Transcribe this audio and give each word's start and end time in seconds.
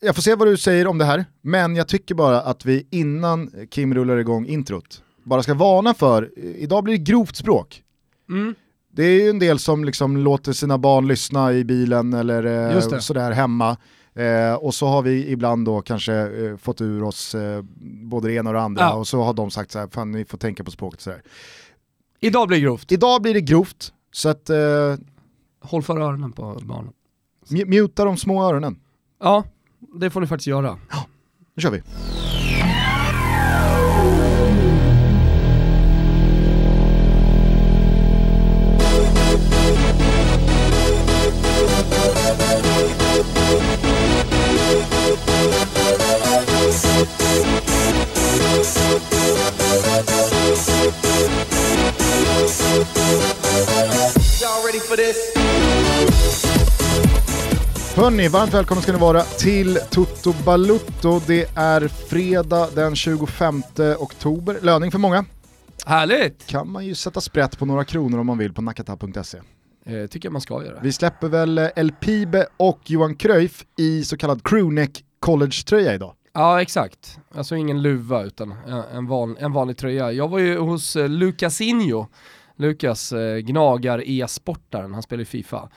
jag 0.00 0.14
får 0.14 0.22
se 0.22 0.34
vad 0.34 0.48
du 0.48 0.56
säger 0.56 0.86
om 0.86 0.98
det 0.98 1.04
här, 1.04 1.24
men 1.42 1.76
jag 1.76 1.88
tycker 1.88 2.14
bara 2.14 2.40
att 2.40 2.64
vi 2.64 2.86
innan 2.90 3.50
Kim 3.70 3.94
rullar 3.94 4.16
igång 4.16 4.46
introt, 4.46 5.02
bara 5.24 5.42
ska 5.42 5.54
varna 5.54 5.94
för, 5.94 6.30
idag 6.38 6.84
blir 6.84 6.98
det 6.98 7.04
grovt 7.04 7.36
språk. 7.36 7.82
Mm. 8.30 8.54
Det 8.92 9.02
är 9.04 9.22
ju 9.22 9.30
en 9.30 9.38
del 9.38 9.58
som 9.58 9.84
liksom 9.84 10.16
låter 10.16 10.52
sina 10.52 10.78
barn 10.78 11.06
lyssna 11.08 11.52
i 11.52 11.64
bilen 11.64 12.12
eller 12.12 12.72
eh, 12.76 12.98
sådär 12.98 13.30
hemma. 13.32 13.76
Eh, 14.14 14.54
och 14.54 14.74
så 14.74 14.86
har 14.86 15.02
vi 15.02 15.28
ibland 15.30 15.64
då 15.66 15.80
kanske 15.80 16.14
eh, 16.14 16.56
fått 16.56 16.80
ur 16.80 17.02
oss 17.02 17.34
eh, 17.34 17.62
både 17.80 18.28
det 18.28 18.34
ena 18.34 18.50
och 18.50 18.54
det 18.54 18.60
andra 18.62 18.82
Ja. 18.82 18.94
och 18.94 19.08
så 19.08 19.22
har 19.22 19.32
de 19.34 19.50
sagt 19.50 19.70
så 19.70 19.78
här, 19.78 19.88
fan 19.92 20.10
ni 20.12 20.24
får 20.24 20.38
tänka 20.38 20.64
på 20.64 20.70
språket 20.70 21.00
sådär. 21.00 21.22
Idag 22.20 22.48
blir 22.48 22.58
det 22.58 22.62
grovt. 22.64 22.92
Idag 22.92 23.22
blir 23.22 23.34
det 23.34 23.40
grovt, 23.40 23.92
så 24.12 24.28
att 24.28 24.50
eh, 24.50 24.56
Håll 25.60 25.82
för 25.82 26.00
öronen 26.00 26.32
på 26.32 26.58
barnen. 26.62 26.92
mj- 27.48 27.66
muta 27.66 28.04
de 28.04 28.16
små 28.16 28.42
öronen. 28.48 28.78
Ja, 29.20 29.44
det 29.92 30.10
får 30.10 30.20
ni 30.20 30.26
faktiskt 30.26 30.46
göra. 30.46 30.78
Nu 31.54 31.62
kör 31.62 31.70
vi. 31.70 31.82
For 54.88 54.96
this? 54.96 55.37
Hörni, 57.98 58.28
varmt 58.28 58.54
välkomna 58.54 58.82
ska 58.82 58.92
ni 58.92 58.98
vara 58.98 59.22
till 59.22 59.78
Toto 59.90 60.32
Balutto. 60.44 61.20
Det 61.26 61.56
är 61.56 61.88
fredag 61.88 62.68
den 62.74 62.96
25 62.96 63.62
oktober, 63.98 64.58
löning 64.62 64.90
för 64.90 64.98
många. 64.98 65.24
Härligt! 65.86 66.46
Kan 66.46 66.70
man 66.70 66.86
ju 66.86 66.94
sätta 66.94 67.20
sprätt 67.20 67.58
på 67.58 67.66
några 67.66 67.84
kronor 67.84 68.18
om 68.18 68.26
man 68.26 68.38
vill 68.38 68.52
på 68.52 68.62
nakata.se. 68.62 69.38
Eh, 69.86 70.06
tycker 70.06 70.26
jag 70.26 70.32
man 70.32 70.40
ska 70.40 70.64
göra. 70.64 70.80
Vi 70.82 70.92
släpper 70.92 71.28
väl 71.28 71.58
eh, 71.58 71.68
El 71.76 71.92
Pibe 71.92 72.46
och 72.56 72.80
Johan 72.84 73.16
Cruyff 73.16 73.64
i 73.78 74.04
så 74.04 74.16
kallad 74.16 74.42
crewneck 74.44 75.04
college-tröja 75.20 75.94
idag. 75.94 76.14
Ja 76.32 76.62
exakt, 76.62 77.18
alltså 77.34 77.56
ingen 77.56 77.82
luva 77.82 78.22
utan 78.22 78.54
en, 78.92 79.06
van, 79.06 79.36
en 79.40 79.52
vanlig 79.52 79.76
tröja. 79.76 80.12
Jag 80.12 80.28
var 80.28 80.38
ju 80.38 80.58
hos 80.58 80.96
eh, 80.96 81.08
Lucasinho, 81.08 82.06
Lukas 82.56 83.12
eh, 83.12 83.36
gnagar 83.36 84.02
e-sportaren, 84.06 84.94
han 84.94 85.02
spelar 85.02 85.22
i 85.22 85.26
Fifa. 85.26 85.68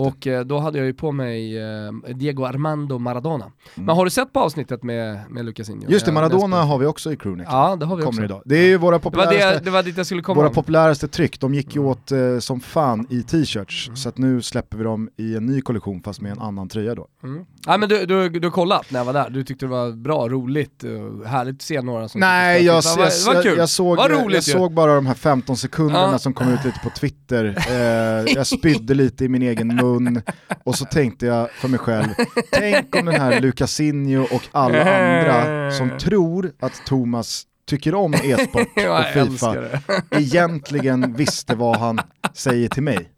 Och 0.00 0.26
eh, 0.26 0.44
då 0.44 0.58
hade 0.58 0.78
jag 0.78 0.86
ju 0.86 0.94
på 0.94 1.12
mig 1.12 1.58
eh, 1.58 1.92
Diego 2.14 2.44
Armando 2.44 2.98
Maradona. 2.98 3.44
Mm. 3.44 3.86
Men 3.86 3.96
har 3.96 4.04
du 4.04 4.10
sett 4.10 4.32
på 4.32 4.40
avsnittet 4.40 4.82
med, 4.82 5.20
med 5.30 5.44
Lucasinho? 5.44 5.90
Just 5.90 6.04
det, 6.06 6.10
Eh, 6.10 6.14
Maradona 6.14 6.62
har 6.62 6.78
vi 6.78 6.86
också 6.86 7.12
i 7.12 7.16
crewneck. 7.16 7.46
Ja 7.50 7.76
det 7.76 7.86
har 7.86 7.96
vi 7.96 8.02
Kommer 8.02 8.22
också. 8.22 8.24
idag. 8.24 8.42
Det 8.44 8.56
är 8.56 8.66
ju 8.66 8.76
våra 8.76 8.90
Det 8.98 9.04
var, 9.04 9.10
populäraste, 9.10 9.58
det, 9.58 9.64
det 9.64 9.70
var 9.70 9.82
dit 9.82 9.96
jag 9.96 10.06
skulle 10.06 10.22
komma. 10.22 10.40
våra 10.42 10.50
populäraste 10.50 11.08
tryck, 11.08 11.40
de 11.40 11.54
gick 11.54 11.74
ju 11.76 11.80
Mm. 11.80 11.90
åt 11.92 12.12
eh, 12.12 12.38
som 12.38 12.60
fan 12.60 13.06
i 13.10 13.22
t-shirts. 13.22 13.90
Så 13.94 14.08
att 14.08 14.18
nu 14.18 14.42
släpper 14.42 14.76
vi 14.76 14.84
dem 14.84 15.08
i 15.16 15.36
en 15.36 15.46
ny 15.46 15.60
kollektion 15.60 16.02
fast 16.02 16.20
med 16.20 16.32
en 16.32 16.38
annan 16.38 16.68
tröja 16.68 16.94
då. 16.94 17.06
Mm. 17.24 17.44
Nej 17.66 17.78
men 17.78 17.88
du, 17.88 18.06
du, 18.06 18.28
du 18.28 18.46
har 18.46 18.52
kollat 18.52 18.90
när 18.90 19.00
jag 19.00 19.04
var 19.04 19.12
där, 19.12 19.30
du 19.30 19.44
tyckte 19.44 19.64
det 19.66 19.70
var 19.70 19.90
bra, 19.92 20.28
roligt, 20.28 20.84
härligt 21.26 21.54
att 21.56 21.62
se 21.62 21.82
några 21.82 22.08
som 22.08 22.20
Nej, 22.20 22.62
jag, 22.64 22.72
var, 22.74 22.82
jag, 22.98 23.10
det 23.10 23.26
var 23.26 23.34
jag, 23.44 23.56
jag, 23.58 23.68
såg, 23.68 23.98
jag, 23.98 24.10
roligt 24.12 24.48
ju. 24.48 24.52
såg 24.52 24.72
bara 24.74 24.94
de 24.94 25.06
här 25.06 25.14
15 25.14 25.56
sekunderna 25.56 26.08
Ja. 26.12 26.18
som 26.18 26.32
kom 26.34 26.48
ut 26.48 26.64
lite 26.64 26.78
på 26.84 26.90
Twitter. 26.90 27.56
Eh, 27.72 28.32
jag 28.34 28.46
spydde 28.46 28.94
lite 28.94 29.24
i 29.24 29.28
min 29.28 29.42
egen 29.42 29.68
mun 29.82 30.22
och 30.64 30.74
så 30.74 30.84
tänkte 30.84 31.26
jag 31.26 31.50
för 31.50 31.68
mig 31.68 31.78
själv, 31.78 32.06
tänk 32.52 32.96
om 32.96 33.06
den 33.06 33.20
här 33.20 33.40
Lucasinho 33.40 34.22
och 34.22 34.42
alla 34.52 34.78
andra 34.80 35.70
som 35.70 35.98
tror 35.98 36.52
att 36.60 36.82
Thomas 36.86 37.42
tycker 37.68 37.94
om 37.94 38.14
e-sport 38.14 38.68
och 38.76 39.04
Fifa 39.30 39.56
egentligen 40.10 41.14
visste 41.14 41.54
vad 41.54 41.76
han 41.76 42.00
säger 42.34 42.68
till 42.68 42.82
mig. 42.82 43.08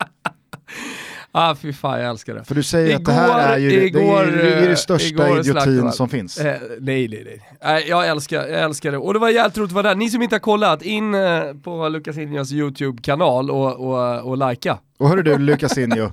Ah 1.36 1.54
fy 1.54 1.72
fan 1.72 2.00
jag 2.00 2.10
älskar 2.10 2.34
det. 2.34 2.44
För 2.44 2.54
du 2.54 2.62
säger 2.62 2.96
att 2.96 3.04
det 3.04 3.12
Igår- 3.12 3.20
här 3.20 3.52
är 3.54 3.58
ju 3.58 3.70
det, 3.70 3.76
det, 3.76 3.86
är, 4.08 4.26
det 4.26 4.40
är 4.42 4.56
igår, 4.60 4.68
det 4.68 4.76
största 4.76 5.08
igår 5.08 5.40
idiotin 5.40 5.92
som 5.92 6.08
finns. 6.08 6.38
Eh, 6.38 6.56
nej 6.80 7.08
nej 7.08 7.22
nej. 7.24 7.40
Nej, 7.64 7.84
jag 7.88 8.08
älskar, 8.08 8.36
jag 8.46 8.60
älskar 8.62 8.92
det. 8.92 8.98
Och 8.98 9.12
det 9.12 9.18
var 9.18 9.28
jävligt 9.28 9.58
roligt 9.58 9.68
att 9.70 9.74
vara 9.74 9.88
där. 9.88 9.94
Ni 9.94 10.10
som 10.10 10.22
inte 10.22 10.34
har 10.34 10.40
kollat, 10.40 10.82
in 10.82 11.14
eh, 11.14 11.42
på 11.64 11.88
Lukas 11.88 12.18
Injos 12.18 12.52
YouTube-kanal 12.52 13.50
och, 13.50 13.74
och, 13.90 14.28
och 14.30 14.48
likea. 14.50 14.78
Och 14.98 15.08
hörru 15.08 15.22
du 15.22 15.38
Lucasinho, 15.38 16.10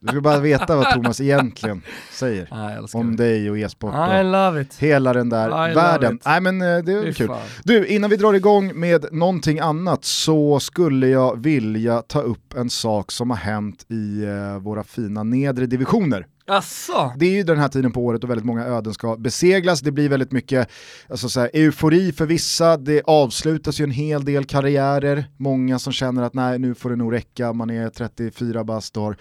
du 0.00 0.08
ska 0.08 0.20
bara 0.20 0.38
veta 0.38 0.76
vad 0.76 0.90
Thomas 0.94 1.20
egentligen 1.20 1.82
säger. 2.12 2.48
Ah, 2.50 2.98
om 2.98 3.16
det. 3.16 3.24
dig 3.24 3.50
och 3.50 3.58
e-sport 3.58 3.94
och 3.94 4.78
hela 4.78 5.12
den 5.12 5.28
där 5.28 5.70
I 5.70 5.74
världen. 5.74 6.18
Nej 6.24 6.40
men 6.40 6.62
eh, 6.62 6.78
det 6.78 6.92
är 6.92 7.12
kul. 7.12 7.26
fan. 7.26 7.40
Du, 7.64 7.86
innan 7.86 8.10
vi 8.10 8.16
drar 8.16 8.34
igång 8.34 8.80
med 8.80 9.06
någonting 9.12 9.58
annat 9.58 10.04
så 10.04 10.60
skulle 10.60 11.08
jag 11.08 11.42
vilja 11.42 12.02
ta 12.02 12.20
upp 12.20 12.54
en 12.54 12.70
sak 12.70 13.12
som 13.12 13.30
har 13.30 13.36
hänt 13.36 13.86
i 13.88 14.24
eh, 14.24 14.58
våra 14.58 14.84
fina 14.84 15.22
nedre 15.22 15.66
divisioner. 15.66 16.26
Asså? 16.46 17.12
Det 17.16 17.26
är 17.26 17.30
ju 17.30 17.42
den 17.42 17.58
här 17.58 17.68
tiden 17.68 17.92
på 17.92 18.04
året 18.04 18.24
och 18.24 18.30
väldigt 18.30 18.46
många 18.46 18.64
öden 18.64 18.94
ska 18.94 19.16
beseglas. 19.16 19.80
Det 19.80 19.92
blir 19.92 20.08
väldigt 20.08 20.32
mycket 20.32 20.70
alltså 21.08 21.28
så 21.28 21.40
här, 21.40 21.50
eufori 21.54 22.12
för 22.12 22.26
vissa, 22.26 22.76
det 22.76 23.02
avslutas 23.04 23.80
ju 23.80 23.84
en 23.84 23.90
hel 23.90 24.24
del 24.24 24.44
karriärer. 24.44 25.24
Många 25.36 25.78
som 25.78 25.92
känner 25.92 26.22
att 26.22 26.34
nej 26.34 26.58
nu 26.58 26.74
får 26.74 26.90
det 26.90 26.96
nog 26.96 27.12
räcka, 27.12 27.52
man 27.52 27.70
är 27.70 27.88
34 27.88 28.64
bast 28.64 28.96
och 28.96 29.02
har 29.02 29.16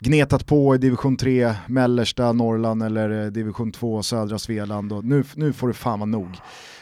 gnetat 0.00 0.46
på 0.46 0.74
i 0.74 0.78
division 0.78 1.16
3, 1.16 1.54
mellersta 1.66 2.32
Norrland 2.32 2.82
eller 2.82 3.24
eh, 3.24 3.26
division 3.26 3.72
2, 3.72 4.02
södra 4.02 4.38
Svealand 4.38 4.92
och 4.92 5.04
nu, 5.04 5.24
nu 5.34 5.52
får 5.52 5.68
det 5.68 5.74
fan 5.74 5.98
vara 6.00 6.06
nog. 6.10 6.28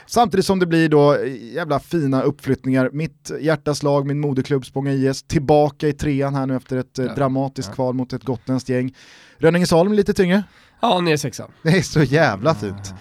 Samtidigt 0.07 0.47
som 0.47 0.59
det 0.59 0.67
blir 0.67 0.89
då 0.89 1.15
eh, 1.15 1.55
jävla 1.55 1.81
fina 1.81 2.23
uppflyttningar. 2.23 2.91
Mitt 2.93 3.31
hjärtas 3.41 3.83
lag, 3.83 4.07
min 4.07 4.21
moderklubb 4.21 4.67
Spånga 4.67 4.93
IS, 4.93 5.23
tillbaka 5.23 5.89
i 5.89 5.93
trean 5.93 6.35
här 6.35 6.47
nu 6.47 6.57
efter 6.57 6.77
ett 6.77 6.99
eh, 6.99 7.05
Ja. 7.05 7.15
dramatiskt 7.15 7.69
Ja. 7.69 7.75
kval 7.75 7.95
mot 7.95 8.13
ett 8.13 8.25
gotländskt 8.25 8.69
gäng. 8.69 8.95
Rönningesholm 9.39 9.93
lite 9.93 10.15
tyngre. 10.15 10.43
Ja, 10.81 11.01
ni 11.01 11.11
är 11.13 11.17
sexa. 11.17 11.47
Det 11.63 11.69
är 11.71 11.83
så 11.83 12.03
jävla 12.03 12.55
fint. 12.55 12.95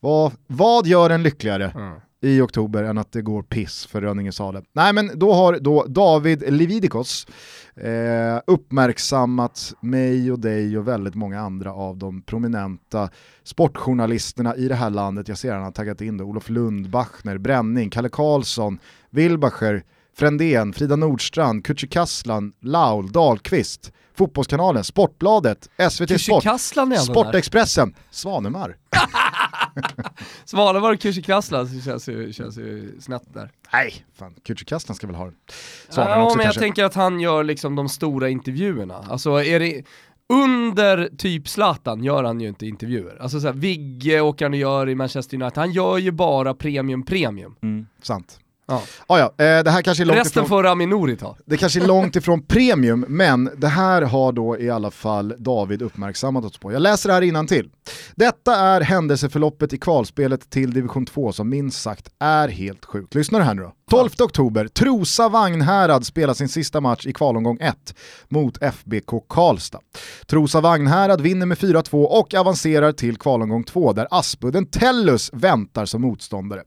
Vad, 0.00 0.32
vad 0.46 0.86
gör 0.86 1.10
en 1.10 1.22
lyckligare 1.22 1.72
Mm 1.76 2.00
i 2.22 2.40
oktober 2.40 2.84
än 2.84 2.98
att 2.98 3.12
det 3.12 3.22
går 3.22 3.42
piss 3.42 3.86
för 3.86 4.00
Rönninge-Sale. 4.00 4.62
Nej 4.72 4.92
men 4.92 5.10
då 5.14 5.32
har 5.32 5.58
då 5.58 5.84
David 5.88 6.52
Levidikos 6.52 7.26
eh, 7.76 8.40
uppmärksammat 8.46 9.74
mig 9.80 10.32
och 10.32 10.38
dig 10.38 10.78
och 10.78 10.88
väldigt 10.88 11.14
många 11.14 11.40
andra 11.40 11.72
av 11.72 11.98
de 11.98 12.22
prominenta 12.22 13.10
sportjournalisterna 13.44 14.56
i 14.56 14.68
det 14.68 14.74
här 14.74 14.90
landet. 14.90 15.28
Jag 15.28 15.38
ser 15.38 15.52
han 15.54 15.62
har 15.62 15.72
taggat 15.72 16.00
in 16.00 16.16
då, 16.16 16.24
Olof 16.24 16.48
Lund, 16.48 16.90
Bachner, 16.90 17.38
Bränning, 17.38 17.90
Kalle 17.90 18.08
Karlsson, 18.08 18.78
Wilbacher, 19.10 19.84
Frändén, 20.16 20.72
Frida 20.72 20.96
Nordstrand, 20.96 21.66
Kücükaslan, 21.66 22.52
Laul, 22.60 23.12
Dahlqvist, 23.12 23.92
Fotbollskanalen, 24.22 24.84
Sportbladet, 24.84 25.68
SVT 25.90 26.20
Sport. 26.20 26.44
Sportexpressen, 26.98 27.94
Svanemar. 28.10 28.76
Svanevar 30.44 30.92
och 30.92 30.98
Kücükaslan 30.98 31.80
känns 31.84 32.08
ju, 32.08 32.32
känns 32.32 32.58
ju 32.58 33.00
snett 33.00 33.22
där. 33.34 33.50
Nej, 33.72 34.04
fan, 34.14 34.34
Kücükaslan 34.44 34.94
ska 34.94 35.06
väl 35.06 35.16
ha 35.16 35.24
den. 35.24 35.34
Ja, 35.96 36.22
också 36.22 36.36
men 36.36 36.44
jag 36.44 36.44
kanske. 36.44 36.60
tänker 36.60 36.84
att 36.84 36.94
han 36.94 37.20
gör 37.20 37.44
liksom 37.44 37.76
de 37.76 37.88
stora 37.88 38.28
intervjuerna. 38.28 39.04
Alltså 39.08 39.44
är 39.44 39.60
det, 39.60 39.82
under 40.28 41.08
typ 41.18 41.48
Zlatan 41.48 42.04
gör 42.04 42.24
han 42.24 42.40
ju 42.40 42.48
inte 42.48 42.66
intervjuer. 42.66 43.22
Alltså 43.22 43.40
såhär, 43.40 43.54
Vigge 43.54 44.20
åker 44.20 44.44
han 44.44 44.52
och 44.52 44.58
gör 44.58 44.88
i 44.88 44.94
Manchester 44.94 45.42
United, 45.42 45.58
han 45.58 45.72
gör 45.72 45.98
ju 45.98 46.10
bara 46.10 46.54
premium 46.54 47.02
premium. 47.02 47.54
Mm, 47.62 47.86
sant. 48.02 48.38
Ja. 48.66 48.82
Ah, 49.06 49.18
ja, 49.18 49.24
eh, 49.24 49.64
det 49.64 49.70
här 49.70 49.82
kanske 49.82 50.02
är 50.02 50.04
långt 50.04 50.18
Resten 50.18 50.44
ifrån... 50.44 50.48
får 50.48 50.62
Rami 50.62 50.86
Nouri 50.86 51.16
ta. 51.16 51.36
Det 51.46 51.56
kanske 51.56 51.80
är 51.80 51.86
långt 51.86 52.16
ifrån 52.16 52.42
premium, 52.42 53.04
men 53.08 53.50
det 53.56 53.68
här 53.68 54.02
har 54.02 54.32
då 54.32 54.58
i 54.58 54.70
alla 54.70 54.90
fall 54.90 55.34
David 55.38 55.82
uppmärksammat 55.82 56.44
oss 56.44 56.58
på. 56.58 56.72
Jag 56.72 56.82
läser 56.82 57.08
det 57.08 57.14
här 57.14 57.22
till. 57.46 57.70
Detta 58.14 58.56
är 58.56 58.80
händelseförloppet 58.80 59.72
i 59.72 59.78
kvalspelet 59.78 60.50
till 60.50 60.72
division 60.72 61.06
2 61.06 61.32
som 61.32 61.48
minst 61.48 61.82
sagt 61.82 62.08
är 62.18 62.48
helt 62.48 62.84
sjukt. 62.84 63.14
Lyssna 63.14 63.38
här 63.44 63.54
nu 63.54 63.62
då. 63.62 63.72
12 63.92 64.10
oktober, 64.20 64.68
Trosa 64.68 65.28
Vagnhärad 65.28 66.06
spelar 66.06 66.34
sin 66.34 66.48
sista 66.48 66.80
match 66.80 67.06
i 67.06 67.12
kvalomgång 67.12 67.58
1 67.60 67.94
mot 68.28 68.62
FBK 68.62 69.28
Karlstad. 69.28 69.80
Trosa 70.26 70.60
Vagnhärad 70.60 71.20
vinner 71.20 71.46
med 71.46 71.58
4-2 71.58 72.04
och 72.04 72.34
avancerar 72.34 72.92
till 72.92 73.16
kvalomgång 73.16 73.64
2 73.64 73.92
där 73.92 74.08
Aspudden 74.10 74.66
Tellus 74.66 75.30
väntar 75.32 75.84
som 75.84 76.02
motståndare. 76.02 76.62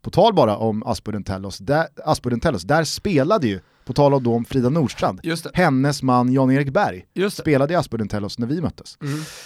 På 0.00 0.10
tal 0.10 0.34
bara 0.34 0.56
om 0.56 0.82
Aspudden 0.86 1.24
Tellus, 1.24 1.58
där, 1.58 1.86
Aspudden 2.04 2.40
Tellus, 2.40 2.62
där 2.62 2.84
spelade 2.84 3.46
ju, 3.46 3.60
på 3.84 3.92
tal 3.92 4.14
om 4.14 4.22
då 4.22 4.34
om 4.34 4.44
Frida 4.44 4.68
Nordstrand, 4.68 5.20
hennes 5.54 6.02
man 6.02 6.32
Jan-Erik 6.32 6.70
Berg 6.70 7.04
spelade 7.30 7.72
i 7.72 7.76
Aspudden 7.76 8.08
Tellus 8.08 8.38
när 8.38 8.46
vi 8.46 8.60
möttes. 8.60 8.98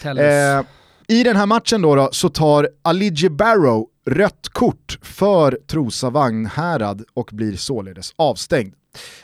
Mm. 0.04 0.58
Eh, 0.58 0.66
i 1.08 1.22
den 1.22 1.36
här 1.36 1.46
matchen 1.46 1.82
då, 1.82 1.94
då 1.94 2.08
så 2.12 2.28
tar 2.28 2.68
Aligi 2.82 3.28
Barrow 3.28 3.86
rött 4.06 4.48
kort 4.48 4.98
för 5.02 5.58
Trosa 5.66 6.10
Vagnhärad 6.10 7.04
och 7.14 7.30
blir 7.32 7.56
således 7.56 8.12
avstängd. 8.16 8.74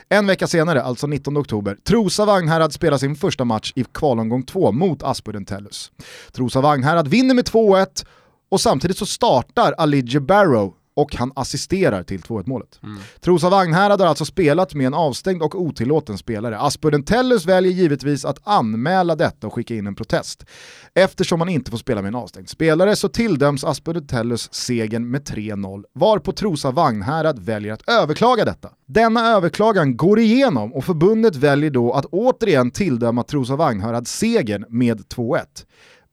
En 0.09 0.27
vecka 0.27 0.47
senare, 0.47 0.81
alltså 0.81 1.07
19 1.07 1.37
oktober, 1.37 1.77
Trosa 1.83 2.25
Vagnhärad 2.25 2.73
spelar 2.73 2.97
sin 2.97 3.15
första 3.15 3.45
match 3.45 3.73
i 3.75 3.83
kvalomgång 3.83 4.43
2 4.43 4.71
mot 4.71 5.03
Aspudden 5.03 5.45
Tellus. 5.45 5.91
Trosa 6.31 6.61
Vagnhärad 6.61 7.07
vinner 7.07 7.35
med 7.35 7.45
2-1 7.45 8.05
och 8.49 8.61
samtidigt 8.61 8.97
så 8.97 9.05
startar 9.05 9.71
Alige 9.71 10.19
Barrow 10.19 10.73
och 10.93 11.15
han 11.15 11.31
assisterar 11.35 12.03
till 12.03 12.21
2-1 12.21 12.43
målet. 12.45 12.79
Mm. 12.83 12.97
Trosa 13.19 13.49
Vagnhärad 13.49 14.01
har 14.01 14.07
alltså 14.07 14.25
spelat 14.25 14.73
med 14.73 14.87
en 14.87 14.93
avstängd 14.93 15.41
och 15.41 15.61
otillåten 15.61 16.17
spelare. 16.17 16.59
Aspudden 16.59 17.03
Tellus 17.03 17.45
väljer 17.45 17.71
givetvis 17.71 18.25
att 18.25 18.39
anmäla 18.43 19.15
detta 19.15 19.47
och 19.47 19.53
skicka 19.53 19.75
in 19.75 19.87
en 19.87 19.95
protest. 19.95 20.45
Eftersom 20.93 21.39
man 21.39 21.49
inte 21.49 21.71
får 21.71 21.77
spela 21.77 22.01
med 22.01 22.09
en 22.09 22.15
avstängd 22.15 22.49
spelare 22.49 22.95
så 22.95 23.09
tilldöms 23.09 23.63
Aspudden 23.63 24.07
Tellus 24.07 24.53
segern 24.53 25.11
med 25.11 25.23
3-0, 25.23 25.83
varpå 25.93 26.31
Trosa 26.31 26.71
Vagnhärad 26.71 27.39
väljer 27.39 27.73
att 27.73 27.89
överklaga 27.89 28.45
detta. 28.45 28.69
Denna 28.87 29.27
överklagan 29.27 29.97
går 29.97 30.19
igenom 30.19 30.73
och 30.73 30.85
förbundet 30.85 31.35
väljer 31.35 31.69
då 31.69 31.93
att 31.93 32.05
återigen 32.05 32.71
tilldöma 32.71 33.23
Trosa 33.23 33.55
Vagnhärad 33.55 34.07
segern 34.07 34.65
med 34.69 35.01
2-1. 35.01 35.45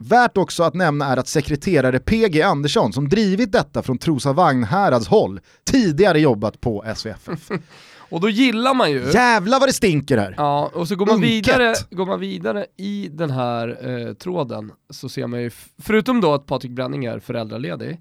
Värt 0.00 0.36
också 0.36 0.62
att 0.62 0.74
nämna 0.74 1.06
är 1.06 1.16
att 1.16 1.28
sekreterare 1.28 1.98
PG 1.98 2.42
Andersson, 2.42 2.92
som 2.92 3.08
drivit 3.08 3.52
detta 3.52 3.82
från 3.82 3.98
Trosa 3.98 4.32
Vagnhärads 4.32 5.08
håll, 5.08 5.40
tidigare 5.64 6.20
jobbat 6.20 6.60
på 6.60 6.84
SVFF. 6.96 7.50
och 8.10 8.20
då 8.20 8.28
gillar 8.28 8.74
man 8.74 8.90
ju... 8.90 9.10
Jävlar 9.12 9.60
vad 9.60 9.68
det 9.68 9.72
stinker 9.72 10.18
här! 10.18 10.34
Ja, 10.36 10.70
och 10.74 10.88
så 10.88 10.96
går 10.96 11.06
man, 11.06 11.20
vidare, 11.20 11.74
går 11.90 12.06
man 12.06 12.20
vidare 12.20 12.66
i 12.76 13.08
den 13.12 13.30
här 13.30 13.78
eh, 13.88 14.14
tråden 14.14 14.72
så 14.90 15.08
ser 15.08 15.26
man 15.26 15.42
ju, 15.42 15.50
förutom 15.78 16.20
då 16.20 16.34
att 16.34 16.46
Patrik 16.46 16.72
Bränning 16.72 17.04
är 17.04 17.18
föräldraledig, 17.18 18.00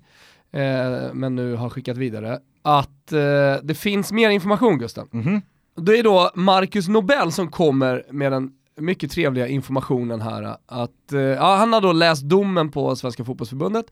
eh, 0.51 1.13
men 1.13 1.35
nu 1.35 1.55
har 1.55 1.69
skickat 1.69 1.97
vidare, 1.97 2.39
att 2.61 3.11
eh, 3.11 3.63
det 3.63 3.77
finns 3.77 4.11
mer 4.11 4.29
information 4.29 4.79
Gusten. 4.79 5.07
Mm 5.13 5.25
-hmm. 5.25 5.41
Det 5.81 5.99
är 5.99 6.03
då 6.03 6.31
Marcus 6.35 6.88
Nobel 6.88 7.31
som 7.31 7.51
kommer 7.51 8.03
med 8.11 8.31
den 8.31 8.51
mycket 8.77 9.12
trevliga 9.12 9.47
informationen 9.47 10.21
här 10.21 10.57
att 10.65 11.13
eh, 11.13 11.19
ja, 11.19 11.56
han 11.56 11.74
har 11.74 11.81
då 11.81 11.91
läst 11.91 12.24
domen 12.24 12.71
på 12.71 12.95
Svenska 12.95 13.25
fotbollsförbundet 13.25 13.85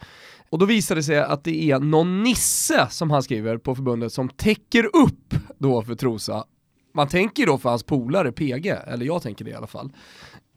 och 0.50 0.60
då 0.60 0.66
visar 0.66 0.96
det 0.96 1.04
sig 1.04 1.20
att 1.20 1.44
det 1.44 1.72
är 1.72 1.80
någon 1.80 2.24
nisse 2.24 2.88
som 2.90 3.12
han 3.12 3.24
skriver 3.24 3.58
på 3.58 3.76
förbundet 3.76 4.14
som 4.14 4.30
täcker 4.30 4.96
upp 4.96 5.34
då 5.58 5.82
för 5.82 5.96
Trosa. 5.96 6.46
Man 6.94 7.08
tänker 7.08 7.46
då 7.46 7.58
för 7.58 7.70
hans 7.70 7.84
polare 7.84 8.32
PG, 8.32 8.68
eller 8.68 9.06
jag 9.06 9.22
tänker 9.22 9.46
det 9.46 9.52
i 9.52 9.56
alla 9.56 9.68
fall. 9.68 9.92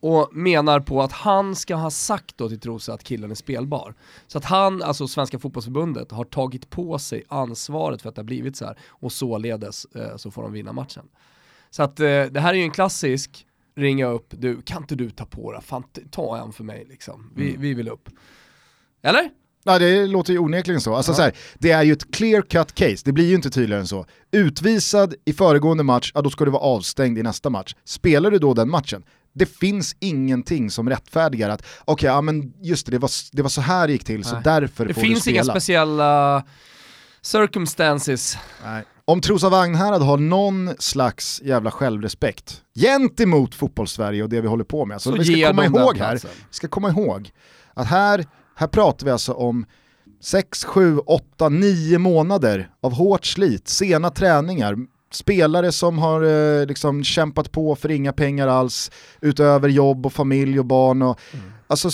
Och 0.01 0.29
menar 0.33 0.81
på 0.81 1.03
att 1.03 1.13
han 1.13 1.57
ska 1.57 1.75
ha 1.75 1.91
sagt 1.91 2.39
då 2.39 2.49
till 2.49 2.61
Trosa 2.61 2.93
att 2.93 3.05
killen 3.05 3.31
är 3.31 3.35
spelbar. 3.35 3.95
Så 4.27 4.39
att 4.39 4.45
han, 4.45 4.83
alltså 4.83 5.09
Svenska 5.09 5.39
fotbollsförbundet, 5.39 6.11
har 6.11 6.25
tagit 6.25 6.71
på 6.71 6.99
sig 6.99 7.25
ansvaret 7.29 8.03
för 8.03 8.09
att 8.09 8.15
det 8.15 8.21
har 8.21 8.25
blivit 8.25 8.57
så 8.57 8.65
här 8.65 8.79
och 8.89 9.13
således 9.13 9.85
eh, 9.85 10.17
så 10.17 10.31
får 10.31 10.43
de 10.43 10.53
vinna 10.53 10.73
matchen. 10.73 11.05
Så 11.71 11.83
att 11.83 12.01
eh, 12.01 12.23
det 12.23 12.41
här 12.41 12.51
är 12.51 12.59
ju 12.59 12.63
en 12.63 12.71
klassisk 12.71 13.47
ringa 13.79 14.07
upp, 14.07 14.27
du, 14.31 14.63
kan 14.63 14.83
inte 14.83 14.95
du 14.95 15.11
ta 15.11 15.25
på 15.25 15.53
det? 15.53 15.61
Fan, 15.61 15.85
ta 16.11 16.39
en 16.39 16.53
för 16.53 16.65
mig 16.65 16.87
liksom. 16.89 17.33
Vi, 17.37 17.49
mm. 17.49 17.61
vi 17.61 17.75
vill 17.75 17.89
upp. 17.89 18.09
Eller? 19.03 19.31
Ja 19.65 19.79
det 19.79 20.07
låter 20.07 20.33
ju 20.33 20.39
onekligen 20.39 20.81
så. 20.81 20.95
Alltså, 20.95 21.13
ja. 21.13 21.17
så 21.17 21.23
här, 21.23 21.33
det 21.59 21.71
är 21.71 21.83
ju 21.83 21.93
ett 21.93 22.11
clear 22.13 22.43
cut 22.43 22.75
case, 22.75 23.03
det 23.05 23.13
blir 23.13 23.27
ju 23.27 23.35
inte 23.35 23.51
tydligare 23.51 23.81
än 23.81 23.87
så. 23.87 24.07
Utvisad 24.31 25.15
i 25.25 25.33
föregående 25.33 25.83
match, 25.83 26.13
ja 26.15 26.23
då 26.23 26.31
ska 26.31 26.45
du 26.45 26.51
vara 26.51 26.63
avstängd 26.63 27.19
i 27.19 27.23
nästa 27.23 27.51
match. 27.51 27.75
Spelar 27.85 28.31
du 28.31 28.39
då 28.39 28.55
den 28.55 28.71
matchen, 28.71 29.03
det 29.33 29.47
finns 29.47 29.97
ingenting 30.01 30.71
som 30.71 30.89
rättfärdigar 30.89 31.49
att 31.49 31.61
okej, 31.81 31.93
okay, 31.93 32.09
ja 32.09 32.21
men 32.21 32.53
just 32.63 32.87
det, 32.87 32.93
det 32.93 32.99
var, 32.99 33.11
det 33.33 33.43
var 33.43 33.49
så 33.49 33.61
här 33.61 33.87
det 33.87 33.93
gick 33.93 34.05
till, 34.05 34.21
Nej. 34.21 34.25
så 34.25 34.41
därför 34.45 34.61
det 34.67 34.69
får 34.69 34.85
du 34.85 34.93
spela. 34.95 35.09
Det 35.09 35.15
finns 35.15 35.29
inga 35.29 35.45
speciella 35.45 36.45
circumstances. 37.23 38.39
Nej. 38.65 38.85
Om 39.05 39.21
Trosa 39.21 39.49
Vagnhärad 39.49 40.03
har 40.03 40.17
någon 40.17 40.71
slags 40.79 41.43
jävla 41.43 41.71
självrespekt 41.71 42.63
gentemot 42.75 43.55
fotbollssverige 43.55 44.23
och 44.23 44.29
det 44.29 44.41
vi 44.41 44.49
håller 44.49 44.65
på 44.65 44.87
med, 44.87 45.03
så, 45.03 45.11
så 45.11 45.17
vi 45.17 45.25
ska 45.25 45.47
komma 45.47 45.65
ihåg 45.65 45.97
här, 45.99 46.15
vi 46.15 46.29
ska 46.51 46.69
komma 46.69 46.89
ihåg 46.89 47.31
att 47.75 47.87
här, 47.87 48.27
här 48.55 48.67
pratar 48.67 49.07
vi 49.07 49.13
alltså 49.13 49.33
om 49.33 49.67
6, 50.21 50.65
7, 50.65 50.99
8, 50.99 51.49
9 51.49 51.99
månader 51.99 52.71
av 52.81 52.93
hårt 52.93 53.27
slit, 53.27 53.69
sena 53.69 54.11
träningar, 54.11 54.77
spelare 55.13 55.73
som 55.73 55.99
har 55.99 56.23
eh, 56.23 56.67
liksom 56.67 57.05
kämpat 57.05 57.53
på 57.53 57.77
för 57.77 57.91
inga 57.91 58.13
pengar 58.13 58.49
alls, 58.49 58.91
utöver 59.21 59.69
jobb 59.69 60.07
och 60.07 60.13
familj 60.13 60.59
och 60.59 60.67
barn. 60.67 61.03
Och, 61.03 61.21
mm. 61.33 61.53
Alltså 61.67 61.91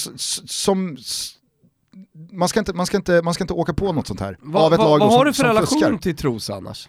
som 0.47 0.97
man 2.35 2.49
ska, 2.49 2.59
inte, 2.59 2.73
man, 2.73 2.87
ska 2.87 2.97
inte, 2.97 3.23
man 3.23 3.35
ska 3.35 3.45
inte 3.45 3.55
åka 3.55 3.75
på 3.75 3.93
något 3.93 4.07
sånt 4.07 4.21
här. 4.21 4.39
Va, 4.41 4.61
av 4.61 4.73
ett 4.73 4.79
va, 4.79 4.85
lag 4.85 4.99
vad 4.99 5.13
har 5.13 5.25
du 5.25 5.33
för 5.33 5.45
relation 5.45 5.81
fuskar. 5.81 5.99
till 5.99 6.17
Trosa 6.17 6.55
annars? 6.55 6.89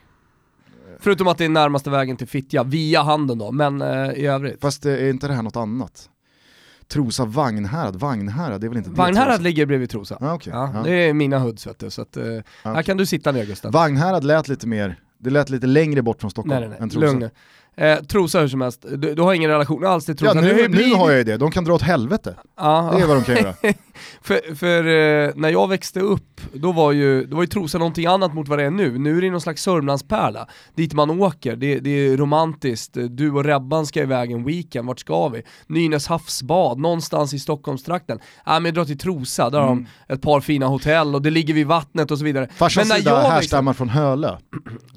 Förutom 1.00 1.28
att 1.28 1.38
det 1.38 1.46
är 1.46 1.50
närmaste 1.50 1.90
vägen 1.90 2.18
till 2.18 2.28
Fittja, 2.28 2.64
via 2.64 3.02
handen 3.02 3.38
då, 3.38 3.52
men 3.52 3.82
eh, 3.82 4.12
i 4.12 4.26
övrigt. 4.26 4.62
Fast 4.62 4.86
är 4.86 5.10
inte 5.10 5.28
det 5.28 5.34
här 5.34 5.44
något 5.44 5.56
annat? 5.56 6.10
Trosa 6.88 7.26
Vagnhärad, 7.26 7.96
Vagnhärad, 7.96 8.62
det 8.62 8.68
är 8.68 8.70
väl 8.70 8.78
inte 8.78 8.90
det 8.90 8.96
Vagnhärad 8.96 9.42
ligger 9.42 9.66
bredvid 9.66 9.90
Trosa. 9.90 10.18
Ah, 10.22 10.34
okay. 10.34 10.54
ja, 10.54 10.72
ja. 10.74 10.84
Det 10.84 10.92
är 10.92 11.14
mina 11.14 11.40
hoods 11.40 11.68
vet 11.68 11.80
du, 11.80 11.90
så 11.90 12.02
att, 12.02 12.18
eh, 12.18 12.24
okay. 12.24 12.44
här 12.64 12.84
kan 12.84 12.98
du 12.98 13.06
sitta 13.06 13.32
ner 13.32 13.46
Gustav. 13.46 13.72
Vagnhärad 13.72 14.24
lät 14.24 14.48
lite 14.48 14.68
mer, 14.68 15.00
det 15.18 15.30
lät 15.30 15.50
lite 15.50 15.68
längre 15.68 16.02
bort 16.02 16.22
från 16.22 16.32
Stockholm 16.32 16.60
nej, 16.60 16.60
nej, 16.60 16.70
nej. 16.70 16.80
än 16.82 16.90
Trosa. 16.90 17.06
Lugn. 17.06 17.30
Eh, 17.78 17.98
trosa 18.00 18.40
hur 18.40 18.48
som 18.48 18.62
helst, 18.62 18.86
du, 18.90 19.16
du, 19.16 19.22
har 19.22 19.34
ingen 19.34 19.50
relation 19.50 19.86
alls 19.86 20.06
till 20.06 20.18
Trosa. 20.18 20.36
Ja, 20.36 20.42
nu, 20.42 20.68
nu 20.68 20.94
har 20.94 21.10
jag 21.10 21.18
ju 21.18 21.24
det, 21.24 21.38
de 21.38 21.52
kan 21.52 21.64
dra 21.64 21.74
åt 21.74 21.82
helvete. 21.82 22.36
Ah, 22.56 22.92
det 22.92 23.02
är 23.02 23.08
vad 23.08 23.18
de 23.18 23.24
kan 23.24 23.36
göra. 23.36 23.54
för, 24.22 24.56
för 24.56 24.78
eh, 24.78 25.32
när 25.36 25.50
jag 25.50 25.68
växte 25.68 26.00
upp, 26.00 26.42
då 26.54 26.72
var 26.72 26.92
ju, 26.92 27.26
då 27.26 27.36
var 27.36 27.44
ju 27.44 27.48
Trosa 27.48 27.78
någonting 27.78 28.06
annat 28.06 28.34
mot 28.34 28.48
vad 28.48 28.60
det 28.60 28.66
är 28.66 28.70
nu. 28.70 28.98
Nu 28.98 29.18
är 29.18 29.22
det 29.22 29.32
någon 29.32 29.42
slags 29.42 29.64
Sörmlandspärla, 29.64 30.48
dit 30.76 30.94
man 30.94 31.10
åker, 31.10 31.56
det, 31.56 31.80
det 31.80 31.90
är 31.90 32.18
romantiskt, 32.18 32.98
du 33.10 33.32
och 33.32 33.44
Rebban 33.44 33.86
ska 33.86 34.02
iväg 34.02 34.32
en 34.32 34.44
weekend, 34.44 34.88
vart 34.88 35.00
ska 35.00 35.28
vi? 35.28 35.42
Nynäs 35.68 36.08
havsbad, 36.08 36.80
någonstans 36.80 37.34
i 37.34 37.40
Stockholmstrakten. 37.40 38.20
Ja 38.46 38.56
äh, 38.56 38.60
men 38.60 38.74
dra 38.74 38.86
till 38.86 38.98
Trosa, 38.98 39.50
där 39.50 39.58
mm. 39.58 39.70
har 39.70 39.76
de 39.76 39.80
mm. 39.80 39.90
ett 40.08 40.22
par 40.22 40.42
fina 40.42 40.68
hotell 40.68 41.16
och 41.16 41.22
det 41.22 41.30
ligger 41.30 41.54
vid 41.54 41.68
vattnet 41.68 42.12
och 42.12 42.18
så 42.18 42.24
vidare. 42.24 42.50
Farsans 42.56 42.90
sida 42.90 43.22
härstammar 43.22 43.74
från 43.74 43.90
Hölö, 43.90 44.38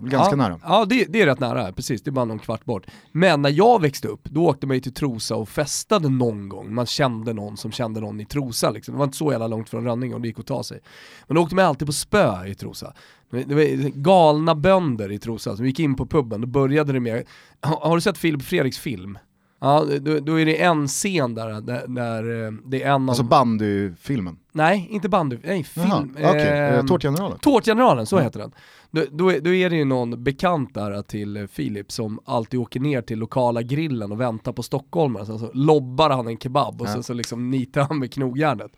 ganska 0.00 0.32
ja, 0.32 0.36
nära. 0.36 0.60
Ja 0.64 0.84
det, 0.84 1.04
det 1.08 1.22
är 1.22 1.26
rätt 1.26 1.40
nära, 1.40 1.72
precis, 1.72 2.02
det 2.02 2.10
är 2.10 2.12
bara 2.12 2.24
någon 2.24 2.38
kvart 2.38 2.67
bort. 2.68 2.86
Men 3.12 3.42
när 3.42 3.50
jag 3.50 3.82
växte 3.82 4.08
upp, 4.08 4.24
då 4.24 4.46
åkte 4.46 4.66
man 4.66 4.76
ju 4.76 4.80
till 4.80 4.94
Trosa 4.94 5.36
och 5.36 5.48
festade 5.48 6.08
någon 6.08 6.48
gång. 6.48 6.74
Man 6.74 6.86
kände 6.86 7.32
någon 7.32 7.56
som 7.56 7.72
kände 7.72 8.00
någon 8.00 8.20
i 8.20 8.24
Trosa 8.24 8.70
liksom. 8.70 8.94
Det 8.94 8.98
var 8.98 9.04
inte 9.04 9.16
så 9.16 9.32
jävla 9.32 9.46
långt 9.46 9.68
från 9.68 9.84
Rönninge 9.84 10.14
och 10.14 10.20
det 10.20 10.28
gick 10.28 10.38
att 10.38 10.46
ta 10.46 10.62
sig. 10.62 10.80
Men 11.26 11.34
då 11.34 11.42
åkte 11.42 11.54
man 11.54 11.64
alltid 11.64 11.86
på 11.86 11.92
spö 11.92 12.46
i 12.46 12.54
Trosa. 12.54 12.94
Det 13.30 13.54
var 13.54 13.88
galna 13.88 14.54
bönder 14.54 15.12
i 15.12 15.18
Trosa 15.18 15.56
som 15.56 15.66
gick 15.66 15.80
in 15.80 15.94
på 15.94 16.06
puben, 16.06 16.40
då 16.40 16.46
började 16.46 16.92
det 16.92 17.00
med, 17.00 17.24
har 17.60 17.94
du 17.94 18.00
sett 18.00 18.18
Filip 18.18 18.42
Fredriks 18.42 18.78
film? 18.78 19.18
Ja, 19.60 19.86
då, 20.00 20.20
då, 20.20 20.40
är 20.40 20.46
det 20.46 20.62
en 20.62 20.88
scen 20.88 21.34
där, 21.34 21.60
där, 21.60 21.86
där 21.88 22.46
eh, 22.46 22.52
det 22.64 22.82
är 22.82 22.88
en 22.88 23.02
av... 23.02 23.08
Alltså 23.08 23.22
bandyfilmen? 23.22 24.38
Nej, 24.52 24.88
inte 24.90 25.08
bandy, 25.08 25.38
nej 25.44 25.64
film. 25.64 26.14
Okej, 26.16 26.30
okay. 26.30 26.46
eh, 26.46 26.84
Tårtgeneralen? 26.84 27.38
Tårtgeneralen, 27.38 28.06
så 28.06 28.16
mm. 28.16 28.24
heter 28.24 28.40
den. 28.40 28.52
Då, 28.90 29.04
då, 29.10 29.30
då, 29.40 29.54
är 29.54 29.70
det 29.70 29.76
ju 29.76 29.84
någon 29.84 30.24
bekant 30.24 30.74
där 30.74 31.02
till 31.02 31.48
Filip 31.52 31.92
som 31.92 32.20
alltid 32.24 32.60
åker 32.60 32.80
ner 32.80 33.02
till 33.02 33.18
lokala 33.18 33.62
grillen 33.62 34.12
och 34.12 34.20
väntar 34.20 34.52
på 34.52 34.62
stockholmare, 34.62 35.26
sen 35.26 35.38
så 35.38 35.50
lobbar 35.54 36.10
han 36.10 36.26
en 36.28 36.38
kebab 36.38 36.80
och 36.80 36.88
ja. 36.88 36.92
sen 36.92 37.02
så 37.02 37.12
liksom 37.14 37.50
nitar 37.50 37.82
han 37.82 37.98
med 37.98 38.12
knogjärnet. 38.12 38.72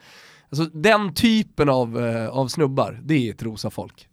Alltså 0.50 0.64
den 0.64 1.14
typen 1.14 1.68
av, 1.68 2.06
eh, 2.06 2.28
av 2.28 2.48
snubbar, 2.48 3.00
det 3.04 3.28
är 3.28 3.32
Trosa 3.32 3.70
folk. 3.70 4.08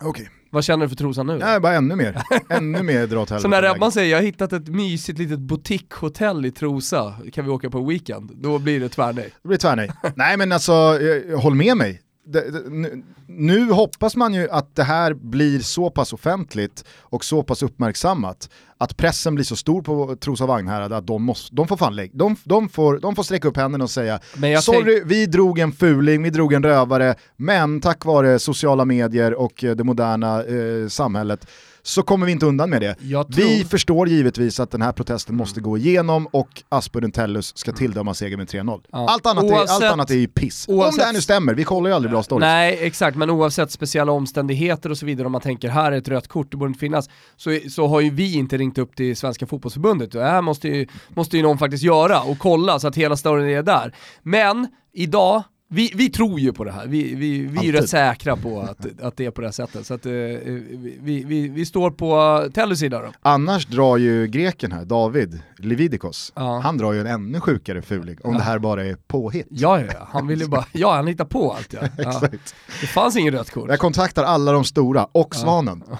Okej. 0.00 0.08
Okay. 0.10 0.26
Vad 0.50 0.64
känner 0.64 0.84
du 0.84 0.88
för 0.88 0.96
Trosan 0.96 1.26
nu? 1.26 1.38
Nej, 1.38 1.60
bara 1.60 1.74
ännu 1.74 1.96
mer. 1.96 2.22
ännu 2.48 2.82
mer 2.82 3.06
dra 3.06 3.20
åt 3.20 3.28
Så 3.40 3.48
när 3.48 3.62
Rebban 3.62 3.92
säger 3.92 4.10
jag 4.10 4.18
har 4.18 4.24
hittat 4.24 4.52
ett 4.52 4.68
mysigt 4.68 5.18
litet 5.18 5.38
boutiquehotell 5.38 6.46
i 6.46 6.50
Trosa, 6.50 7.14
kan 7.32 7.44
vi 7.44 7.50
åka 7.50 7.70
på 7.70 7.84
weekend? 7.84 8.30
Då 8.34 8.58
blir 8.58 8.80
det 8.80 8.88
tvärnej. 8.88 9.30
Det 9.42 9.48
blir 9.48 9.58
tvärnej. 9.58 9.90
Nej 10.14 10.36
men 10.36 10.52
alltså, 10.52 10.98
håll 11.36 11.54
med 11.54 11.76
mig 11.76 12.02
det, 12.26 12.50
det, 12.50 12.70
nu, 12.70 13.02
nu, 13.26 13.70
hoppas 13.70 14.16
man 14.16 14.34
ju 14.34 14.50
att 14.50 14.76
det 14.76 14.82
här 14.82 15.14
blir 15.14 15.60
så 15.60 15.90
pass 15.90 16.12
offentligt 16.12 16.84
och 17.00 17.24
så 17.24 17.42
pass 17.42 17.62
uppmärksammat 17.62 18.50
att 18.78 18.96
pressen 18.96 19.34
blir 19.34 19.44
så 19.44 19.56
stor 19.56 19.82
på 19.82 20.16
Trosa 20.16 20.46
Vagnhärad 20.46 20.92
att 20.92 21.06
de, 21.06 21.22
måste, 21.22 21.54
de 21.54 21.68
får 21.68 21.76
fan 21.76 21.96
de, 22.12 22.36
de, 22.44 22.68
får, 22.68 22.98
de 22.98 23.16
får 23.16 23.22
sträcka 23.22 23.48
upp 23.48 23.56
händerna 23.56 23.84
och 23.84 23.90
säga 23.90 24.20
sorry, 24.60 25.02
vi 25.04 25.26
drog 25.26 25.58
en 25.58 25.72
fuling, 25.72 26.22
vi 26.22 26.30
drog 26.30 26.52
en 26.52 26.62
rövare, 26.62 27.14
men 27.36 27.80
tack 27.80 28.04
vare 28.04 28.38
sociala 28.38 28.84
medier 28.84 29.34
och 29.34 29.64
det 29.76 29.84
moderna 29.84 30.44
eh, 30.44 30.88
samhället 30.88 31.46
så 31.86 32.02
kommer 32.02 32.26
vi 32.26 32.32
inte 32.32 32.46
undan 32.46 32.70
med 32.70 32.82
det. 32.82 32.94
Tror... 32.94 33.26
Vi 33.28 33.64
förstår 33.64 34.08
givetvis 34.08 34.60
att 34.60 34.70
den 34.70 34.82
här 34.82 34.92
protesten 34.92 35.36
måste 35.36 35.60
gå 35.60 35.78
igenom 35.78 36.26
och 36.26 36.62
Aspudden 36.68 37.12
Tellus 37.12 37.56
ska 37.56 37.72
tilldöma 37.72 38.14
seger 38.14 38.36
med 38.36 38.46
3-0. 38.46 38.80
Ja. 38.92 39.08
Allt, 39.10 39.26
annat 39.26 39.44
oavsett... 39.44 39.68
är, 39.68 39.74
allt 39.74 39.92
annat 39.92 40.10
är 40.10 40.14
ju 40.14 40.28
piss. 40.28 40.68
Oavsett... 40.68 40.92
Om 40.92 40.98
det 40.98 41.04
här 41.04 41.12
nu 41.12 41.20
stämmer, 41.20 41.54
vi 41.54 41.64
kollar 41.64 41.90
ju 41.90 41.96
aldrig 41.96 42.10
bra 42.10 42.22
stories. 42.22 42.40
Nej 42.40 42.78
exakt, 42.80 43.16
men 43.16 43.30
oavsett 43.30 43.70
speciella 43.70 44.12
omständigheter 44.12 44.90
och 44.90 44.98
så 44.98 45.06
vidare, 45.06 45.26
om 45.26 45.32
man 45.32 45.40
tänker 45.40 45.68
här 45.68 45.92
är 45.92 45.96
ett 45.96 46.08
rött 46.08 46.28
kort, 46.28 46.50
det 46.50 46.56
borde 46.56 46.68
inte 46.68 46.80
finnas, 46.80 47.08
så, 47.36 47.58
så 47.70 47.86
har 47.86 48.00
ju 48.00 48.10
vi 48.10 48.34
inte 48.34 48.56
ringt 48.56 48.78
upp 48.78 48.96
till 48.96 49.16
Svenska 49.16 49.46
fotbollsförbundet. 49.46 50.12
Det 50.12 50.24
här 50.24 50.42
måste 50.42 50.68
ju, 50.68 50.86
måste 51.08 51.36
ju 51.36 51.42
någon 51.42 51.58
faktiskt 51.58 51.82
göra 51.82 52.20
och 52.20 52.38
kolla 52.38 52.78
så 52.78 52.88
att 52.88 52.96
hela 52.96 53.16
storyn 53.16 53.48
är 53.48 53.62
där. 53.62 53.94
Men 54.22 54.68
idag 54.92 55.42
vi, 55.68 55.92
vi 55.94 56.10
tror 56.10 56.40
ju 56.40 56.52
på 56.52 56.64
det 56.64 56.72
här, 56.72 56.86
vi, 56.86 57.14
vi, 57.14 57.38
vi 57.46 57.68
är 57.68 57.72
rätt 57.72 57.88
säkra 57.88 58.36
på 58.36 58.60
att, 58.60 59.00
att 59.02 59.16
det 59.16 59.24
är 59.26 59.30
på 59.30 59.40
det 59.40 59.46
här 59.46 59.52
sättet. 59.52 59.86
Så 59.86 59.94
att, 59.94 60.06
eh, 60.06 60.12
vi, 60.12 61.24
vi, 61.26 61.48
vi 61.48 61.66
står 61.66 61.90
på 61.90 62.48
Tellys 62.54 62.78
sida 62.78 63.02
då. 63.02 63.12
Annars 63.22 63.66
drar 63.66 63.96
ju 63.96 64.26
greken 64.26 64.72
här, 64.72 64.84
David 64.84 65.40
Lividikos, 65.58 66.32
Ja. 66.36 66.60
han 66.64 66.78
drar 66.78 66.92
ju 66.92 67.00
en 67.00 67.06
ännu 67.06 67.40
sjukare 67.40 67.82
fuling 67.82 68.18
om 68.24 68.34
det 68.34 68.42
här 68.42 68.58
bara 68.58 68.84
är 68.86 68.96
påhitt. 69.06 69.46
Ja, 69.50 69.80
ja, 69.80 69.86
ja, 69.92 70.08
han 70.12 70.26
vill 70.26 70.40
ju 70.40 70.48
bara, 70.48 70.64
ja 70.72 70.94
han 70.96 71.06
hittar 71.06 71.24
på 71.24 71.52
allt 71.52 71.72
ja. 71.72 71.80
ja. 71.98 72.08
Exakt. 72.10 72.54
Det 72.80 72.86
fanns 72.86 73.16
ingen 73.16 73.34
rött 73.34 73.50
kort. 73.50 73.68
Jag 73.68 73.78
kontaktar 73.78 74.24
alla 74.24 74.52
de 74.52 74.64
stora 74.64 75.06
och 75.12 75.34
Svanen. 75.34 75.84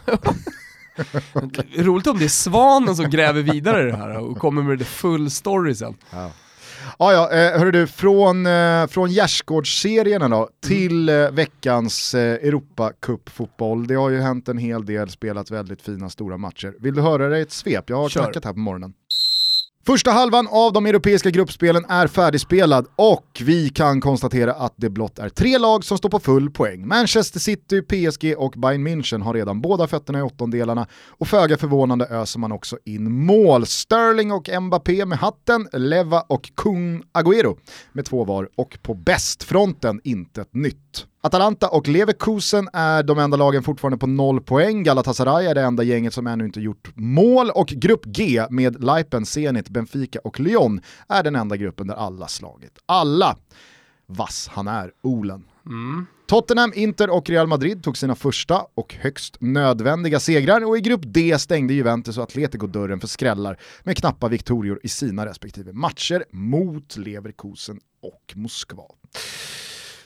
Roligt 1.79 2.07
om 2.07 2.19
det 2.19 2.25
är 2.25 2.29
Svanen 2.29 2.97
som 2.97 3.11
gräver 3.11 3.43
vidare 3.43 3.83
i 3.89 3.91
det 3.91 3.97
här 3.97 4.19
och 4.19 4.39
kommer 4.39 4.63
med 4.63 4.79
the 4.79 4.85
full 4.85 5.31
story 5.31 5.75
sen. 5.75 5.95
Ja. 6.99 7.13
Ja, 7.13 7.33
eh, 7.33 7.59
hörru 7.59 7.71
du, 7.71 7.87
från, 7.87 8.47
eh, 8.47 8.87
från 8.87 9.11
gärdsgårdsserierna 9.11 10.29
då 10.29 10.49
till 10.67 11.09
eh, 11.09 11.31
veckans 11.31 12.15
Europacup-fotboll. 12.15 13.87
Det 13.87 13.95
har 13.95 14.11
ju 14.11 14.21
hänt 14.21 14.49
en 14.49 14.59
hel 14.59 14.87
del, 14.87 15.11
spelat 15.11 15.51
väldigt 15.51 15.83
fina 15.83 16.11
stora 16.11 16.37
matcher. 16.37 16.75
Vill 16.81 16.95
du 16.95 17.01
höra 17.01 17.39
i 17.39 17.43
ett 17.43 17.53
svep? 17.53 17.91
Jag 17.91 17.97
har 17.97 18.09
Kör. 18.09 18.23
knackat 18.23 18.45
här 18.45 18.53
på 18.53 18.59
morgonen. 18.59 18.93
Första 19.87 20.11
halvan 20.11 20.49
av 20.51 20.73
de 20.73 20.87
europeiska 20.87 21.31
gruppspelen 21.31 21.85
är 21.89 22.07
färdigspelad 22.07 22.87
och 22.97 23.43
vi 23.45 23.69
kan 23.69 24.01
konstatera 24.01 24.53
att 24.53 24.75
det 24.77 24.91
blott 24.91 25.19
är 25.19 25.29
tre 25.29 25.59
lag 25.59 25.85
som 25.85 25.99
står 25.99 26.09
på 26.09 26.19
full 26.19 26.51
poäng. 26.51 26.87
Manchester 26.87 27.41
City, 27.41 27.83
PSG 27.83 28.35
och 28.39 28.55
Bayern 28.57 28.89
München 28.89 29.23
har 29.23 29.35
redan 29.35 29.61
båda 29.61 29.87
fötterna 29.87 30.19
i 30.19 30.23
åttondelarna 30.23 30.87
och 31.09 31.29
föga 31.29 31.57
förvånande 31.57 32.07
öser 32.07 32.39
man 32.39 32.53
också 32.53 32.79
in 32.85 33.27
mål. 33.27 33.67
Sterling 33.67 34.33
och 34.33 34.49
Mbappé 34.63 35.07
med 35.07 35.19
hatten, 35.19 35.69
Leva 35.73 36.21
och 36.21 36.51
Kung 36.57 37.03
Agüero 37.13 37.59
med 37.93 38.05
två 38.05 38.25
var 38.25 38.49
och 38.57 38.79
på 38.83 38.95
bästfronten 38.95 40.01
intet 40.05 40.55
nytt. 40.55 41.07
Atalanta 41.27 41.69
och 41.69 41.89
Leverkusen 41.89 42.69
är 42.73 43.03
de 43.03 43.19
enda 43.19 43.37
lagen 43.37 43.63
fortfarande 43.63 43.99
på 43.99 44.07
noll 44.07 44.41
poäng. 44.41 44.83
Galatasaray 44.83 45.47
är 45.47 45.55
det 45.55 45.63
enda 45.63 45.83
gänget 45.83 46.15
som 46.15 46.27
ännu 46.27 46.45
inte 46.45 46.61
gjort 46.61 46.93
mål 46.95 47.51
och 47.51 47.67
grupp 47.67 48.05
G 48.05 48.47
med 48.51 48.85
Leipen, 48.85 49.27
Zenit, 49.27 49.69
Benfica 49.69 50.19
och 50.25 50.41
Lyon 50.41 50.81
är 51.09 51.23
den 51.23 51.37
enda 51.37 51.57
gruppen 51.57 51.87
där 51.87 51.95
alla 51.95 52.29
slagit 52.29 52.79
alla. 52.87 53.37
Vass 54.07 54.49
han 54.53 54.69
är, 54.69 54.93
Olen. 55.03 55.45
Tottenham, 56.27 56.73
Inter 56.75 57.11
och 57.11 57.31
Real 57.31 57.47
Madrid 57.47 57.83
tog 57.83 57.97
sina 57.97 58.15
första 58.15 58.67
och 58.75 58.95
högst 58.95 59.37
nödvändiga 59.41 60.21
segrar 60.21 60.65
och 60.65 60.79
i 60.79 60.81
grupp 60.81 61.03
D 61.05 61.39
stängde 61.39 61.75
Juventus 61.75 62.17
och 62.17 62.23
Atletico 62.23 62.67
dörren 62.67 63.01
för 63.01 63.09
skrällar 63.09 63.61
med 63.83 63.97
knappa 63.97 64.29
viktorior 64.29 64.81
i 64.83 64.89
sina 64.89 65.27
respektive 65.27 65.73
matcher 65.73 66.25
mot 66.31 66.97
Leverkusen 66.97 67.81
och 68.03 68.33
Moskva. 68.35 68.85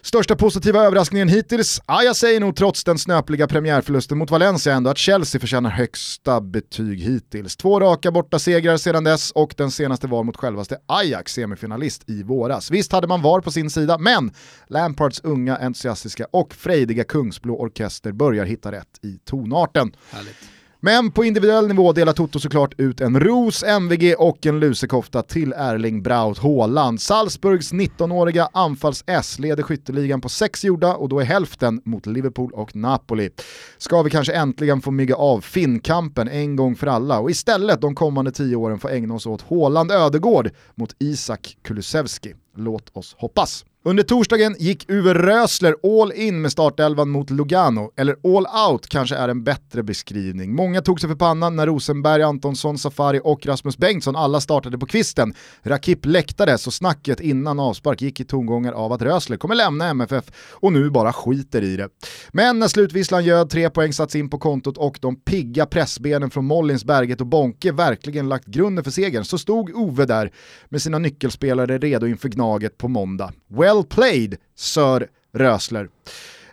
Största 0.03 0.37
positiva 0.37 0.81
överraskningen 0.85 1.29
hittills? 1.29 1.81
Ja, 1.87 2.03
jag 2.03 2.17
säger 2.17 2.41
nog 2.41 2.57
trots 2.57 2.85
den 2.85 2.99
snöpliga 2.99 3.47
premiärförlusten 3.47 4.19
mot 4.19 4.31
Valencia 4.31 4.75
ändå 4.75 4.91
att 4.91 4.99
Chelsea 4.99 5.41
förtjänar 5.41 5.71
högsta 5.71 6.41
betyg 6.41 7.01
hittills. 7.01 7.57
Två 7.57 7.81
raka 7.81 8.11
borta 8.11 8.39
segrar 8.39 8.77
sedan 8.77 9.05
dess 9.05 9.31
och 9.31 9.55
den 9.57 9.71
senaste 9.71 10.07
var 10.07 10.23
mot 10.23 10.37
självaste 10.37 10.79
Ajax 10.87 11.33
semifinalist 11.33 12.11
i 12.11 12.23
våras. 12.23 12.71
Visst 12.71 12.93
hade 12.93 13.07
man 13.07 13.23
VAR 13.23 13.41
på 13.41 13.51
sin 13.51 13.71
sida, 13.71 13.99
men 13.99 14.33
Lampards 14.67 15.21
unga, 15.21 15.57
entusiastiska 15.57 16.27
och 16.31 16.55
frejdiga 16.55 17.05
kungsblå 17.05 17.61
orkester 17.61 18.13
börjar 18.13 18.45
hitta 18.45 18.73
rätt 18.73 18.99
i 19.03 19.19
tonarten. 19.25 19.93
Härligt. 20.11 20.60
Men 20.83 21.11
på 21.11 21.25
individuell 21.25 21.69
nivå 21.69 21.93
delar 21.93 22.13
Toto 22.13 22.39
såklart 22.39 22.81
ut 22.81 23.01
en 23.01 23.21
ros, 23.21 23.63
MVG 23.63 24.15
och 24.19 24.47
en 24.47 24.61
lusekofta 24.61 25.23
till 25.23 25.53
Erling 25.53 26.03
Braut 26.03 26.39
Haaland. 26.39 27.01
Salzburgs 27.01 27.73
19-åriga 27.73 28.49
anfalls-S 28.53 29.39
leder 29.39 29.63
skytteligan 29.63 30.21
på 30.21 30.29
sex 30.29 30.65
gjorda 30.65 30.95
och 30.95 31.09
då 31.09 31.21
är 31.21 31.25
hälften 31.25 31.81
mot 31.85 32.07
Liverpool 32.07 32.53
och 32.53 32.77
Napoli. 32.77 33.31
Ska 33.79 34.03
vi 34.03 34.11
kanske 34.11 34.33
äntligen 34.33 34.81
få 34.81 34.91
mygga 34.91 35.17
av 35.17 35.41
Finnkampen 35.41 36.29
en 36.29 36.57
gång 36.57 36.77
för 36.77 36.87
alla 36.87 37.19
och 37.19 37.31
istället 37.31 37.81
de 37.81 37.95
kommande 37.95 38.33
tio 38.33 38.57
åren 38.57 38.79
få 38.79 38.89
ägna 38.89 39.15
oss 39.15 39.27
åt 39.27 39.43
Haaland 39.43 39.93
Ödegård 39.93 40.51
mot 40.75 40.95
Isak 40.99 41.57
Kulusevski. 41.63 42.35
Låt 42.57 42.97
oss 42.97 43.15
hoppas. 43.19 43.65
Under 43.83 44.03
torsdagen 44.03 44.57
gick 44.59 44.91
Uwe 44.91 45.15
Rösler 45.15 45.75
all 45.83 46.13
in 46.13 46.43
med 46.43 46.53
startelvan 46.53 47.11
mot 47.11 47.31
Lugano, 47.31 47.93
eller 47.97 48.17
all 48.25 48.71
out 48.71 48.89
kanske 48.89 49.17
är 49.17 49.29
en 49.29 49.45
bättre 49.45 49.83
beskrivning. 49.83 50.55
Många 50.55 50.83
tog 50.83 51.01
sig 51.01 51.09
för 51.09 51.17
pannan 51.17 51.57
när 51.57 51.67
Rosenberg, 51.67 52.23
Antonsson, 52.23 52.79
Safari 52.79 53.21
och 53.25 53.47
Rasmus 53.47 53.79
Bengtsson 53.79 54.17
alla 54.17 54.41
startade 54.41 54.79
på 54.79 54.87
kvisten. 54.87 55.35
Rakip 55.63 56.07
läktade, 56.07 56.59
så 56.59 56.71
snacket 56.71 57.21
innan 57.21 57.61
avspark 57.61 58.03
gick 58.03 58.21
i 58.21 58.25
tongångar 58.25 58.73
av 58.73 58.93
att 58.93 59.03
Rösler 59.03 59.37
kommer 59.37 59.55
lämna 59.55 59.89
MFF 59.89 60.25
och 60.53 60.73
nu 60.73 60.91
bara 60.91 61.13
skiter 61.13 61.63
i 61.63 61.77
det. 61.77 61.89
Men 62.33 62.59
när 62.59 62.69
slutvisslan 62.69 63.25
göd, 63.25 63.51
tre 63.51 63.71
poäng 63.71 63.93
satts 63.93 64.17
in 64.17 64.31
på 64.31 64.39
kontot 64.39 64.79
och 64.79 64.99
de 65.01 65.17
pigga 65.17 65.67
pressbenen 65.67 66.31
från 66.31 66.45
Mollins, 66.45 66.85
Berget 66.85 67.21
och 67.21 67.27
Bonke 67.27 67.73
verkligen 67.73 68.29
lagt 68.29 68.47
grunden 68.47 68.85
för 68.85 68.91
segern 68.91 69.25
så 69.25 69.39
stod 69.39 69.75
Ove 69.75 70.07
där 70.07 70.33
med 70.69 70.83
sina 70.83 70.99
nyckelspelare 70.99 71.79
redo 71.79 72.07
inför 72.07 72.29
Gnaget 72.29 72.79
på 72.79 72.89
måndag. 72.89 73.33
Well 73.49 73.70
Well 73.71 73.85
played, 73.85 74.39
Sir 74.57 75.09
Rösler. 75.33 75.91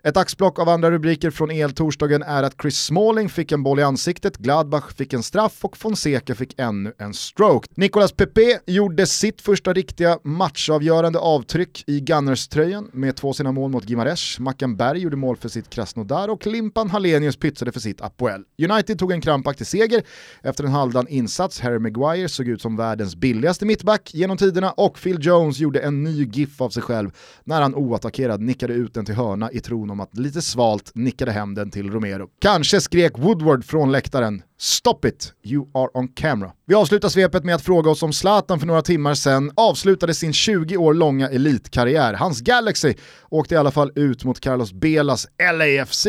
Ett 0.08 0.18
axplock 0.18 0.60
av 0.60 0.70
andra 0.70 0.92
rubriker 0.92 1.32
från 1.32 1.52
EL 1.52 1.72
torsdagen 1.72 2.24
är 2.24 2.44
att 2.44 2.56
Chris 2.62 2.80
Smalling 2.80 3.30
fick 3.30 3.52
en 3.52 3.64
boll 3.64 3.80
i 3.80 3.84
ansiktet, 3.84 4.38
Gladbach 4.38 4.96
fick 4.96 5.14
en 5.14 5.24
straff 5.24 5.66
och 5.66 5.78
Fonseca 5.78 6.36
fick 6.36 6.60
ännu 6.60 6.94
en 6.98 7.14
stroke. 7.14 7.68
Nicolas 7.76 8.12
Pepe 8.12 8.60
gjorde 8.66 9.06
sitt 9.06 9.42
första 9.42 9.74
riktiga 9.74 10.20
matchavgörande 10.24 11.20
avtryck 11.20 11.84
i 11.88 12.00
Gunners-tröjan 12.00 12.90
med 12.94 13.16
två 13.16 13.34
sina 13.34 13.52
mål 13.52 13.72
mot 13.72 13.90
Gimaresh. 13.90 14.42
Mackan 14.42 14.78
Berg 14.78 15.00
gjorde 15.00 15.16
mål 15.16 15.38
för 15.38 15.50
sitt 15.50 15.70
Krasnodar 15.70 16.28
och 16.28 16.48
Limpan 16.48 16.90
Hallenius 16.90 17.38
pytsade 17.38 17.72
för 17.72 17.80
sitt 17.80 18.02
Apoel. 18.02 18.44
United 18.70 19.00
tog 19.00 19.12
en 19.12 19.22
krampaktig 19.22 19.68
seger 19.68 20.04
efter 20.42 20.64
en 20.64 20.72
halvdan 20.72 21.08
insats. 21.08 21.60
Harry 21.60 21.80
Maguire 21.80 22.30
såg 22.30 22.48
ut 22.48 22.62
som 22.62 22.76
världens 22.76 23.16
billigaste 23.16 23.66
mittback 23.66 24.14
genom 24.14 24.38
tiderna 24.38 24.72
och 24.72 25.00
Phil 25.04 25.18
Jones 25.22 25.60
gjorde 25.60 25.80
en 25.80 26.04
ny 26.04 26.26
GIF 26.26 26.62
av 26.62 26.70
sig 26.70 26.84
själv 26.84 27.12
när 27.44 27.62
han 27.62 27.76
oattackerad 27.76 28.42
nickade 28.42 28.74
ut 28.74 28.94
den 28.94 29.06
till 29.06 29.16
hörna 29.16 29.52
i 29.52 29.60
tron 29.60 29.90
om 29.90 29.97
att 30.00 30.18
lite 30.18 30.42
svalt 30.42 30.92
nickade 30.96 31.32
hem 31.32 31.56
den 31.56 31.72
till 31.72 31.92
Romero. 31.92 32.28
Kanske 32.40 32.82
skrek 32.82 33.18
Woodward 33.18 33.66
från 33.66 33.92
läktaren 33.92 34.42
“Stop 34.60 35.06
it, 35.06 35.34
you 35.44 35.68
are 35.74 35.90
on 35.94 36.08
camera”. 36.08 36.52
Vi 36.66 36.76
avslutar 36.76 37.10
svepet 37.10 37.44
med 37.44 37.56
att 37.56 37.62
fråga 37.62 37.92
oss 37.92 38.04
om 38.04 38.14
Zlatan 38.14 38.60
för 38.60 38.68
några 38.68 38.82
timmar 38.82 39.14
sedan 39.14 39.52
avslutade 39.56 40.14
sin 40.14 40.34
20 40.34 40.78
år 40.78 40.94
långa 40.94 41.30
elitkarriär. 41.30 42.14
Hans 42.14 42.42
Galaxy 42.42 42.94
åkte 43.30 43.56
i 43.56 43.58
alla 43.58 43.72
fall 43.72 43.92
ut 43.96 44.24
mot 44.24 44.40
Carlos 44.40 44.74
Belas 44.74 45.28
LAFC. 45.54 46.08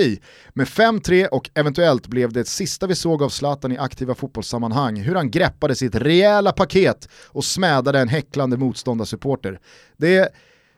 Med 0.52 0.66
5-3 0.66 1.26
och 1.26 1.50
eventuellt 1.54 2.07
blev 2.07 2.33
det 2.33 2.49
sista 2.49 2.87
vi 2.87 2.95
såg 2.95 3.23
av 3.23 3.28
Zlatan 3.28 3.73
i 3.73 3.78
aktiva 3.78 4.14
fotbollssammanhang, 4.14 4.97
hur 4.97 5.14
han 5.14 5.30
greppade 5.30 5.75
sitt 5.75 5.95
rejäla 5.95 6.52
paket 6.52 7.09
och 7.26 7.45
smädade 7.45 7.99
en 7.99 8.09
häcklande 8.09 8.57
motståndarsupporter. 8.57 9.61
Det, 9.97 10.28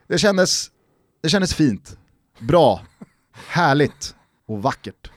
det, 0.07 0.17
kändes, 0.17 0.67
det 1.23 1.29
kändes 1.29 1.53
fint, 1.53 1.97
bra, 2.41 2.81
härligt 3.47 4.15
och 4.47 4.61
vackert. 4.61 5.11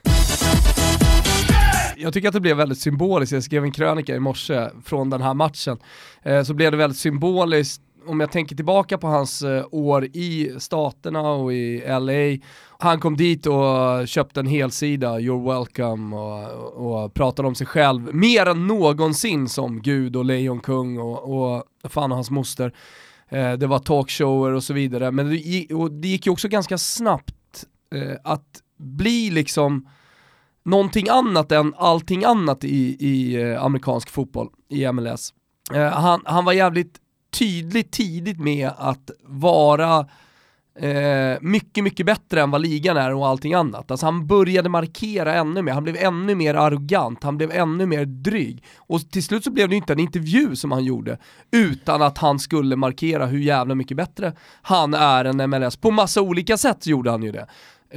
Jag 1.96 2.12
tycker 2.12 2.28
att 2.28 2.34
det 2.34 2.40
blev 2.40 2.56
väldigt 2.56 2.78
symboliskt, 2.78 3.32
jag 3.32 3.42
skrev 3.42 3.64
en 3.64 3.72
krönika 3.72 4.14
i 4.14 4.20
morse 4.20 4.68
från 4.84 5.10
den 5.10 5.22
här 5.22 5.34
matchen, 5.34 5.78
eh, 6.22 6.42
så 6.42 6.54
blev 6.54 6.70
det 6.70 6.76
väldigt 6.76 6.98
symboliskt. 6.98 7.82
Om 8.06 8.20
jag 8.20 8.32
tänker 8.32 8.56
tillbaka 8.56 8.98
på 8.98 9.06
hans 9.06 9.42
eh, 9.42 9.64
år 9.70 10.04
i 10.04 10.54
staterna 10.58 11.20
och 11.20 11.52
i 11.52 11.84
LA, 11.86 12.46
han 12.78 13.00
kom 13.00 13.16
dit 13.16 13.46
och 13.46 14.08
köpte 14.08 14.40
en 14.40 14.46
helsida, 14.46 15.18
you're 15.18 15.54
welcome, 15.54 16.16
och, 16.16 17.04
och 17.04 17.14
pratade 17.14 17.48
om 17.48 17.54
sig 17.54 17.66
själv 17.66 18.14
mer 18.14 18.46
än 18.46 18.66
någonsin 18.66 19.48
som 19.48 19.82
gud 19.82 20.16
och 20.16 20.24
lejonkung 20.24 20.98
och, 20.98 21.46
och 21.46 21.64
fan 21.84 22.12
och 22.12 22.16
hans 22.16 22.30
moster. 22.30 22.72
Eh, 23.28 23.52
det 23.52 23.66
var 23.66 23.78
talkshower 23.78 24.52
och 24.52 24.64
så 24.64 24.72
vidare, 24.72 25.10
men 25.10 25.28
det 25.28 25.36
gick, 25.36 25.70
och 25.70 25.92
det 25.92 26.08
gick 26.08 26.26
ju 26.26 26.32
också 26.32 26.48
ganska 26.48 26.78
snabbt 26.78 27.64
eh, 27.94 28.16
att 28.24 28.62
bli 28.78 29.30
liksom 29.30 29.88
någonting 30.64 31.08
annat 31.08 31.52
än 31.52 31.74
allting 31.76 32.24
annat 32.24 32.64
i, 32.64 32.96
i 33.00 33.42
eh, 33.42 33.64
amerikansk 33.64 34.10
fotboll, 34.10 34.48
i 34.68 34.92
MLS. 34.92 35.34
Eh, 35.74 35.88
han, 35.88 36.22
han 36.24 36.44
var 36.44 36.52
jävligt 36.52 37.00
tydligt 37.38 37.92
tidigt 37.92 38.38
med 38.40 38.70
att 38.76 39.10
vara 39.22 40.06
eh, 40.78 41.38
mycket, 41.40 41.84
mycket 41.84 42.06
bättre 42.06 42.40
än 42.42 42.50
vad 42.50 42.60
ligan 42.60 42.96
är 42.96 43.14
och 43.14 43.26
allting 43.26 43.54
annat. 43.54 43.90
Alltså 43.90 44.06
han 44.06 44.26
började 44.26 44.68
markera 44.68 45.34
ännu 45.34 45.62
mer, 45.62 45.72
han 45.72 45.84
blev 45.84 45.96
ännu 45.96 46.34
mer 46.34 46.54
arrogant, 46.54 47.22
han 47.22 47.36
blev 47.36 47.52
ännu 47.52 47.86
mer 47.86 48.04
dryg. 48.04 48.64
Och 48.76 49.10
till 49.10 49.22
slut 49.22 49.44
så 49.44 49.50
blev 49.50 49.68
det 49.68 49.76
inte 49.76 49.92
en 49.92 50.00
intervju 50.00 50.56
som 50.56 50.72
han 50.72 50.84
gjorde, 50.84 51.18
utan 51.50 52.02
att 52.02 52.18
han 52.18 52.38
skulle 52.38 52.76
markera 52.76 53.26
hur 53.26 53.38
jävla 53.38 53.74
mycket 53.74 53.96
bättre 53.96 54.32
han 54.62 54.94
är 54.94 55.24
än 55.24 55.50
MLS. 55.50 55.76
På 55.76 55.90
massa 55.90 56.20
olika 56.20 56.56
sätt 56.56 56.86
gjorde 56.86 57.10
han 57.10 57.22
ju 57.22 57.32
det. 57.32 57.46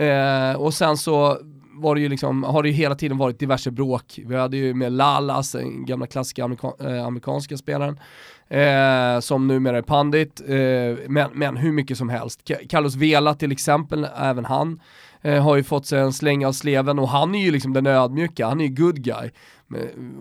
Eh, 0.05 0.53
och 0.55 0.74
sen 0.74 0.98
så 0.98 1.38
var 1.77 1.96
det 1.96 2.01
ju 2.01 2.10
liksom, 2.10 2.43
har 2.43 2.63
det 2.63 2.69
ju 2.69 2.75
hela 2.75 2.96
tiden 2.96 3.17
varit 3.17 3.39
diverse 3.39 3.72
bråk. 3.72 4.19
Vi 4.25 4.36
hade 4.36 4.57
ju 4.57 4.74
med 4.74 4.91
Lalas, 4.91 5.51
den 5.51 5.86
gamla 5.86 6.07
klassiska 6.07 6.43
amerika 6.43 6.72
eh, 6.79 7.05
amerikanska 7.05 7.57
spelaren, 7.57 8.00
eh, 8.50 9.20
som 9.20 9.48
numera 9.48 9.77
är 9.77 9.82
pandit, 9.82 10.42
eh, 10.48 11.10
men, 11.10 11.30
men 11.34 11.58
hur 11.58 11.72
mycket 11.72 11.98
som 11.98 12.10
helst. 12.10 12.51
Carlos 12.70 12.96
Vela 12.96 13.34
till 13.34 13.51
exempel, 13.51 14.08
även 14.18 14.46
han, 14.46 14.80
eh, 15.27 15.43
har 15.43 15.55
ju 15.55 15.63
fått 15.63 15.86
sig 15.86 16.00
en 16.00 16.13
släng 16.13 16.46
av 16.46 16.51
sleven 16.51 17.00
och 17.00 17.10
han 17.10 17.36
är 17.36 17.46
ju 17.46 17.51
liksom 17.51 17.74
den 17.74 17.88
ödmjuka, 17.88 18.48
han 18.48 18.62
är 18.62 18.65
ju 18.65 18.75
good 18.75 19.03
guy. 19.03 19.31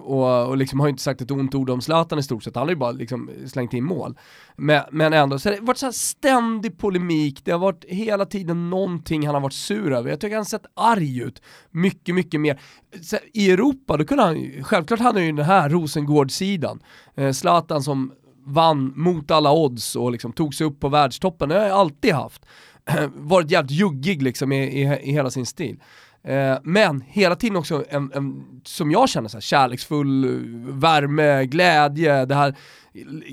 Och, 0.02 0.48
och 0.48 0.56
liksom 0.56 0.80
har 0.80 0.86
ju 0.86 0.90
inte 0.90 1.02
sagt 1.02 1.20
ett 1.20 1.30
ont 1.30 1.54
ord 1.54 1.70
om 1.70 1.80
Zlatan 1.80 2.18
i 2.18 2.22
stort 2.22 2.44
sett, 2.44 2.56
han 2.56 2.62
har 2.62 2.70
ju 2.70 2.76
bara 2.76 2.92
liksom 2.92 3.30
slängt 3.46 3.74
in 3.74 3.84
mål. 3.84 4.18
Men, 4.56 4.82
men 4.90 5.12
ändå, 5.12 5.38
så 5.38 5.50
det 5.50 5.56
har 5.56 5.66
varit 5.66 5.78
så 5.78 5.92
ständig 5.92 6.78
polemik, 6.78 7.40
det 7.44 7.52
har 7.52 7.58
varit 7.58 7.84
hela 7.88 8.26
tiden 8.26 8.70
någonting 8.70 9.26
han 9.26 9.34
har 9.34 9.42
varit 9.42 9.52
sur 9.52 9.92
över. 9.92 10.10
Jag 10.10 10.20
tycker 10.20 10.34
han 10.34 10.40
har 10.40 10.44
sett 10.44 10.66
arg 10.74 11.22
ut, 11.22 11.42
mycket, 11.70 12.14
mycket 12.14 12.40
mer. 12.40 12.60
Så, 13.02 13.16
I 13.32 13.50
Europa, 13.50 13.96
då 13.96 14.04
kunde 14.04 14.24
han 14.24 14.50
självklart 14.62 15.00
hade 15.00 15.18
han 15.18 15.26
ju 15.26 15.32
den 15.32 15.44
här 15.44 15.68
Rosengård-sidan. 15.68 16.82
Eh, 17.14 17.32
Zlatan 17.32 17.82
som 17.82 18.12
vann 18.46 18.92
mot 18.96 19.30
alla 19.30 19.52
odds 19.52 19.96
och 19.96 20.12
liksom 20.12 20.32
tog 20.32 20.54
sig 20.54 20.66
upp 20.66 20.80
på 20.80 20.88
världstoppen, 20.88 21.48
det 21.48 21.54
har 21.54 21.66
jag 21.66 21.78
alltid 21.78 22.14
haft. 22.14 22.46
varit 23.14 23.50
jävligt 23.50 23.70
juggig 23.70 24.22
liksom 24.22 24.52
i, 24.52 24.64
i, 24.64 24.82
i 25.02 25.12
hela 25.12 25.30
sin 25.30 25.46
stil. 25.46 25.80
Eh, 26.26 26.58
men 26.62 27.00
hela 27.00 27.36
tiden 27.36 27.56
också 27.56 27.84
en, 27.88 28.12
en 28.14 28.44
som 28.64 28.90
jag 28.90 29.08
känner, 29.08 29.28
så 29.28 29.36
här, 29.36 29.42
kärleksfull 29.42 30.26
värme, 30.68 31.46
glädje, 31.46 32.24
det 32.24 32.34
här 32.34 32.56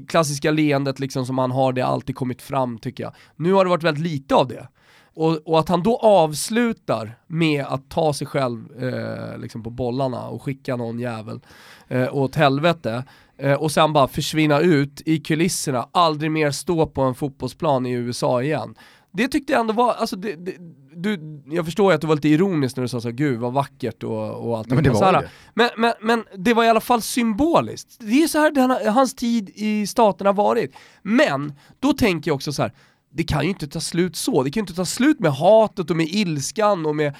klassiska 0.07 0.51
leendet 0.51 0.99
liksom 0.99 1.25
som 1.25 1.37
han 1.37 1.51
har, 1.51 1.73
det 1.73 1.81
har 1.81 1.93
alltid 1.93 2.15
kommit 2.15 2.41
fram 2.41 2.77
tycker 2.77 3.03
jag. 3.03 3.13
Nu 3.35 3.53
har 3.53 3.65
det 3.65 3.69
varit 3.69 3.83
väldigt 3.83 4.03
lite 4.03 4.35
av 4.35 4.47
det. 4.47 4.67
Och, 5.15 5.37
och 5.45 5.59
att 5.59 5.69
han 5.69 5.83
då 5.83 5.97
avslutar 5.97 7.19
med 7.27 7.65
att 7.65 7.89
ta 7.89 8.13
sig 8.13 8.27
själv 8.27 8.83
eh, 8.83 9.37
liksom 9.37 9.63
på 9.63 9.69
bollarna 9.69 10.27
och 10.27 10.43
skicka 10.43 10.75
någon 10.75 10.99
jävel 10.99 11.39
eh, 11.87 12.15
åt 12.15 12.35
helvete 12.35 13.03
eh, 13.37 13.53
och 13.53 13.71
sen 13.71 13.93
bara 13.93 14.07
försvinna 14.07 14.59
ut 14.59 15.01
i 15.05 15.19
kulisserna, 15.19 15.89
aldrig 15.91 16.31
mer 16.31 16.51
stå 16.51 16.87
på 16.87 17.01
en 17.01 17.15
fotbollsplan 17.15 17.85
i 17.85 17.91
USA 17.91 18.41
igen 18.41 18.75
det 19.13 19.27
tyckte 19.27 19.53
jag 19.53 19.59
ändå 19.59 19.73
var, 19.73 19.93
alltså 19.93 20.15
det, 20.15 20.35
det, 20.35 20.55
du, 20.95 21.41
jag 21.45 21.65
förstår 21.65 21.91
ju 21.91 21.95
att 21.95 22.01
du 22.01 22.07
var 22.07 22.15
lite 22.15 22.29
ironisk 22.29 22.75
när 22.75 22.81
du 22.81 22.87
sa 22.87 23.01
så 23.01 23.11
gud 23.11 23.39
vad 23.39 23.53
vackert 23.53 24.03
och, 24.03 24.47
och 24.47 24.57
allt. 24.57 24.67
men, 24.67 24.83
det 24.83 24.89
var 24.89 25.13
det. 25.13 25.29
Men, 25.53 25.69
men, 25.77 25.93
men 26.01 26.23
det 26.37 26.53
var 26.53 26.63
i 26.63 26.69
alla 26.69 26.81
fall 26.81 27.01
symboliskt. 27.01 27.97
Det 27.99 28.23
är 28.23 28.27
så 28.27 28.39
här 28.39 28.51
den, 28.51 28.93
hans 28.93 29.15
tid 29.15 29.51
i 29.55 29.87
staterna 29.87 30.31
varit. 30.31 30.75
Men, 31.01 31.53
då 31.79 31.93
tänker 31.93 32.31
jag 32.31 32.35
också 32.35 32.53
så 32.53 32.61
här, 32.61 32.73
det 33.11 33.23
kan 33.23 33.43
ju 33.43 33.49
inte 33.49 33.67
ta 33.67 33.79
slut 33.79 34.15
så. 34.15 34.43
Det 34.43 34.51
kan 34.51 34.61
ju 34.61 34.63
inte 34.63 34.73
ta 34.73 34.85
slut 34.85 35.19
med 35.19 35.33
hatet 35.33 35.89
och 35.89 35.95
med 35.95 36.07
ilskan 36.09 36.85
och 36.85 36.95
med 36.95 37.15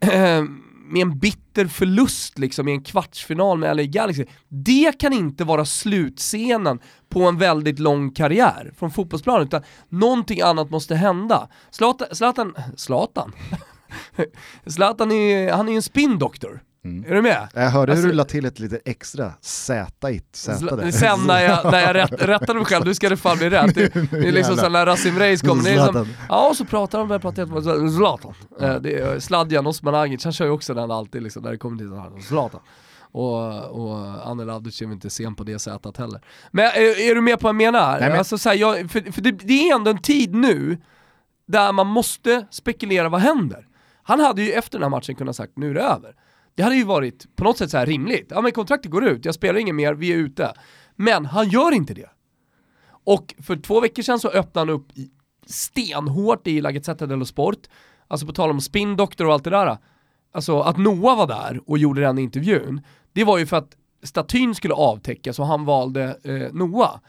äh, 0.00 0.44
med 0.88 1.02
en 1.02 1.18
bitter 1.18 1.66
förlust 1.66 2.38
liksom 2.38 2.68
i 2.68 2.72
en 2.72 2.82
kvartsfinal 2.82 3.58
med 3.58 3.76
LA 3.76 3.82
Galaxy. 3.82 4.24
Det 4.48 4.98
kan 4.98 5.12
inte 5.12 5.44
vara 5.44 5.64
slutscenen 5.64 6.80
på 7.08 7.22
en 7.22 7.38
väldigt 7.38 7.78
lång 7.78 8.10
karriär 8.10 8.72
från 8.76 8.90
fotbollsplanen, 8.90 9.46
utan 9.46 9.62
någonting 9.88 10.40
annat 10.40 10.70
måste 10.70 10.94
hända. 10.94 11.48
Zlatan, 11.70 12.08
Zlatan, 12.12 12.54
Zlatan? 12.76 13.32
Zlatan 14.66 15.12
är, 15.12 15.52
han 15.52 15.68
är 15.68 15.72
ju 15.72 15.76
en 15.76 15.82
spindoktor. 15.82 16.62
Mm. 16.86 17.10
Är 17.10 17.14
du 17.14 17.22
med? 17.22 17.48
Jag 17.54 17.70
hörde 17.70 17.92
alltså, 17.92 18.06
hur 18.06 18.12
du 18.12 18.16
la 18.16 18.24
till 18.24 18.44
ett 18.44 18.58
lite 18.58 18.80
extra 18.84 19.32
Z 19.40 20.10
i 20.10 20.22
Z 20.32 20.76
där. 20.76 20.90
Sen 20.90 21.26
när 21.26 21.40
jag, 21.40 21.72
när 21.72 21.80
jag 21.80 21.94
rätt, 21.94 22.22
rättade 22.22 22.54
mig 22.54 22.64
själv, 22.64 22.86
nu 22.86 22.94
ska 22.94 23.08
det 23.08 23.16
fan 23.16 23.38
bli 23.38 23.50
rätt. 23.50 23.74
Det, 23.74 24.10
det 24.10 24.28
är 24.28 24.32
liksom 24.32 24.56
som 24.56 24.72
när 24.72 24.86
Rasim 24.86 25.18
Reis 25.18 25.42
kommer, 25.42 25.62
det 25.62 25.70
är 25.70 25.86
som, 25.86 26.08
ja 26.28 26.48
och 26.48 26.56
så 26.56 26.64
pratar 26.64 26.98
de, 26.98 27.20
pratar 27.20 27.90
Zlatan. 27.96 28.34
Mm. 28.60 28.82
Det 28.82 29.00
är 29.00 29.20
Sladjan 29.20 29.66
Osmanagic, 29.66 30.24
han 30.24 30.32
kör 30.32 30.44
ju 30.44 30.50
också 30.50 30.74
den 30.74 30.90
alltid 30.90 31.22
liksom, 31.22 31.42
när 31.42 31.50
det 31.50 31.58
kommer 31.58 31.78
till 31.78 31.92
här, 31.92 32.20
Zlatan. 32.20 32.60
Och, 33.12 33.64
och 33.64 34.28
Anel 34.30 34.50
Avdic 34.50 34.82
är 34.82 34.92
inte 34.92 35.10
sen 35.10 35.34
på 35.34 35.44
det 35.44 35.58
sättet 35.58 35.96
heller. 35.96 36.20
Men 36.50 36.64
är, 36.64 37.10
är, 37.10 37.14
du 37.14 37.20
med 37.20 37.40
på 37.40 37.42
vad 37.42 37.48
jag 37.48 37.56
menar? 37.56 38.00
Nej, 38.00 38.08
men... 38.08 38.18
Alltså, 38.18 38.38
så 38.38 38.48
här, 38.48 38.56
jag, 38.56 38.90
för, 38.90 39.12
för 39.12 39.22
det, 39.22 39.30
det 39.32 39.68
är 39.68 39.74
ändå 39.74 39.90
en 39.90 40.02
tid 40.02 40.34
nu 40.34 40.78
där 41.46 41.72
man 41.72 41.86
måste 41.86 42.46
spekulera 42.50 43.08
vad 43.08 43.20
händer. 43.20 43.66
Han 44.02 44.20
hade 44.20 44.42
ju 44.42 44.52
efter 44.52 44.78
den 44.78 44.82
här 44.82 44.90
matchen 44.90 45.14
kunnat 45.14 45.36
sagt 45.36 45.52
nu 45.56 45.70
är 45.70 45.74
det 45.74 45.80
över. 45.80 46.14
Det 46.56 46.62
hade 46.62 46.76
ju 46.76 46.84
varit 46.84 47.36
på 47.36 47.44
något 47.44 47.58
sätt 47.58 47.70
så 47.70 47.78
här 47.78 47.86
rimligt. 47.86 48.26
Ja 48.30 48.40
men 48.40 48.52
kontraktet 48.52 48.90
går 48.90 49.04
ut, 49.04 49.24
jag 49.24 49.34
spelar 49.34 49.60
inget 49.60 49.74
mer, 49.74 49.94
vi 49.94 50.12
är 50.12 50.16
ute. 50.16 50.52
Men 50.94 51.26
han 51.26 51.48
gör 51.48 51.72
inte 51.72 51.94
det. 51.94 52.10
Och 52.88 53.34
för 53.42 53.56
två 53.56 53.80
veckor 53.80 54.02
sedan 54.02 54.20
så 54.20 54.28
öppnade 54.28 54.72
han 54.72 54.80
upp 54.80 54.88
stenhårt 55.46 56.46
i 56.46 56.60
La 56.60 56.70
Gazzetta 56.70 57.06
dello 57.06 57.24
Sport, 57.24 57.58
alltså 58.08 58.26
på 58.26 58.32
tal 58.32 58.50
om 58.50 58.60
spin 58.60 58.96
doctor 58.96 59.26
och 59.26 59.32
allt 59.32 59.44
det 59.44 59.50
där. 59.50 59.78
Alltså 60.32 60.60
att 60.60 60.76
Noah 60.76 61.18
var 61.18 61.26
där 61.26 61.60
och 61.66 61.78
gjorde 61.78 62.00
den 62.00 62.18
intervjun, 62.18 62.80
det 63.12 63.24
var 63.24 63.38
ju 63.38 63.46
för 63.46 63.56
att 63.56 63.76
statyn 64.02 64.54
skulle 64.54 64.74
avtäckas 64.74 65.38
och 65.38 65.46
han 65.46 65.64
valde 65.64 66.18
eh, 66.24 66.52
Noah. 66.52 67.00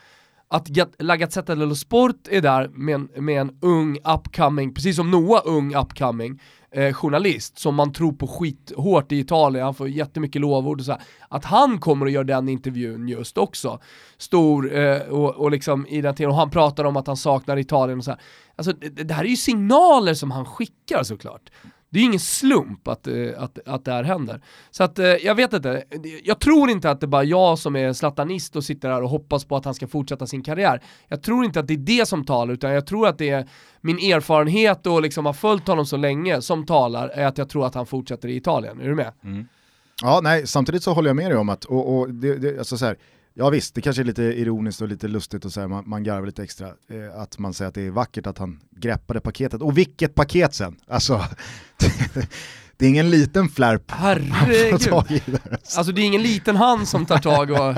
Att 0.48 0.68
La 1.00 1.16
Gazzetta 1.16 1.56
dello 1.56 1.76
Sport 1.76 2.28
är 2.30 2.42
där 2.42 2.68
med 2.68 2.96
en, 2.96 3.26
med 3.26 3.42
en 3.42 3.58
ung 3.62 3.98
upcoming, 3.98 4.74
precis 4.74 4.96
som 4.96 5.12
Noah 5.12 5.42
ung 5.46 5.76
upcoming, 5.76 6.42
eh, 6.72 6.94
journalist 6.94 7.60
som 7.60 7.76
man 7.76 7.94
tror 7.94 8.14
på 8.14 8.28
skithårt 8.28 9.12
i 9.12 9.20
Italien, 9.20 9.66
han 9.66 9.74
får 9.74 9.90
jättemycket 9.90 10.42
lovord 10.42 10.80
och 10.80 10.86
så 10.86 10.92
här, 10.92 11.02
att 11.30 11.46
han 11.46 11.80
kommer 11.80 12.06
att 12.06 12.12
göra 12.12 12.24
den 12.24 12.50
intervjun 12.50 13.08
just 13.08 13.38
också. 13.38 13.80
Stor 14.18 14.76
eh, 14.76 15.00
och, 15.00 15.36
och 15.36 15.52
liksom 15.52 15.88
i 15.88 16.02
den 16.02 16.16
tiden, 16.16 16.32
och 16.32 16.38
han 16.38 16.50
pratar 16.50 16.84
om 16.84 16.98
att 16.98 17.08
han 17.08 17.18
saknar 17.18 17.58
Italien 17.58 17.98
och 17.98 18.06
så 18.06 18.12
här. 18.12 18.20
Alltså 18.56 18.74
det, 18.74 19.04
det 19.04 19.14
här 19.14 19.24
är 19.24 19.30
ju 19.30 19.36
signaler 19.36 20.14
som 20.14 20.32
han 20.32 20.46
skickar 20.46 21.04
såklart. 21.04 21.50
Det 21.90 22.00
är 22.00 22.02
ju 22.02 22.08
ingen 22.08 22.20
slump 22.20 22.88
att, 22.88 23.08
eh, 23.08 23.14
att, 23.38 23.60
att 23.66 23.86
det 23.86 23.92
här 23.92 24.04
händer. 24.04 24.42
Så 24.72 24.84
att 24.84 25.00
eh, 25.00 25.06
jag 25.06 25.36
vet 25.36 25.54
inte, 25.54 25.84
jag 26.24 26.40
tror 26.40 26.70
inte 26.70 26.92
att 26.92 27.00
det 27.00 27.06
är 27.06 27.08
bara 27.08 27.24
jag 27.24 27.60
som 27.60 27.76
är 27.76 27.94
slatanist 27.94 28.56
och 28.56 28.64
sitter 28.64 28.90
här 28.90 29.04
och 29.04 29.10
hoppas 29.10 29.46
på 29.46 29.56
att 29.56 29.66
han 29.66 29.74
ska 29.74 29.88
fortsätta 29.88 30.28
sin 30.28 30.44
karriär. 30.44 30.82
Jag 31.08 31.24
tror 31.24 31.46
inte 31.46 31.60
att 31.60 31.68
det 31.68 31.74
är 31.74 31.78
det 31.78 32.08
som 32.08 32.26
talar, 32.26 32.54
utan 32.54 32.72
jag 32.72 32.88
tror 32.88 33.08
att 33.08 33.18
det 33.18 33.30
är 33.30 33.48
min 33.82 33.98
erfarenhet 33.98 34.88
och 34.88 35.02
liksom 35.02 35.26
har 35.26 35.34
följt 35.34 35.68
honom 35.68 35.86
så 35.86 35.98
länge 35.98 36.42
som 36.42 36.66
talar, 36.66 37.08
är 37.10 37.26
att 37.26 37.38
jag 37.38 37.50
tror 37.50 37.66
att 37.66 37.76
han 37.76 37.86
fortsätter 37.86 38.30
i 38.30 38.36
Italien. 38.36 38.82
Är 38.82 38.88
du 38.88 38.96
med? 38.96 39.12
Mm. 39.24 39.48
Ja, 40.02 40.20
nej, 40.24 40.48
samtidigt 40.48 40.84
så 40.84 40.94
håller 40.94 41.10
jag 41.10 41.16
med 41.16 41.32
dig 41.32 41.38
om 41.38 41.50
att, 41.50 41.66
och, 41.66 41.98
och 41.98 42.10
det, 42.10 42.38
det, 42.38 42.58
alltså 42.60 42.78
så 42.78 42.86
här, 42.86 42.98
Ja 43.40 43.50
visst, 43.50 43.76
det 43.76 43.82
kanske 43.82 44.02
är 44.02 44.04
lite 44.04 44.24
ironiskt 44.24 44.82
och 44.82 44.88
lite 44.88 45.08
lustigt 45.08 45.46
och 45.46 45.52
så 45.52 45.68
man, 45.68 45.90
man 45.90 46.04
garvar 46.04 46.26
lite 46.26 46.44
extra. 46.44 46.68
Eh, 46.68 47.22
att 47.22 47.40
man 47.40 47.54
säger 47.54 47.70
att 47.70 47.76
det 47.76 47.82
är 47.82 47.92
vackert 47.92 48.28
att 48.28 48.38
han 48.38 48.60
greppade 48.72 49.20
paketet. 49.20 49.62
Och 49.62 49.78
vilket 49.78 50.16
paket 50.16 50.54
sen! 50.54 50.76
Alltså, 50.88 51.26
det 52.78 52.86
är 52.86 52.90
ingen 52.90 53.10
liten 53.10 53.50
flärp 53.50 53.92
Herregud! 53.92 55.40
Alltså 55.78 55.92
det 55.92 56.02
är 56.02 56.06
ingen 56.06 56.22
liten 56.22 56.56
hand 56.56 56.88
som 56.88 57.06
tar 57.06 57.18
tag 57.18 57.52
och... 57.52 57.76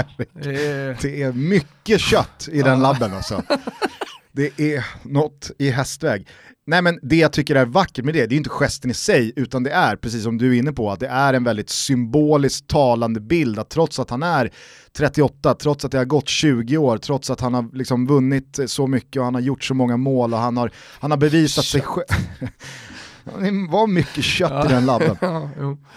det 1.01 1.21
är 1.21 1.31
mycket 1.31 2.01
kött 2.01 2.49
i 2.51 2.61
den 2.61 2.79
labben 2.79 3.13
alltså. 3.13 3.43
Det 4.31 4.59
är 4.59 4.85
något 5.03 5.51
i 5.57 5.69
hästväg. 5.69 6.27
Nej 6.69 6.81
men 6.81 6.99
det 7.01 7.15
jag 7.15 7.33
tycker 7.33 7.55
är 7.55 7.65
vackert 7.65 8.05
med 8.05 8.13
det, 8.13 8.25
det 8.25 8.35
är 8.35 8.37
inte 8.37 8.49
gesten 8.49 8.91
i 8.91 8.93
sig, 8.93 9.33
utan 9.35 9.63
det 9.63 9.71
är, 9.71 9.95
precis 9.95 10.23
som 10.23 10.37
du 10.37 10.55
är 10.55 10.59
inne 10.59 10.71
på, 10.71 10.91
att 10.91 10.99
det 10.99 11.07
är 11.07 11.33
en 11.33 11.43
väldigt 11.43 11.69
symboliskt 11.69 12.67
talande 12.67 13.19
bild, 13.19 13.59
att 13.59 13.69
trots 13.69 13.99
att 13.99 14.09
han 14.09 14.23
är 14.23 14.51
38, 14.97 15.53
trots 15.53 15.85
att 15.85 15.91
det 15.91 15.97
har 15.97 16.05
gått 16.05 16.29
20 16.29 16.77
år, 16.77 16.97
trots 16.97 17.29
att 17.29 17.41
han 17.41 17.53
har 17.53 17.75
liksom 17.75 18.07
vunnit 18.07 18.59
så 18.65 18.87
mycket 18.87 19.19
och 19.19 19.25
han 19.25 19.33
har 19.33 19.41
gjort 19.41 19.63
så 19.63 19.73
många 19.73 19.97
mål 19.97 20.33
och 20.33 20.39
han 20.39 20.57
har, 20.57 20.71
han 20.99 21.11
har 21.11 21.17
bevisat 21.17 21.65
sig 21.65 21.81
själv. 21.81 22.07
Det 23.23 23.51
var 23.71 23.87
mycket 23.87 24.23
kött 24.23 24.51
ja. 24.51 24.65
i 24.65 24.67
den 24.67 24.85
labben. 24.85 25.17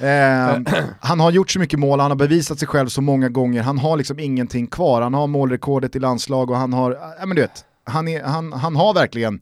eh, 0.00 0.74
han 1.00 1.20
har 1.20 1.30
gjort 1.30 1.50
så 1.50 1.58
mycket 1.58 1.78
mål, 1.78 2.00
han 2.00 2.10
har 2.10 2.18
bevisat 2.18 2.58
sig 2.58 2.68
själv 2.68 2.88
så 2.88 3.00
många 3.00 3.28
gånger, 3.28 3.62
han 3.62 3.78
har 3.78 3.96
liksom 3.96 4.18
ingenting 4.18 4.66
kvar. 4.66 5.02
Han 5.02 5.14
har 5.14 5.26
målrekordet 5.26 5.96
i 5.96 5.98
landslag 5.98 6.50
och 6.50 6.56
han 6.56 6.72
har, 6.72 6.98
ja 7.20 7.26
men 7.26 7.36
du 7.36 7.42
vet, 7.42 7.64
han, 7.84 8.08
är, 8.08 8.22
han, 8.22 8.52
han 8.52 8.76
har 8.76 8.94
verkligen 8.94 9.40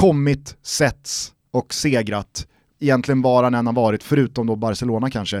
kommit, 0.00 0.56
setts 0.62 1.32
och 1.52 1.74
segrat 1.74 2.46
egentligen 2.80 3.22
var 3.22 3.44
han 3.44 3.54
än 3.54 3.66
har 3.66 3.74
varit, 3.74 4.02
förutom 4.02 4.46
då 4.46 4.56
Barcelona 4.56 5.10
kanske. 5.10 5.36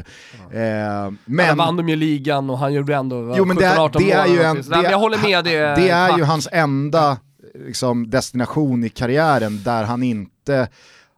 Ja. 0.52 0.58
Eh, 0.58 1.12
men... 1.24 1.48
Han 1.48 1.58
vann 1.58 1.76
de 1.76 1.88
ju 1.88 1.96
ligan 1.96 2.50
och 2.50 2.58
han 2.58 2.74
gjorde 2.74 2.94
ändå 2.94 3.34
jo, 3.36 3.44
men 3.44 3.56
det, 3.56 3.64
är, 3.64 3.98
det 3.98 4.12
är 4.12 4.26
ju 4.26 4.42
en, 4.42 4.56
det, 4.56 4.90
Jag 4.90 4.98
håller 4.98 5.18
med, 5.18 5.44
det, 5.44 5.58
det 5.58 5.88
är 5.88 6.18
ju 6.18 6.24
hans 6.24 6.48
enda 6.52 7.18
liksom, 7.66 8.10
destination 8.10 8.84
i 8.84 8.88
karriären 8.88 9.62
där 9.62 9.84
han 9.84 10.02
inte 10.02 10.68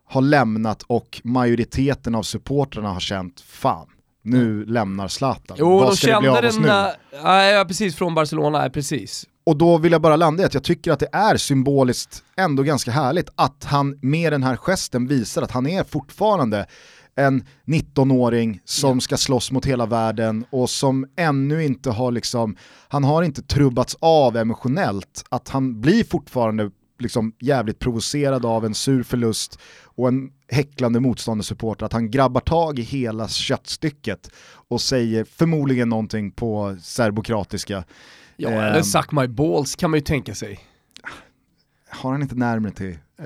har 0.09 0.23
lämnat 0.23 0.83
och 0.83 1.21
majoriteten 1.25 2.15
av 2.15 2.23
supportrarna 2.23 2.93
har 2.93 3.01
känt 3.01 3.41
fan, 3.41 3.87
nu 4.23 4.65
lämnar 4.65 5.09
Zlatan. 5.09 5.57
Jo, 5.61 5.79
Vad 5.79 5.99
ska 5.99 6.07
de 6.07 6.13
det 6.15 6.21
bli 6.21 6.29
av 6.29 6.45
oss 6.45 6.59
nu? 6.59 6.69
Ja, 7.23 7.65
precis, 7.69 7.97
från 7.97 8.15
Barcelona, 8.15 8.71
precis. 8.71 9.27
Och 9.51 9.57
då 9.57 9.79
vill 9.79 9.93
jag 9.93 10.01
bara 10.01 10.17
landa 10.17 10.43
i 10.43 10.47
att 10.47 10.55
jag 10.55 10.63
tycker 10.63 10.93
att 10.93 10.99
det 10.99 11.09
är 11.13 11.37
symboliskt 11.37 12.25
ändå 12.37 12.63
ganska 12.63 12.91
härligt 12.91 13.29
att 13.35 13.65
han 13.65 13.99
med 14.03 14.33
den 14.33 14.43
här 14.43 14.57
gesten 14.57 15.07
visar 15.07 15.43
att 15.43 15.51
han 15.51 15.67
är 15.67 15.85
fortfarande 15.85 16.67
en 17.15 17.45
19-åring 17.67 18.61
som 18.65 19.01
ska 19.01 19.17
slåss 19.17 19.51
mot 19.53 19.67
hela 19.67 19.87
världen 19.87 20.45
och 20.51 20.71
som 20.71 21.07
ännu 21.17 21.65
inte 21.65 21.91
har 21.91 22.13
liksom, 22.13 22.57
han 22.89 23.05
har 23.05 23.23
inte 23.23 23.43
trubbats 23.43 23.97
av 24.01 24.37
emotionellt, 24.37 25.25
att 25.29 25.49
han 25.49 25.81
blir 25.81 26.05
fortfarande 26.05 26.71
liksom 26.99 27.33
jävligt 27.41 27.79
provocerad 27.79 28.47
av 28.47 28.65
en 28.65 28.75
sur 28.75 29.03
förlust 29.03 29.59
och 29.85 30.09
en 30.09 30.31
häcklande 30.49 31.01
motståndarsupporter 31.01 31.87
att 31.87 31.93
han 31.93 32.11
grabbar 32.11 32.41
tag 32.41 32.79
i 32.79 32.83
hela 32.83 33.29
köttstycket 33.29 34.31
och 34.69 34.81
säger 34.81 35.25
förmodligen 35.25 35.89
någonting 35.89 36.31
på 36.31 36.77
serbokratiska. 36.83 37.85
Ja, 38.43 38.49
Ehm. 38.51 38.59
eller 38.59 38.83
suck 38.83 39.13
my 39.13 39.27
balls 39.27 39.77
kan 39.77 39.91
man 39.91 39.99
ju 39.99 40.05
tänka 40.05 40.35
sig. 40.35 40.61
Har 41.89 42.13
han 42.13 42.23
inte 42.23 42.35
närmare 42.35 42.73
till 42.73 42.91
eh, 43.19 43.25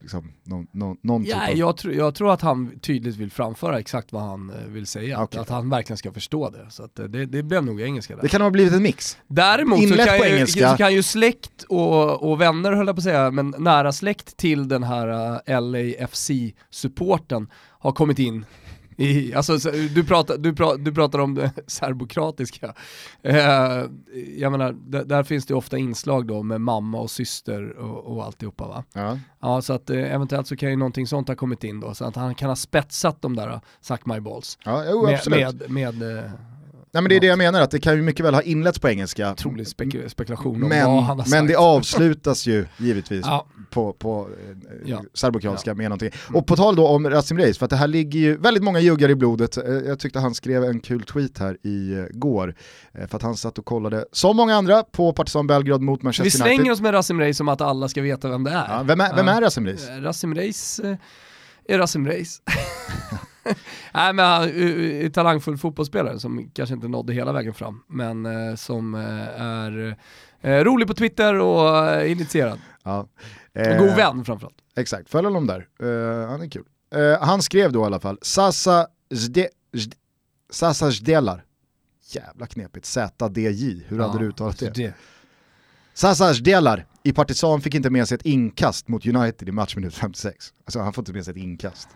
liksom, 0.00 0.32
någon, 0.42 0.66
någon, 0.72 0.96
någon 1.00 1.24
Ja, 1.24 1.40
typ 1.40 1.50
av... 1.50 1.56
jag, 1.58 1.76
tror, 1.76 1.94
jag 1.94 2.14
tror 2.14 2.32
att 2.32 2.40
han 2.40 2.78
tydligt 2.80 3.16
vill 3.16 3.30
framföra 3.30 3.78
exakt 3.78 4.12
vad 4.12 4.22
han 4.22 4.50
eh, 4.50 4.56
vill 4.68 4.86
säga, 4.86 5.22
Okej. 5.22 5.38
att, 5.40 5.42
att 5.46 5.54
han 5.54 5.70
verkligen 5.70 5.96
ska 5.98 6.12
förstå 6.12 6.50
det. 6.50 6.66
Så 6.70 6.82
att, 6.84 6.98
eh, 6.98 7.04
det, 7.04 7.26
det 7.26 7.42
blev 7.42 7.64
nog 7.64 7.80
engelska 7.82 8.14
där. 8.16 8.22
Det 8.22 8.28
kan 8.28 8.40
ha 8.40 8.50
blivit 8.50 8.72
en 8.72 8.82
mix. 8.82 9.18
Däremot 9.26 9.78
så 9.78 9.84
Inlett 9.84 10.06
kan, 10.06 10.18
på 10.18 10.24
ju, 10.26 10.34
engelska. 10.34 10.70
så 10.70 10.76
kan 10.76 10.94
ju 10.94 11.02
släkt 11.02 11.62
och, 11.68 12.30
och 12.30 12.40
vänner 12.40 12.72
höll 12.72 12.86
jag 12.86 12.96
på 12.96 13.00
att 13.00 13.04
säga, 13.04 13.30
men 13.30 13.54
nära 13.58 13.92
släkt 13.92 14.36
till 14.36 14.68
den 14.68 14.82
här 14.82 15.08
uh, 15.08 15.60
LAFC-supporten 15.60 17.46
har 17.78 17.92
kommit 17.92 18.18
in 18.18 18.44
i, 18.96 19.34
alltså, 19.34 19.60
så- 19.60 19.70
du, 19.70 20.04
pratar, 20.04 20.38
du, 20.38 20.54
pratar, 20.54 20.78
du 20.78 20.92
pratar 20.94 21.18
om 21.18 21.34
det 21.34 21.52
serbokratiska. 21.66 22.74
Eh, 23.22 23.36
jag 24.38 24.52
menar, 24.52 24.72
där, 25.04 25.22
finns 25.22 25.46
det 25.46 25.54
ofta 25.54 25.78
inslag 25.78 26.26
då 26.26 26.42
med 26.42 26.60
mamma 26.60 26.98
och 27.00 27.10
syster 27.10 27.76
och, 27.78 28.16
och 28.16 28.24
alltihopa 28.24 28.66
va? 28.68 28.84
Ja. 28.92 29.18
Ja, 29.40 29.62
så 29.62 29.72
att 29.72 29.90
eh, 29.90 30.14
eventuellt 30.14 30.46
så 30.46 30.56
kan 30.56 30.70
ju 30.70 30.76
någonting 30.76 31.06
sånt 31.06 31.28
ha 31.28 31.34
kommit 31.34 31.64
in 31.64 31.80
då, 31.80 31.94
så 31.94 32.04
att 32.04 32.16
han 32.16 32.34
kan 32.34 32.48
ha 32.48 32.56
spetsat 32.56 33.22
de 33.22 33.36
där 33.36 33.48
uh, 33.48 33.58
suck 33.80 34.06
my 34.06 34.20
balls. 34.20 34.58
Ja, 34.64 34.84
jo, 34.90 35.02
Med, 35.06 35.14
absolut. 35.14 35.68
med, 35.70 35.98
med 36.00 36.18
eh, 36.18 36.30
Nej, 36.94 37.02
men 37.02 37.08
det 37.08 37.16
är 37.16 37.20
det 37.20 37.26
jag 37.26 37.38
menar, 37.38 37.60
att 37.60 37.70
det 37.70 37.80
kan 37.80 37.96
ju 37.96 38.02
mycket 38.02 38.26
väl 38.26 38.34
ha 38.34 38.42
inletts 38.42 38.78
på 38.78 38.88
engelska. 38.88 39.32
otrolig 39.32 39.66
spek 39.68 39.96
spekulation 40.08 40.62
om 40.62 40.68
Men, 40.68 40.86
vad 40.86 40.96
han 41.02 41.08
har 41.08 41.16
men 41.16 41.26
sagt. 41.26 41.48
det 41.48 41.54
avslutas 41.56 42.46
ju 42.46 42.66
givetvis 42.76 43.20
Ja. 43.26 43.46
på, 43.70 43.92
på 43.92 44.28
eh, 44.50 44.56
Ja. 44.90 45.02
serbokratiska 45.14 45.74
med 45.74 45.84
någonting. 45.90 46.10
Och 46.34 46.46
på 46.46 46.56
tal 46.56 46.76
då 46.76 46.88
om 46.88 47.10
Rasim 47.10 47.38
Reis, 47.38 47.58
för 47.58 47.66
att 47.66 47.70
det 47.70 47.76
här 47.76 47.86
ligger 47.88 48.20
ju 48.20 48.36
väldigt 48.36 48.62
många 48.62 48.80
juggar 48.80 49.08
i 49.08 49.14
blodet. 49.14 49.56
Eh, 49.56 49.64
Jag 49.64 49.98
tyckte 49.98 50.18
han 50.18 50.34
skrev 50.34 50.64
en 50.64 50.80
kul 50.80 51.02
tweet 51.02 51.38
här 51.38 51.56
i 51.66 51.92
eh, 51.94 52.04
går, 52.10 52.54
eh, 52.92 53.06
för 53.08 53.16
att 53.16 53.22
han 53.22 53.36
satt 53.36 53.58
och 53.58 53.64
kollade, 53.64 54.04
som 54.12 54.36
många 54.36 54.56
andra, 54.56 54.82
på 54.82 55.12
Partizan 55.12 55.46
Belgrad 55.46 55.80
mot 55.82 56.00
Vi 56.00 56.04
Manchester 56.04 56.30
slänger 56.30 56.54
United. 56.54 56.72
oss 56.72 56.80
med 56.80 56.94
Rasim 56.94 57.20
Reis 57.20 57.36
som 57.36 57.48
att 57.48 57.60
alla 57.60 57.88
ska 57.88 58.02
veta 58.02 58.28
vem 58.28 58.44
det 58.44 58.50
är. 58.50 58.66
Ja, 58.68 58.82
vem 58.82 59.00
är, 59.00 59.16
vem 59.16 59.28
är 59.28 59.40
Rasim 59.40 59.66
Reis? 59.66 59.88
Rasim 60.00 60.34
Reis 60.34 60.80
är 61.68 61.78
Rasim 61.78 62.06
Reis. 62.06 62.42
Nej 63.94 64.12
men 64.12 64.24
han 64.24 64.42
är 64.48 65.08
talangfull 65.08 65.58
fotbollsspelare 65.58 66.18
som 66.18 66.50
kanske 66.54 66.74
inte 66.74 66.88
nådde 66.88 67.12
hela 67.12 67.32
vägen 67.32 67.54
fram, 67.54 67.82
men 67.88 68.26
eh, 68.26 68.54
som 68.54 68.94
eh, 68.94 69.42
är 69.42 69.96
eh, 70.40 70.64
rolig 70.64 70.88
på 70.88 70.94
Twitter 70.94 71.34
och 71.34 71.78
eh, 71.88 72.12
initierad. 72.12 72.58
Ja. 72.82 72.98
Och 73.00 73.60
Eh, 73.60 73.78
god 73.78 73.96
vän 73.96 74.24
framförallt. 74.24 74.56
Exakt, 74.76 75.10
följ 75.10 75.26
honom 75.26 75.46
där. 75.46 75.68
Eh, 75.82 76.28
han 76.28 76.42
är 76.42 76.50
kul. 76.50 76.64
Han 77.20 77.42
skrev 77.42 77.72
då 77.72 77.82
i 77.82 77.84
alla 77.84 78.00
fall, 78.00 78.18
Sasa 78.22 78.86
Zde, 79.14 79.48
Zde, 79.76 79.96
Sasa 80.50 80.90
Zdelar. 80.92 81.44
Jävla 82.10 82.46
knepigt, 82.46 82.86
ZDJ, 82.86 83.84
hur 83.88 83.98
hade 83.98 84.18
du 84.18 84.24
uttalat 84.24 84.58
det? 84.58 84.94
Sasa 85.94 86.34
Zdelar 86.34 86.86
i 87.02 87.12
Partizan 87.12 87.60
fick 87.60 87.74
inte 87.74 87.90
med 87.90 88.08
sig 88.08 88.14
ett 88.14 88.26
inkast 88.26 88.88
mot 88.88 89.06
United 89.06 89.48
i 89.48 89.52
matchminut 89.52 89.94
56. 89.94 90.52
Alltså 90.64 90.80
han 90.80 90.92
får 90.92 91.02
inte 91.02 91.12
med 91.12 91.24
sig 91.24 91.30
ett 91.32 91.36
inkast. 91.36 91.88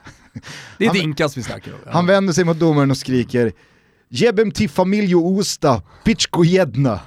Det 0.79 0.85
är 0.85 0.91
ett 0.91 0.97
Han- 0.97 1.05
inkast 1.05 1.37
vi 1.37 1.43
snackar 1.43 1.73
om. 1.73 1.79
Han 1.87 2.07
vänder 2.07 2.33
sig 2.33 2.45
mot 2.45 2.59
domaren 2.59 2.91
och 2.91 2.97
skriker 2.97 3.53
Jebem 4.11 4.51
till 4.51 4.71
familjo 4.71 5.39
Osta, 5.39 5.83
pichko 6.05 6.45
jedna. 6.45 7.01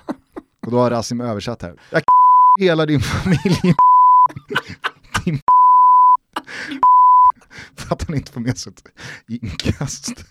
Och 0.65 0.71
då 0.71 0.77
har 0.79 0.89
Rasim 0.91 1.21
översatt 1.21 1.61
här. 1.61 1.75
Jag 1.91 2.01
hela 2.59 2.85
din 2.85 2.99
familj. 3.01 3.59
din 5.25 5.39
För 7.75 7.93
att 7.95 8.03
han 8.07 8.15
inte 8.15 8.31
får 8.31 8.41
med 8.41 8.57
sig 8.57 8.73
ett 8.73 8.83
inkast. 9.27 10.25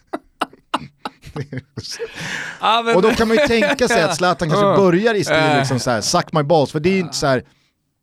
Men- 1.34 2.96
Och 2.96 3.02
då 3.02 3.10
kan 3.10 3.28
man 3.28 3.36
ju 3.36 3.46
tänka 3.46 3.88
sig 3.88 4.02
att 4.02 4.16
Zlatan 4.16 4.48
kanske 4.48 4.66
Ja. 4.66 4.76
börjar 4.76 5.14
i 5.14 5.24
stil 5.24 5.36
Äh. 5.36 5.58
liksom 5.58 5.80
så 5.80 5.90
här, 5.90 6.00
suck 6.00 6.32
my 6.32 6.42
balls, 6.42 6.72
för 6.72 6.80
det 6.80 6.88
är 6.88 6.94
ju 6.94 7.00
inte 7.00 7.16
så 7.16 7.26
här, 7.26 7.44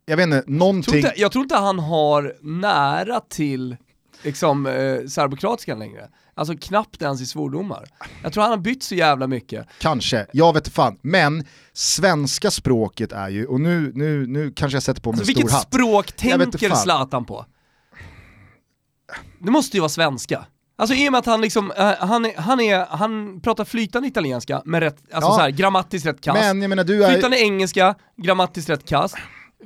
jag 0.06 0.18
vet 0.18 0.24
inte, 0.24 0.36
Jag 0.36 0.46
tror, 0.46 0.56
någonting... 0.56 0.96
inte, 0.96 1.14
jag 1.18 1.32
tror 1.32 1.44
inte 1.44 1.56
han 1.56 1.80
har 1.80 2.36
nära 2.42 3.20
till 3.20 3.78
liksom, 4.24 4.66
eh, 4.66 4.74
serbokroatiskan 5.08 5.80
längre. 5.80 6.08
Alltså 6.36 6.56
knappt 6.58 7.02
ens 7.02 7.22
i 7.22 7.26
svordomar. 7.26 7.86
Jag 8.24 8.34
tror 8.34 8.42
han 8.44 8.52
har 8.52 8.58
bytt 8.58 8.84
så 8.84 8.96
jävla 8.96 9.28
mycket. 9.28 9.68
Kanske, 9.80 10.26
jag 10.34 10.54
vet 10.54 10.68
fan. 10.68 10.98
Men 11.02 11.44
svenska 11.74 12.52
språket 12.52 13.12
är 13.12 13.30
ju, 13.30 13.46
och 13.46 13.62
nu, 13.62 13.92
nu, 13.96 14.28
nu 14.28 14.52
kanske 14.56 14.76
jag 14.76 14.84
sätter 14.84 15.02
på 15.02 15.12
mig 15.12 15.20
Alltså, 15.20 15.32
en 15.32 15.36
stor 15.36 15.42
vilket 15.42 15.52
hatt. 15.54 15.68
språk 15.68 16.06
vet 16.24 16.42
inte 16.48 16.58
tänker. 16.58 16.76
Zlatan 16.76 17.26
på? 17.26 17.46
Det 19.40 19.52
måste 19.52 19.78
ju 19.78 19.82
vara 19.82 19.90
svenska. 19.90 20.46
Alltså 20.80 20.96
i 20.96 21.08
och 21.08 21.12
med 21.12 21.20
att 21.20 21.26
han 21.26 21.42
liksom, 21.42 21.72
eh, 21.72 21.92
han, 22.00 22.26
är, 22.26 22.38
han, 22.42 22.60
är, 22.60 22.86
han 22.90 23.42
pratar 23.42 23.66
flytande 23.66 24.08
italienska 24.08 24.62
med 24.66 24.80
rätt, 24.84 24.98
alltså 25.14 25.30
Ja. 25.32 25.36
så 25.36 25.42
här, 25.42 25.50
grammatiskt 25.50 26.06
rätt 26.08 26.22
kast. 26.22 26.40
Men 26.42 26.62
jag 26.62 26.70
menar 26.70 26.84
du 26.84 27.04
är 27.06 27.12
Flytande 27.12 27.38
engelska, 27.40 27.96
grammatiskt 28.18 28.70
rätt 28.70 28.86
kast. 28.90 29.16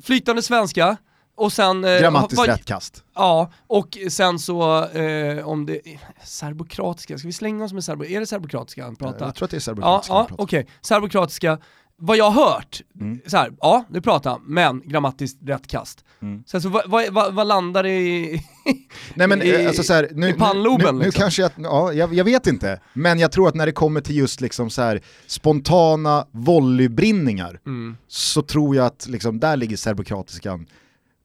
Flytande 0.04 0.41
svenska, 0.41 0.97
och 1.36 1.54
sen... 1.54 1.84
eh, 1.86 2.00
grammatiskt 2.00 2.38
vad- 2.38 2.47
rätt 2.47 2.65
kast. 2.65 3.04
Ja, 3.15 3.52
och 3.67 3.97
sen 4.10 4.39
så 4.39 4.86
eh, 4.86 5.47
om 5.47 5.65
det... 5.65 5.82
Serbokratiska, 6.24 7.17
ska 7.17 7.28
vi 7.28 7.34
slänga 7.34 7.63
oss 7.65 7.74
med 7.74 7.84
serbo... 7.84 8.06
Är 8.06 8.19
det 8.19 8.26
serbokratiska 8.26 8.84
han 8.84 8.95
pratar? 8.95 9.26
Jag 9.26 9.36
tror 9.36 9.45
att 9.45 9.52
det 9.52 9.56
är 9.56 9.58
Ja, 9.58 9.62
serbokratiska 9.62 10.13
ja 10.13 10.17
han 10.17 10.28
pratar. 10.28 10.43
okej. 10.43 10.67
Serbokratiska, 10.82 11.58
vad 12.01 12.17
jag 12.17 12.29
har 12.31 12.45
hört, 12.53 12.81
Mm. 12.99 13.19
så 13.27 13.37
här, 13.37 13.51
ja 13.61 13.85
det 13.89 14.01
pratar 14.01 14.29
han, 14.31 14.41
men 14.45 14.81
grammatiskt 14.85 15.37
rätt 15.45 15.67
kast. 15.67 16.03
Mm. 16.21 16.43
Sen 16.47 16.61
så 16.61 16.69
vad, 16.69 16.89
vad, 16.89 17.13
vad, 17.13 17.33
vad 17.33 17.47
landar 17.47 17.83
det 17.83 17.89
i? 17.99 18.43
Nej 19.15 19.27
men 19.27 19.41
i- 19.41 19.49
eh, 19.49 19.67
alltså 19.67 19.83
så 19.83 19.93
här, 19.93 20.09
nu, 20.13 20.29
i 20.29 20.33
pannloben, 20.33 20.85
nu, 20.85 20.91
nu, 20.91 20.97
nu 20.99 21.03
liksom. 21.05 21.21
kanske 21.21 21.41
jag, 21.41 21.51
ja, 21.57 21.93
jag, 21.93 22.13
jag 22.13 22.23
vet 22.25 22.47
inte, 22.47 22.79
men 22.93 23.19
jag 23.19 23.31
tror 23.31 23.47
att 23.47 23.55
när 23.55 23.65
det 23.65 23.71
kommer 23.71 24.01
till 24.01 24.15
just 24.17 24.41
liksom 24.41 24.69
så 24.69 24.81
här 24.81 25.01
spontana 25.27 26.25
volleybrinningar 26.31 27.59
Mm, 27.65 27.97
så 28.07 28.41
tror 28.41 28.75
jag 28.75 28.85
att 28.85 29.07
liksom, 29.09 29.39
där 29.39 29.57
ligger 29.57 29.77
serbokratiskan 29.77 30.65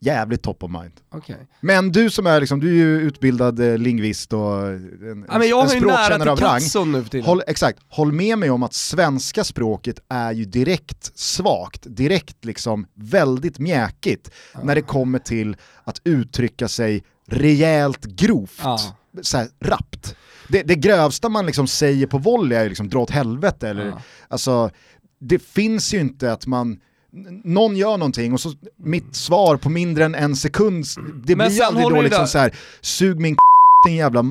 jävligt 0.00 0.42
top 0.42 0.62
of 0.62 0.70
mind. 0.70 0.92
okej. 1.10 1.48
Men 1.60 1.92
du 1.92 2.10
som 2.10 2.26
är 2.26 2.40
liksom, 2.40 2.60
du 2.60 2.68
är 2.68 2.74
ju 2.74 3.00
utbildad 3.00 3.60
eh, 3.60 3.78
lingvist 3.78 4.32
och 4.32 4.68
en, 4.68 5.26
Ja, 5.30 5.38
men 5.38 5.48
jag 5.48 5.62
en 5.62 5.68
språkkännare 5.68 6.30
av 6.30 6.40
rang. 6.40 6.60
Nu 6.92 7.02
för 7.02 7.10
tiden. 7.10 7.26
Håll, 7.26 7.42
exakt, 7.46 7.78
håll 7.88 8.12
med 8.12 8.38
mig 8.38 8.50
om 8.50 8.62
att 8.62 8.74
svenska 8.74 9.44
språket 9.44 9.98
är 10.08 10.32
ju 10.32 10.44
direkt 10.44 11.18
svagt, 11.18 11.82
direkt 11.86 12.44
liksom 12.44 12.86
väldigt 12.94 13.58
mjäkigt 13.58 14.30
när 14.62 14.74
det 14.74 14.82
kommer 14.82 15.18
till 15.18 15.56
att 15.84 16.00
uttrycka 16.04 16.68
sig 16.68 17.04
rejält 17.28 18.04
grovt, 18.04 18.60
Ja. 18.62 18.78
så 19.22 19.36
här, 19.38 19.48
rappt. 19.60 20.16
Det, 20.48 20.62
det 20.62 20.74
grövsta 20.74 21.28
man 21.28 21.46
liksom 21.46 21.66
säger 21.66 22.06
på 22.06 22.18
volley 22.18 22.58
är 22.58 22.68
liksom 22.68 22.88
dra 22.88 22.98
åt 23.00 23.10
helvete 23.10 23.68
eller, 23.68 23.86
Ja. 23.86 24.00
alltså 24.28 24.70
det 25.20 25.38
finns 25.38 25.94
ju 25.94 26.00
inte 26.00 26.32
att 26.32 26.46
man 26.46 26.80
någon 27.44 27.76
gör 27.76 27.96
någonting 27.96 28.32
och 28.32 28.40
så 28.40 28.52
mitt 28.78 29.14
svar 29.16 29.56
på 29.56 29.68
mindre 29.70 30.04
än 30.04 30.14
en 30.14 30.36
sekund, 30.36 30.84
det 31.24 31.36
Men 31.36 31.48
blir 31.48 31.62
aldrig 31.62 31.86
då 31.88 32.00
liksom 32.00 32.20
där- 32.20 32.26
så 32.26 32.38
här, 32.38 32.54
sug 32.80 33.20
min 33.20 33.36
din 33.86 33.96
jävla 33.96 34.24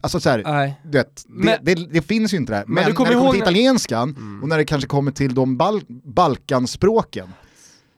Alltså 0.00 0.20
så 0.20 0.30
här, 0.30 0.42
Nej. 0.46 0.80
du 0.84 0.98
vet, 0.98 1.16
det, 1.28 1.32
Men- 1.44 1.58
det, 1.62 1.74
det 1.74 2.02
finns 2.02 2.32
ju 2.32 2.36
inte 2.36 2.52
där. 2.52 2.64
Men 2.66 2.74
Men, 2.74 2.84
du 2.84 2.92
kommer 2.92 3.10
när 3.10 3.14
det 3.14 3.20
kommer 3.20 3.26
ihåg 3.26 3.34
till 3.34 3.40
när- 3.40 3.46
Mm. 3.48 3.54
italienskan 3.56 4.40
och 4.42 4.48
när 4.48 4.56
det 4.58 4.64
kanske 4.64 4.88
kommer 4.88 5.12
till 5.12 5.34
de 5.34 5.56
bal 5.56 5.82
Balkanspråken, 6.04 7.28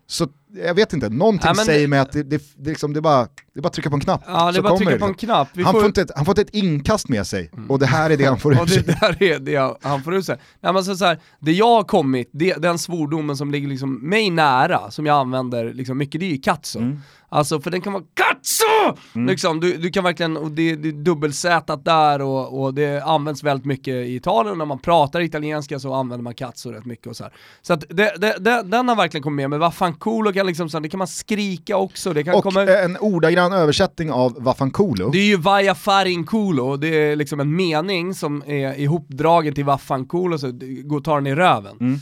så 0.06 0.28
jag 0.64 0.74
vet 0.74 0.92
inte, 0.92 1.08
någonting 1.08 1.46
Ja, 1.48 1.54
men- 1.56 1.64
säger 1.64 1.88
mig 1.88 1.98
att 1.98 2.12
det, 2.12 2.22
det, 2.22 2.42
det, 2.56 2.70
liksom, 2.70 2.92
det, 2.92 2.98
är 2.98 3.02
bara, 3.02 3.22
det 3.54 3.58
är 3.58 3.60
bara 3.60 3.66
att 3.66 3.72
trycka 3.72 3.90
på 3.90 3.96
en 3.96 4.00
knapp. 4.00 4.22
Ja, 4.26 4.52
det 4.52 4.58
är 4.58 4.62
bara 4.62 4.72
att 4.72 4.78
trycka 4.78 4.98
på 4.98 5.04
en 5.04 5.10
liksom. 5.10 5.26
knapp. 5.26 5.48
Vi 5.52 5.62
Han 5.62 5.72
får- 5.72 5.80
får, 5.80 5.98
ett, 6.00 6.10
han 6.16 6.24
får 6.24 6.40
ett 6.40 6.50
inkast 6.54 7.08
med 7.08 7.26
sig 7.26 7.50
och 7.68 7.78
det 7.78 7.86
här 7.86 8.10
är 8.10 8.16
det 8.16 8.24
han 8.24 8.38
får 8.38 8.52
ur 8.62 8.66
sig. 8.66 8.82
det 8.82 8.96
där 9.00 9.22
är 9.22 9.38
det 9.38 9.76
han 9.82 10.02
får 10.02 10.14
ut 10.14 10.26
sig. 10.26 10.38
Nej, 10.60 10.72
men 10.72 10.84
så, 10.84 10.96
så 10.96 11.04
här, 11.04 11.18
det 11.40 11.52
jag 11.52 11.66
har 11.68 11.82
kommit, 11.84 12.28
det, 12.32 12.54
den 12.54 12.78
svordomen 12.78 13.36
som 13.36 13.50
ligger 13.50 13.68
liksom 13.68 14.08
mig 14.08 14.30
nära, 14.30 14.90
som 14.90 15.06
jag 15.06 15.16
använder 15.16 15.72
liksom 15.74 15.98
mycket, 15.98 16.20
det 16.20 16.26
är 16.26 16.30
ju 16.30 16.38
katso. 16.38 16.78
Mm. 16.78 17.00
Alltså 17.28 17.60
för 17.60 17.70
den 17.70 17.80
kan 17.80 17.92
vara 17.92 18.02
katso! 18.14 19.00
Liksom, 19.26 19.60
du, 19.60 19.76
du 19.76 19.90
kan 19.90 20.04
verkligen, 20.04 20.36
och 20.36 20.50
det, 20.50 20.76
det 20.76 20.88
är 20.88 20.92
dubbelsätat 20.92 21.84
där 21.84 22.22
och, 22.22 22.62
och 22.62 22.74
det 22.74 23.02
används 23.04 23.42
väldigt 23.42 23.66
mycket 23.66 23.94
i 23.94 24.14
Italien, 24.14 24.58
när 24.58 24.64
man 24.64 24.78
pratar 24.78 25.20
italienska 25.20 25.78
så 25.78 25.94
använder 25.94 26.22
man 26.22 26.34
katso 26.34 26.70
rätt 26.70 26.84
mycket 26.84 27.06
och 27.06 27.16
så 27.16 27.24
här. 27.24 27.32
Så 27.62 27.72
att 27.72 27.84
det, 27.88 28.14
det, 28.18 28.36
det, 28.40 28.62
den 28.62 28.88
har 28.88 28.96
verkligen 28.96 29.22
kommit 29.22 29.36
med, 29.36 29.50
men 29.50 29.60
vad 29.60 29.74
fan 29.74 29.94
cool 29.94 30.26
och 30.26 30.34
kan 30.34 30.46
liksom, 30.46 30.68
så 30.68 30.76
här, 30.76 30.82
det 30.82 30.88
kan 30.88 30.98
man 30.98 31.06
skrika 31.08 31.76
också, 31.76 32.12
det 32.12 32.24
kan 32.24 32.34
Och 32.34 32.42
komma... 32.42 32.62
eh, 32.62 32.84
en 32.84 32.96
ordagrann 32.96 33.52
översättning 33.52 34.10
av 34.12 34.34
Vaffankulo. 34.38 35.10
Det 35.10 35.18
är 35.18 35.26
ju 35.26 35.36
Vaja 35.36 35.74
Farinkulo, 35.74 36.76
det 36.76 36.88
är 36.88 37.16
liksom 37.16 37.40
en 37.40 37.56
mening 37.56 38.14
som 38.14 38.42
är 38.46 38.78
ihopdragen 38.80 39.54
till 39.54 39.64
Vaffankulo, 39.64 40.38
så 40.38 40.46
det 40.46 40.66
går 40.66 41.00
tar 41.00 41.14
den 41.16 41.26
i 41.26 41.34
röven. 41.34 41.76
Mm. 41.80 41.98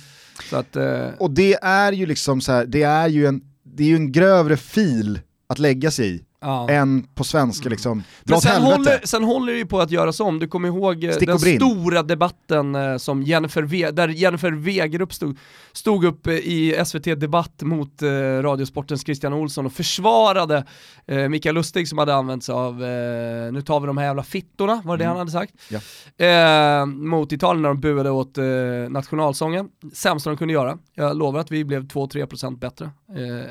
Att, 0.53 0.77
eh, 0.77 1.09
Och 1.19 1.31
det 1.31 1.55
är 1.63 1.93
ju 1.93 2.07
liksom 2.07 2.41
så 2.41 2.53
här, 2.53 2.67
det 2.67 2.83
är 2.83 3.09
ju 3.09 3.27
en, 3.27 3.41
det 3.77 3.85
är 3.85 3.89
ju 3.89 3.97
en 3.97 4.13
grövre 4.13 4.57
fil 4.57 5.21
att 5.47 5.59
lägga 5.59 5.91
sig 5.91 6.15
i. 6.15 6.25
Ja. 6.45 6.71
än 6.71 7.03
på 7.15 7.25
svenska 7.25 7.69
liksom. 7.69 8.03
Men 8.23 8.41
sen 8.41 8.63
håller, 8.63 9.07
sen 9.07 9.25
håller 9.25 9.53
det 9.53 9.59
ju 9.59 9.67
på 9.67 9.81
att 9.81 9.91
göras 9.91 10.21
om, 10.21 10.39
du 10.39 10.49
kommer 10.49 10.69
ihåg 10.69 11.05
eh, 11.05 11.13
Stick 11.13 11.29
den 11.29 11.39
stora 11.39 12.03
debatten 12.03 12.75
eh, 12.75 12.97
som 12.97 13.23
Jennifer 13.23 13.63
v 13.63 13.91
där 13.91 14.09
Jennifer 14.09 14.51
Wegerup 14.51 15.15
stod, 15.15 15.39
stod 15.73 16.05
upp 16.05 16.27
eh, 16.27 16.35
i 16.35 16.83
SVT 16.87 17.05
Debatt 17.05 17.63
mot 17.63 18.03
eh, 18.03 18.09
Radiosportens 18.43 19.03
Christian 19.03 19.33
Olsson 19.33 19.67
och 19.67 19.73
försvarade 19.73 20.65
eh, 21.07 21.29
Mikael 21.29 21.55
Lustig 21.55 21.89
som 21.89 21.99
hade 21.99 22.15
använt 22.15 22.45
sig 22.45 22.53
av, 22.53 22.85
eh, 22.85 23.53
nu 23.53 23.63
tar 23.63 23.81
vi 23.81 23.87
de 23.87 23.97
här 23.97 24.05
jävla 24.05 24.23
fittorna, 24.23 24.83
var 24.85 24.97
det 24.97 25.05
det 25.05 25.09
han 25.09 25.17
hade 25.17 25.31
sagt? 25.31 25.55
Ja. 25.69 25.81
Eh, 26.27 26.87
mot 26.87 27.33
Italien 27.33 27.63
när 27.63 27.69
de 27.69 27.81
buade 27.81 28.11
åt 28.11 28.39
eh, 28.39 28.45
nationalsången. 28.89 29.69
Sämsta 29.93 30.31
de 30.31 30.37
kunde 30.37 30.55
göra. 30.55 30.79
Jag 30.95 31.17
lovar 31.17 31.41
att 31.41 31.51
vi 31.51 31.65
blev 31.65 31.87
2-3% 31.87 32.59
bättre 32.59 32.91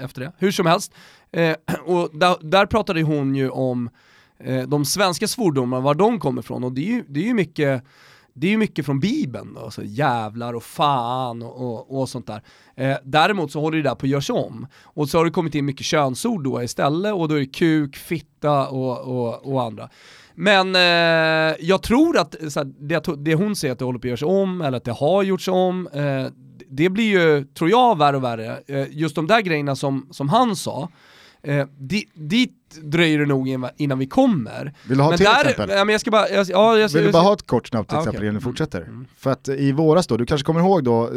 efter 0.03 0.21
det. 0.21 0.32
Hur 0.38 0.51
som 0.51 0.65
helst, 0.65 0.93
eh, 1.34 1.56
och 1.86 2.10
där, 2.13 2.38
där 2.41 2.65
pratade 2.65 3.02
hon 3.02 3.36
ju 3.36 3.50
om 3.50 3.89
eh, 4.39 4.67
de 4.67 4.86
svenska 4.86 5.28
svordomarna, 5.28 5.84
var 5.84 5.96
de 5.96 6.19
kommer 6.19 6.41
ifrån 6.41 6.63
och 6.63 6.72
det 6.72 6.82
är 6.82 6.91
ju, 6.91 7.04
det 7.08 7.19
är 7.19 7.26
ju 7.26 7.34
mycket 7.34 7.84
det 8.36 8.48
är 8.48 8.52
ju 8.52 8.58
mycket 8.58 8.86
från 8.86 9.00
bibeln 9.00 9.54
då, 9.54 9.72
så 9.72 9.82
jävlar 9.84 10.54
och 10.54 10.63
fan 10.63 11.41
och, 11.41 11.62
och, 11.62 12.02
och 12.02 12.10
sånt 12.10 12.28
där. 12.28 12.41
Eh, 12.76 12.98
däremot 13.04 13.52
så 13.52 13.60
håller 13.60 13.78
det 13.78 13.84
där 13.84 13.96
på 13.96 14.06
att 14.06 14.10
göras 14.10 14.30
om. 14.30 14.67
Och 14.84 15.10
så 15.10 15.17
har 15.17 15.26
det 15.26 15.32
kommit 15.32 15.56
in 15.56 15.65
mycket 15.65 15.86
könsord 15.86 16.43
då 16.43 16.63
istället 16.63 17.13
och 17.13 17.28
då 17.28 17.36
är 17.36 17.39
det 17.39 17.46
kuk, 17.46 17.96
fitta 17.96 18.67
och, 18.67 19.00
och, 19.00 19.54
och 19.54 19.63
andra. 19.63 19.89
Men 20.36 20.76
eh, 20.76 21.56
jag 21.60 21.84
tror 21.84 22.17
att 22.17 22.36
så 22.50 22.60
här, 22.60 22.74
det, 22.80 23.04
det 23.17 23.36
hon 23.36 23.56
säger 23.56 23.72
att 23.72 23.80
det 23.80 23.86
håller 23.86 24.00
på 24.00 24.08
att 24.08 24.22
göras 24.22 24.22
om, 24.22 24.62
eller 24.62 24.78
att 24.78 24.84
det 24.84 24.91
har 24.91 25.24
gjorts 25.24 25.48
om, 25.48 25.88
eh, 25.88 26.26
det 26.69 26.89
blir 26.89 27.10
ju, 27.10 27.46
tror 27.46 27.69
jag, 27.69 27.98
värre 27.98 28.17
och 28.17 28.24
värre. 28.24 28.60
Eh, 28.67 28.88
just 28.91 29.15
de 29.15 29.28
där 29.28 29.41
grejerna 29.41 29.76
som, 29.76 30.08
som 30.12 30.30
han 30.30 30.56
sa, 30.56 30.89
eh, 31.47 31.65
di, 31.77 32.03
dit 32.13 32.53
dröjer 32.82 33.19
det 33.19 33.25
nog 33.25 33.47
innan- 33.77 33.99
vi 33.99 34.08
kommer. 34.08 34.73
Vill 34.88 34.97
du 34.97 35.03
ha 35.03 35.10
men 35.10 35.17
till 35.17 35.25
där, 35.25 35.41
exempel? 35.49 35.77
Ja, 35.77 35.86
men 35.86 35.91
jag 35.93 36.01
ska 36.01 36.12
bara, 36.12 36.29
jag, 36.29 36.47
ja, 36.49 36.77
jag, 36.77 36.89
Vill 36.89 37.03
du 37.06 37.12
bara 37.12 37.23
ha 37.23 37.34
ett 37.34 37.47
kort 37.47 37.67
snabbt 37.67 37.93
Ah, 37.93 37.97
exempel 37.97 38.10
okej. 38.19 38.25
innan 38.27 38.34
du 38.34 38.38
Mm. 38.39 38.41
fortsätter? 38.41 38.82
Mm. 38.82 39.06
För 39.17 39.32
att 39.32 39.49
i 39.49 39.71
våras 39.71 40.08
då, 40.08 40.17
du 40.17 40.25
kanske 40.25 40.45
kommer 40.45 40.60
ihåg 40.60 40.84
då, 40.84 41.03
eh, 41.08 41.13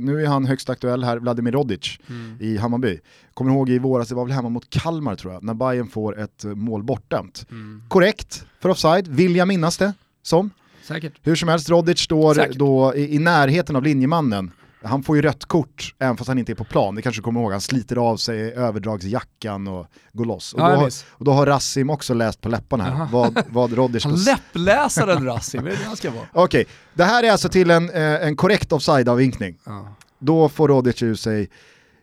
nu 0.00 0.22
är 0.22 0.26
han 0.26 0.44
högst 0.44 0.70
aktuell 0.70 1.04
här, 1.04 1.18
Vladimir 1.18 1.52
Rodic 1.52 1.98
Mm. 2.08 2.36
i 2.40 2.56
Hammarby. 2.56 2.98
Kommer 3.34 3.52
ihåg 3.52 3.70
i 3.70 3.78
våras, 3.78 4.08
det 4.08 4.14
var 4.14 4.24
väl 4.24 4.32
hemma 4.34 4.48
mot 4.48 4.70
Kalmar 4.70 5.16
tror 5.16 5.32
jag, 5.32 5.42
när 5.44 5.54
Bayern 5.54 5.88
får 5.88 6.18
ett 6.20 6.44
eh, 6.44 6.50
mål 6.54 6.82
bortdömt. 6.82 7.46
Mm. 7.50 7.82
Korrekt 7.88 8.44
för 8.60 8.68
offside, 8.68 9.08
vill 9.08 9.36
jag 9.36 9.48
minnas 9.48 9.76
det 9.76 9.92
som. 10.22 10.50
Säkert. 10.82 11.12
Hur 11.22 11.34
som 11.34 11.48
helst, 11.48 11.70
Rodic 11.70 11.98
står 11.98 12.34
Säkert. 12.34 12.56
då 12.56 12.92
i, 12.96 13.14
i 13.14 13.18
närheten 13.18 13.76
av 13.76 13.82
linjemannen. 13.82 14.50
Han 14.82 15.02
får 15.02 15.16
ju 15.16 15.22
rött 15.22 15.44
kort 15.44 15.94
även 15.98 16.16
fast 16.16 16.28
han 16.28 16.38
inte 16.38 16.52
är 16.52 16.54
på 16.54 16.64
plan, 16.64 16.94
det 16.94 17.02
kanske 17.02 17.20
du 17.20 17.24
kommer 17.24 17.40
ihåg. 17.40 17.52
Han 17.52 17.60
sliter 17.60 17.96
av 17.96 18.16
sig 18.16 18.52
överdragsjackan 18.52 19.68
och 19.68 19.86
går 20.12 20.24
loss. 20.24 20.52
Och, 20.52 20.60
Ja, 20.60 20.74
då, 20.74 20.80
minns. 20.80 21.04
och 21.10 21.24
då 21.24 21.32
har 21.32 21.46
Rassim 21.46 21.90
också 21.90 22.14
läst 22.14 22.40
på 22.40 22.48
läpparna 22.48 22.84
här, 22.84 22.90
Aha. 22.92 23.08
vad, 23.12 23.44
vad 23.48 23.72
Rodic 23.72 24.04
Han 24.04 24.14
läppläsaren 24.24 25.24
Rassim, 25.24 25.66
är 25.66 25.70
det 25.70 25.76
han 25.86 25.96
ska 25.96 26.10
vara? 26.10 26.26
Okej, 26.44 26.66
det 26.94 27.04
här 27.04 27.22
är 27.22 27.30
alltså 27.32 27.48
till 27.48 27.70
en, 27.70 27.90
eh, 27.90 28.26
en 28.26 28.36
korrekt 28.36 28.72
offside-avvinkning. 28.72 29.56
Ja. 29.64 29.94
Då 30.18 30.48
får 30.48 30.68
Rodic 30.68 31.02
ur 31.02 31.14
sig 31.14 31.50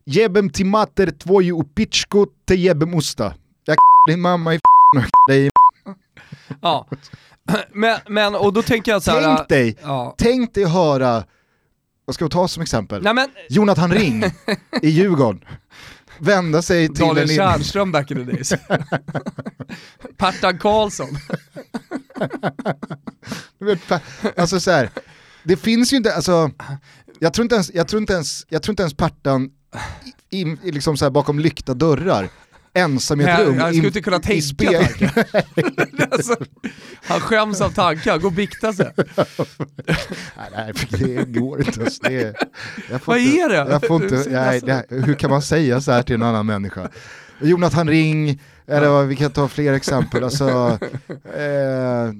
Jebem 0.06 0.50
timater 0.50 1.12
tvoju 1.12 1.60
upichko 1.60 2.26
te 2.48 2.56
jebem 2.56 2.94
usta. 2.94 3.34
Jag 3.66 3.78
din 4.10 4.22
mamma 4.22 4.54
i 4.56 4.58
och 4.58 5.04
dig. 5.30 5.46
i- 5.48 5.50
ja. 6.62 6.88
Men, 7.74 8.00
men, 8.08 8.36
och 8.36 8.54
då 8.54 8.62
tänker 8.62 8.92
jag 8.92 9.04
så 9.04 9.12
här. 9.12 9.36
Tänk 9.36 9.50
dig, 9.50 9.78
Ja. 9.82 10.16
tänk 10.18 10.54
dig 10.54 10.66
höra, 10.66 11.24
vad 12.08 12.14
ska 12.14 12.26
vi 12.26 12.32
ta 12.32 12.48
som 12.48 12.64
exempel? 12.64 13.04
Nej 13.04 13.14
men, 13.14 13.30
Jonathan 13.50 13.94
Ring 13.94 14.24
i 14.82 14.90
Djurgården. 14.90 15.46
Vända 16.20 16.62
sig 16.62 16.88
till 16.88 17.06
Daniel 17.06 17.30
en... 17.30 17.36
Tjärnström 17.36 17.92
back 17.92 18.12
in 18.12 18.18
the 18.18 18.32
days. 18.32 18.50
Pertan 20.18 20.60
Karlsson. 20.60 21.18
Alltså 24.38 24.60
så 24.60 24.72
här, 24.72 24.90
det 25.44 25.58
finns 25.58 25.94
ju 25.94 25.98
inte, 25.98 26.16
alltså, 26.16 26.52
jag 27.20 27.34
tror 27.34 27.44
inte 27.44 27.56
ens, 27.56 27.72
jag 27.74 27.88
tror 27.88 28.02
inte 28.02 28.14
ens, 28.14 28.46
jag 28.50 28.64
tror 28.64 28.72
inte 28.72 28.84
ens 28.84 28.94
Pertan 28.94 29.50
i, 30.30 30.42
i, 30.42 30.72
liksom 30.72 30.98
så 30.98 31.06
här 31.06 31.10
bakom 31.10 31.40
lyckta 31.40 31.74
dörrar, 31.74 32.30
ensam 32.78 33.22
i 33.22 33.24
ett 33.24 33.30
Nej, 33.30 33.46
rum, 33.46 33.56
jag 33.58 33.68
skulle 33.68 33.78
in- 33.80 33.86
inte 33.86 34.02
kunna 34.02 34.20
tänka 34.20 34.68
alltså, 36.12 36.36
han 37.04 37.20
skäms 37.20 37.62
av 37.62 37.70
tankar, 37.70 38.18
gå 38.18 38.28
och 38.28 38.34
bikta 38.34 38.74
sig. 38.74 38.92
Nej, 40.38 40.50
nej, 40.56 40.74
det 40.90 41.26
går 41.40 41.60
inte. 41.60 41.82
Alltså, 41.82 42.04
det 42.04 42.16
är, 42.24 42.36
Vad 43.06 43.18
inte, 43.18 43.40
är 43.42 43.50
det? 43.50 43.56
Jag 43.72 43.88
får 43.88 44.04
inte, 44.04 44.24
nej, 44.30 44.62
det, 44.62 44.86
hur 44.90 45.14
kan 45.14 45.30
man 45.30 45.42
säga 45.42 45.82
så 45.82 45.92
här 45.92 46.04
till 46.04 46.16
en 46.16 46.24
annan 46.24 46.46
människa? 46.46 46.90
Jonathan 47.42 47.90
Ring, 47.90 48.42
eller 48.68 49.04
vi 49.06 49.16
kan 49.16 49.32
ta 49.32 49.48
fler 49.48 49.74
exempel, 49.74 50.24
alltså, 50.24 50.80
eh, 51.38 52.12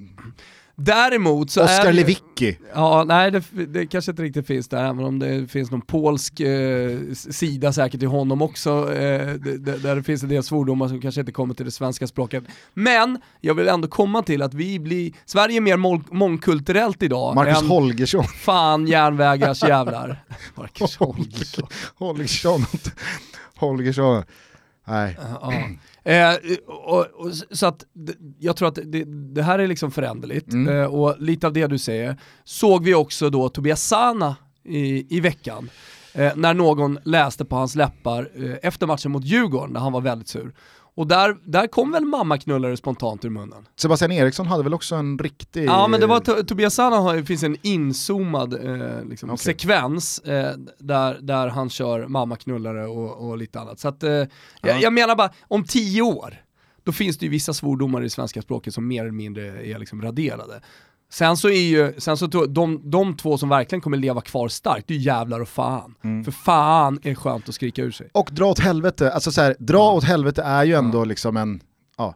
Däremot 0.80 1.52
så 1.52 1.62
är 1.62 1.82
det 1.84 1.88
ju- 1.92 1.94
Lewicki. 1.94 2.58
Ja, 2.74 3.04
nej 3.08 3.32
det, 3.32 3.44
det 3.66 3.88
kanske 3.88 4.12
inte 4.12 4.24
riktigt 4.24 4.48
finns 4.48 4.68
där, 4.68 4.84
även 4.84 5.06
om 5.06 5.20
det 5.20 5.48
finns 5.48 5.72
någon 5.72 5.82
polsk 5.82 6.40
eh, 6.40 7.00
sida 7.14 7.74
säkert 7.74 8.04
i 8.04 8.06
honom 8.06 8.42
också, 8.42 8.94
eh, 8.96 9.34
d- 9.34 9.58
d- 9.58 9.78
där 9.78 9.96
det 9.96 10.04
finns 10.04 10.24
en 10.24 10.30
del 10.30 10.44
svordomar 10.44 10.88
som 10.88 11.02
kanske 11.02 11.22
inte 11.22 11.32
kommer 11.32 11.54
till 11.54 11.66
det 11.66 11.72
svenska 11.72 12.08
språket. 12.08 12.44
Men, 12.74 13.20
jag 13.42 13.54
vill 13.56 13.68
ändå 13.68 13.88
komma 13.88 14.22
till 14.24 14.42
att 14.42 14.54
vi 14.54 14.80
blir, 14.80 15.12
Sverige 15.26 15.58
är 15.58 15.62
mer 15.62 15.78
mång- 15.78 16.08
mångkulturellt 16.12 17.04
idag 17.04 17.36
Marcus 17.36 17.62
än 17.62 17.68
Holgersson. 17.68 18.24
fan 18.24 18.88
järnvägars 18.88 19.64
jävlar. 19.64 20.24
Marcus 20.56 20.96
Holgersson. 20.98 21.68
Holgersson. 21.96 22.66
Holgersson. 23.56 24.24
Nej. 24.88 25.18
Ja. 25.42 25.54
Eh, 26.08 26.36
och, 26.68 27.06
och, 27.06 27.32
så 27.52 27.66
att 27.66 27.86
jag 28.40 28.56
tror 28.56 28.68
att 28.68 28.80
det, 28.86 29.04
det 29.34 29.44
här 29.44 29.60
är 29.60 29.68
liksom 29.68 29.92
föränderligt 29.92 30.54
Mm. 30.54 30.78
eh, 30.82 30.86
och 30.86 31.16
lite 31.20 31.48
av 31.48 31.54
det 31.54 31.68
du 31.68 31.78
säger 31.78 32.18
såg 32.44 32.84
vi 32.84 32.94
också 32.94 33.30
då 33.30 33.50
Tobias 33.50 33.84
Sana 33.84 34.36
i, 34.64 35.18
i 35.18 35.20
veckan 35.20 35.70
eh, 36.14 36.36
när 36.36 36.54
någon 36.54 37.00
läste 37.04 37.46
på 37.46 37.56
hans 37.56 37.76
läppar 37.76 38.30
eh, 38.36 38.56
efter 38.62 38.88
matchen 38.88 39.12
mot 39.12 39.26
Djurgården 39.26 39.74
där 39.74 39.80
han 39.82 39.94
var 39.94 40.02
väldigt 40.02 40.28
sur. 40.28 40.54
Och 40.98 41.08
där, 41.08 41.38
där 41.44 41.68
kom 41.68 41.92
väl 41.92 42.06
mammaknullare 42.06 42.78
spontant 42.78 43.26
ur 43.26 43.30
munnen. 43.30 43.68
Sebastian 43.76 44.12
Eriksson 44.12 44.48
hade 44.48 44.64
väl 44.64 44.74
också 44.74 44.96
en 44.96 45.18
riktig... 45.18 45.66
Ja 45.66 45.88
men 45.88 46.00
det 46.00 46.08
var 46.08 46.20
To- 46.20 46.44
Tobias 46.46 46.74
Sana 46.76 46.96
har, 46.98 47.16
det 47.16 47.26
finns 47.26 47.44
en 47.44 47.58
inzoomad 47.62 48.54
eh, 48.54 49.06
liksom, 49.06 49.30
Okej. 49.30 49.38
sekvens 49.38 50.20
eh, 50.20 50.52
där, 50.80 51.18
där 51.22 51.48
han 51.48 51.70
kör 51.70 52.08
mammaknullare 52.08 52.88
och, 52.88 53.28
och 53.30 53.38
lite 53.38 53.60
annat. 53.60 53.80
Så 53.80 53.88
att, 53.88 54.04
eh, 54.04 54.12
jag, 54.62 54.82
jag 54.82 54.94
menar 54.94 55.16
bara, 55.16 55.30
om 55.42 55.64
tio 55.64 56.02
år, 56.02 56.42
då 56.84 56.92
finns 56.92 57.18
det 57.18 57.26
ju 57.26 57.30
vissa 57.30 57.54
svordomar 57.54 58.04
i 58.04 58.10
svenska 58.10 58.42
språket 58.42 58.74
som 58.74 58.88
mer 58.88 59.02
eller 59.02 59.12
mindre 59.12 59.66
är 59.66 59.80
liksom 59.80 60.02
raderade. 60.02 60.62
Sen 61.10 61.38
så 61.38 61.50
är 61.50 61.62
ju, 61.62 61.94
sen 61.98 62.18
så 62.18 62.28
de, 62.28 62.90
de 62.90 63.18
två 63.18 63.38
som 63.38 63.50
verkligen 63.50 63.82
kommer 63.82 63.98
leva 63.98 64.22
kvar 64.22 64.48
starkt, 64.48 64.88
det 64.88 64.94
är 64.94 64.98
jävlar 64.98 65.40
och 65.40 65.50
fan. 65.50 65.96
Mm. 66.04 66.24
För 66.24 66.32
fan 66.32 67.00
är 67.04 67.16
skönt 67.16 67.50
att 67.50 67.56
skrika 67.56 67.82
ur 67.82 67.92
sig. 67.92 68.10
Och 68.14 68.30
dra 68.32 68.46
åt 68.46 68.60
helvete, 68.60 69.12
alltså 69.14 69.32
så 69.32 69.42
här, 69.42 69.56
dra 69.60 69.92
åt 69.92 70.04
helvete 70.04 70.42
är 70.42 70.64
ju 70.64 70.74
ändå 70.74 71.06
liksom 71.06 71.38
en, 71.38 71.62
ja. 71.98 72.16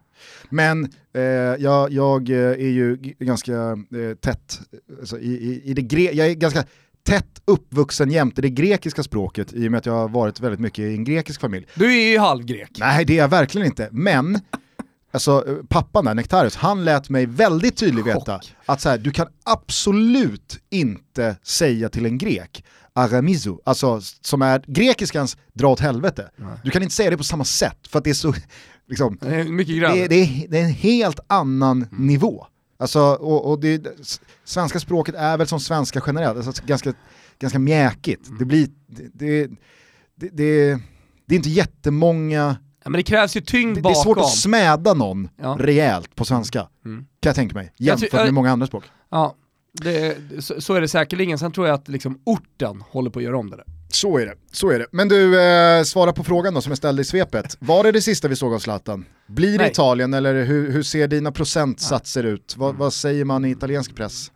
Men 0.50 0.90
eh, 1.14 1.22
jag, 1.60 1.92
jag 1.92 2.30
eh, 2.30 2.38
är 2.38 2.70
ju 2.70 2.98
ganska 3.20 3.54
eh, 3.72 4.16
tätt, 4.22 4.60
alltså, 5.00 5.20
i, 5.20 5.32
i, 5.32 5.62
i 5.66 5.74
det 5.74 5.82
gre- 5.82 6.14
jag 6.14 6.28
är 6.28 6.34
ganska 6.34 6.64
tätt 7.04 7.42
uppvuxen 7.46 8.12
jämte 8.12 8.42
det 8.42 8.50
grekiska 8.50 9.04
språket 9.04 9.54
i 9.54 9.68
och 9.68 9.72
med 9.72 9.78
att 9.78 9.86
jag 9.86 9.94
har 9.94 10.10
varit 10.10 10.40
väldigt 10.40 10.60
mycket 10.60 10.80
i 10.80 10.96
en 10.96 11.04
grekisk 11.04 11.42
familj. 11.42 11.66
Du 11.76 12.02
är 12.02 12.12
ju 12.12 12.18
halvgrek. 12.20 12.70
Nej 12.80 13.06
det 13.06 13.14
är 13.14 13.18
jag 13.18 13.28
verkligen 13.28 13.68
inte, 13.68 13.90
men 13.92 14.40
Alltså 15.12 15.44
eh, 15.48 15.56
pappan 15.70 16.06
där, 16.06 16.14
Nektarius, 16.14 16.56
han 16.56 16.86
lät 16.86 17.10
mig 17.10 17.26
väldigt 17.26 17.78
tydligt 17.78 18.06
veta 18.06 18.42
att 18.66 18.82
så 18.82 18.90
här, 18.90 18.98
du 18.98 19.12
kan 19.12 19.28
absolut 19.44 20.60
inte 20.70 21.38
säga 21.44 21.90
till 21.90 22.06
en 22.06 22.18
grek 22.18 22.64
aramizo, 22.94 23.60
alltså 23.64 24.02
som 24.22 24.42
är 24.42 24.64
grekiskans 24.68 25.38
dra 25.54 25.68
åt 25.68 25.80
helvete. 25.80 26.30
Du 26.64 26.72
kan 26.72 26.84
inte 26.84 26.96
säga 26.96 27.10
det 27.10 27.18
på 27.18 27.24
samma 27.24 27.46
sätt 27.46 27.88
för 27.88 27.98
att 27.98 28.04
det 28.04 28.10
är 28.10 28.14
så, 28.14 28.34
liksom, 28.88 29.18
Det 29.22 29.36
är 29.36 29.44
mycket 29.44 29.82
det, 29.82 30.08
det, 30.08 30.16
är, 30.16 30.48
det 30.50 30.60
är 30.60 30.64
en 30.64 30.74
helt 30.74 31.20
annan 31.28 31.88
nivå. 31.92 32.48
Alltså, 32.80 33.00
och, 33.00 33.52
och 33.52 33.60
det, 33.60 33.88
svenska 34.44 34.80
språket 34.80 35.16
är 35.16 35.38
väl 35.38 35.48
som 35.48 35.60
svenska 35.60 36.04
generellt, 36.08 36.48
alltså 36.48 36.64
ganska, 36.66 36.94
ganska 37.40 37.60
mjäkigt. 37.60 38.30
Det 38.40 38.46
blir, 38.46 38.68
det, 38.88 39.10
det, 39.14 39.48
det, 40.16 40.80
det 41.26 41.36
är 41.36 41.38
inte 41.38 41.50
jättemånga 41.50 42.58
Ja, 42.84 42.90
men 42.90 43.00
det 43.00 43.04
krävs 43.04 43.38
ju 43.38 43.42
tyngd 43.42 43.76
det, 43.76 43.80
det 43.80 43.82
bakom. 43.82 44.00
är 44.00 44.04
svårt 44.04 44.18
att 44.18 44.30
smäda 44.38 44.94
någon 44.94 45.30
Ja. 45.42 45.58
rejält 45.60 46.16
på 46.16 46.26
svenska, 46.26 46.68
Mm. 46.86 46.98
kan 47.20 47.30
jag 47.30 47.36
tänka 47.36 47.56
mig, 47.56 47.74
jämfört 47.78 48.14
med 48.14 48.34
många 48.34 48.52
andra 48.52 48.68
språk. 48.68 48.84
Ja, 49.12 49.36
det, 49.82 50.18
så, 50.40 50.62
så 50.62 50.74
är 50.74 50.82
det 50.82 50.88
säkerligen. 50.88 51.38
Sen 51.38 51.52
tror 51.52 51.68
jag 51.68 51.74
att 51.74 51.88
liksom 51.88 52.22
orten 52.26 52.84
håller 52.92 53.10
på 53.10 53.20
att 53.20 53.26
göra 53.26 53.38
om 53.38 53.50
det 53.50 53.56
där. 53.58 53.66
Så 53.90 54.18
är 54.18 54.26
det, 54.26 54.34
så 54.52 54.70
är 54.72 54.80
det. 54.80 54.86
Men 54.92 55.08
du, 55.08 55.42
eh, 55.42 55.84
svara 55.84 56.14
på 56.14 56.24
frågan 56.24 56.54
då 56.54 56.62
som 56.62 56.72
jag 56.72 56.78
ställde 56.78 57.02
i 57.02 57.06
svepet. 57.06 57.58
Var 57.60 57.84
det 57.84 57.92
det 57.92 58.02
sista 58.02 58.28
vi 58.28 58.36
såg 58.36 58.54
av 58.54 58.60
Zlatan? 58.60 59.06
Blir 59.28 59.52
det 59.52 59.58
Nej. 59.58 59.72
Italien 59.72 60.14
eller 60.14 60.44
hur, 60.44 60.72
hur 60.72 60.84
ser 60.84 61.08
dina 61.08 61.32
procentsatser 61.32 62.24
ut? 62.24 62.56
Mm. 62.56 62.66
Vad, 62.68 62.76
vad 62.76 62.94
säger 62.94 63.26
man 63.26 63.46
i 63.46 63.50
italiensk 63.52 63.96
press? 63.96 64.32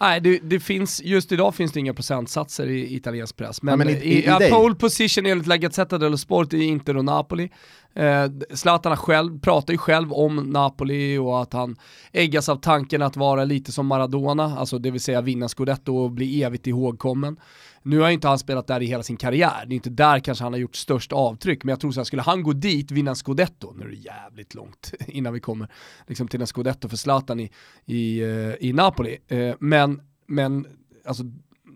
Nej, 0.00 0.20
det, 0.20 0.38
det 0.42 0.60
finns, 0.60 1.02
just 1.04 1.32
idag 1.32 1.54
finns 1.54 1.72
det 1.72 1.80
inga 1.80 1.94
procentsatser 1.94 2.66
i 2.66 2.94
italiensk 2.94 3.36
press. 3.36 3.62
Men, 3.62 3.72
Ja, 3.72 3.76
men 3.76 3.88
i- 3.88 3.92
i, 3.92 3.94
i- 4.14 4.22
i 4.22 4.26
ja, 4.26 4.38
pole 4.50 4.74
position 4.74 5.26
enligt 5.26 5.46
La 5.46 5.56
Gazzetta 5.56 5.98
dello 5.98 6.16
Sport 6.16 6.52
är 6.52 6.62
Inter 6.62 6.96
och 6.96 7.04
Napoli. 7.04 7.50
Eh, 7.94 8.24
Zlatan 8.54 8.96
själv, 8.96 9.40
pratar 9.40 9.72
ju 9.74 9.78
själv 9.78 10.12
om 10.12 10.36
Napoli 10.36 11.16
och 11.18 11.42
att 11.42 11.52
han 11.52 11.76
äggas 12.12 12.48
av 12.48 12.56
tanken 12.56 13.02
att 13.02 13.16
vara 13.16 13.44
lite 13.44 13.72
som 13.72 13.86
Maradona, 13.86 14.58
alltså 14.58 14.78
det 14.78 14.90
vill 14.90 15.00
säga 15.00 15.20
vinna 15.20 15.48
scudetto 15.48 15.96
och 15.96 16.10
bli 16.10 16.42
evigt 16.42 16.66
ihågkommen. 16.66 17.36
Nu 17.82 17.98
har 17.98 18.08
ju 18.08 18.14
inte 18.14 18.28
han 18.28 18.38
spelat 18.38 18.66
där 18.66 18.82
i 18.82 18.86
hela 18.86 19.02
sin 19.02 19.16
karriär, 19.16 19.64
det 19.66 19.74
är 19.74 19.76
inte 19.76 19.90
där 19.90 20.20
kanske 20.20 20.44
han 20.44 20.52
har 20.52 20.60
gjort 20.60 20.76
störst 20.76 21.12
avtryck, 21.12 21.64
men 21.64 21.72
jag 21.72 21.80
tror 21.80 21.92
så 21.92 22.00
här, 22.00 22.04
skulle 22.04 22.22
han 22.22 22.42
gå 22.42 22.52
dit, 22.52 22.90
vinna 22.90 23.10
en 23.10 23.16
scudetto, 23.16 23.72
nu 23.72 23.84
är 23.84 23.88
det 23.88 23.96
jävligt 23.96 24.54
långt 24.54 24.94
innan 25.06 25.32
vi 25.32 25.40
kommer 25.40 25.68
liksom, 26.06 26.28
till 26.28 26.40
en 26.40 26.46
scudetto 26.46 26.88
för 26.88 26.96
Zlatan 26.96 27.40
i, 27.40 27.50
i, 27.86 28.20
eh, 28.20 28.68
i 28.68 28.72
Napoli, 28.72 29.18
eh, 29.28 29.54
men, 29.60 30.00
men 30.26 30.66
alltså, 31.04 31.22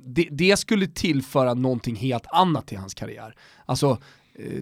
det, 0.07 0.29
det, 0.31 0.57
skulle 0.57 0.87
tillföra 0.87 1.55
någonting 1.55 1.97
helt 1.97 2.27
annat 2.27 2.67
till 2.67 2.79
hans 2.79 2.95
karriär. 2.95 3.35
Alltså 3.67 3.99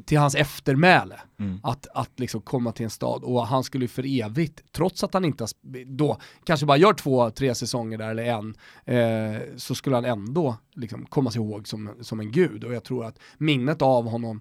till 0.04 0.18
hans 0.18 0.34
eftermäle. 0.34 1.20
Mm. 1.38 1.60
Att, 1.62 1.86
att 1.94 2.20
liksom 2.20 2.40
komma 2.40 2.72
till 2.72 2.84
en 2.84 2.90
stad 2.90 3.22
och 3.24 3.46
han 3.46 3.64
skulle 3.64 3.88
för 3.88 4.22
evigt, 4.22 4.72
trots 4.72 5.04
att 5.04 5.14
han 5.14 5.24
inte 5.24 5.46
då 5.86 6.18
kanske 6.44 6.66
bara 6.66 6.78
gör 6.78 6.92
två, 6.92 7.30
tre 7.30 7.54
säsonger 7.54 7.98
där 7.98 8.10
eller 8.10 8.24
en, 8.24 8.54
eh, 8.84 9.40
så 9.56 9.74
skulle 9.74 9.96
han 9.96 10.04
ändå 10.04 10.56
liksom 10.74 11.06
komma 11.06 11.30
sig 11.30 11.42
ihåg 11.42 11.68
som, 11.68 11.90
som 12.00 12.20
en 12.20 12.32
gud. 12.32 12.64
Och 12.64 12.74
jag 12.74 12.84
tror 12.84 13.04
att 13.04 13.18
minnet 13.38 13.82
av 13.82 14.08
honom 14.08 14.40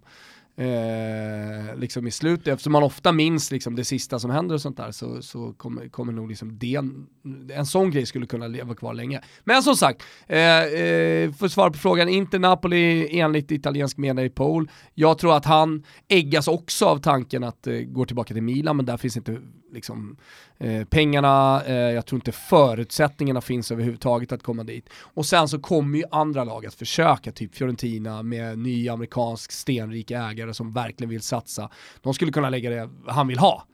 eh, 0.60 1.76
liksom 1.76 2.08
i 2.08 2.12
slutet, 2.12 2.48
eftersom 2.48 2.74
man 2.74 2.84
ofta 2.84 3.12
minns 3.12 3.52
liksom 3.52 3.76
det 3.76 3.86
sista 3.86 4.20
som 4.20 4.32
händer 4.32 4.56
och 4.56 4.62
sånt 4.62 4.78
där 4.78 4.92
så, 4.92 5.22
så 5.22 5.54
kommer, 5.54 5.90
kommer 5.90 6.14
nog 6.14 6.30
liksom 6.30 6.58
det, 6.60 6.82
en 7.54 7.66
sån 7.66 7.92
grej 7.92 8.06
skulle 8.06 8.26
kunna 8.26 8.48
leva 8.48 8.76
kvar 8.76 8.94
länge. 8.94 9.22
Men 9.44 9.64
som 9.64 9.76
sagt, 9.76 10.04
eh, 10.28 10.64
eh, 10.64 11.32
för 11.32 11.46
att 11.46 11.52
svara 11.52 11.72
på 11.72 11.78
frågan, 11.78 12.10
inte 12.10 12.40
Napoli 12.40 13.20
enligt 13.20 13.52
italiensk 13.52 13.98
media 13.98 14.26
i 14.26 14.30
Pol. 14.30 14.72
Jag 14.94 15.18
tror 15.18 15.36
att 15.36 15.46
han 15.46 15.84
äggas 16.08 16.48
också 16.48 16.86
av 16.86 16.98
tanken 16.98 17.44
att 17.44 17.68
eh, 17.68 17.74
gå 17.74 18.06
tillbaka 18.06 18.34
till 18.34 18.44
Milan, 18.44 18.78
men 18.78 18.86
där 18.86 18.98
finns 18.98 19.18
inte 19.18 19.38
liksom, 19.72 20.18
eh, 20.58 20.84
pengarna, 20.86 21.64
eh, 21.66 21.74
jag 21.76 22.06
tror 22.06 22.18
inte 22.18 22.32
förutsättningarna 22.32 23.42
finns 23.42 23.72
överhuvudtaget 23.72 24.32
att 24.32 24.44
komma 24.44 24.64
dit. 24.64 24.90
Och 25.00 25.26
sen 25.26 25.48
så 25.48 25.60
kommer 25.60 25.98
ju 25.98 26.04
andra 26.12 26.44
lag 26.44 26.66
att 26.66 26.74
försöka, 26.74 27.32
typ 27.32 27.56
Fiorentina 27.56 28.24
med 28.24 28.60
ny 28.60 28.90
amerikansk 28.90 29.52
stenrik 29.52 30.12
ägare 30.12 30.54
som 30.54 30.74
verkligen 30.74 31.10
vill 31.10 31.22
satsa. 31.22 31.70
De 32.02 32.14
skulle 32.14 32.32
kunna 32.32 32.50
lägga 32.50 32.70
det 32.70 32.90
han 33.08 33.28
vill 33.28 33.40
ha. 33.40 33.66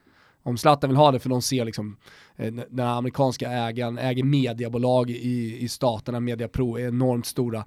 Om 0.43 0.57
Zlatan 0.57 0.89
vill 0.89 0.97
ha 0.97 1.11
det 1.11 1.19
för 1.19 1.29
de 1.29 1.41
ser 1.41 1.65
liksom 1.65 1.97
eh, 2.35 2.53
den 2.53 2.87
amerikanska 2.87 3.51
ägaren 3.51 3.97
äger 3.97 4.23
mediebolag 4.23 5.09
i, 5.09 5.57
i 5.59 5.67
staterna, 5.67 6.19
Mediapro 6.19 6.77
är 6.77 6.87
enormt 6.87 7.25
stora 7.25 7.65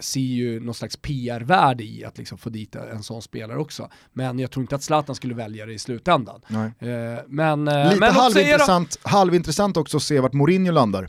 ser 0.00 0.20
ju 0.20 0.60
någon 0.60 0.74
slags 0.74 0.96
PR-värde 0.96 1.84
i 1.84 2.04
att 2.04 2.18
liksom 2.18 2.38
få 2.38 2.50
dit 2.50 2.74
en 2.74 3.02
sån 3.02 3.22
spelare 3.22 3.58
också. 3.58 3.90
Men 4.12 4.38
jag 4.38 4.50
tror 4.50 4.62
inte 4.62 4.74
att 4.74 4.82
Zlatan 4.82 5.16
skulle 5.16 5.34
välja 5.34 5.66
det 5.66 5.72
i 5.72 5.78
slutändan. 5.78 6.40
Eh, 6.78 7.24
men, 7.26 7.68
eh, 7.68 7.84
Lite 7.84 8.00
men 8.00 8.12
halvintressant, 8.12 8.98
halvintressant 9.02 9.76
också 9.76 9.96
att 9.96 10.02
se 10.02 10.20
vart 10.20 10.32
Mourinho 10.32 10.72
landar. 10.72 11.08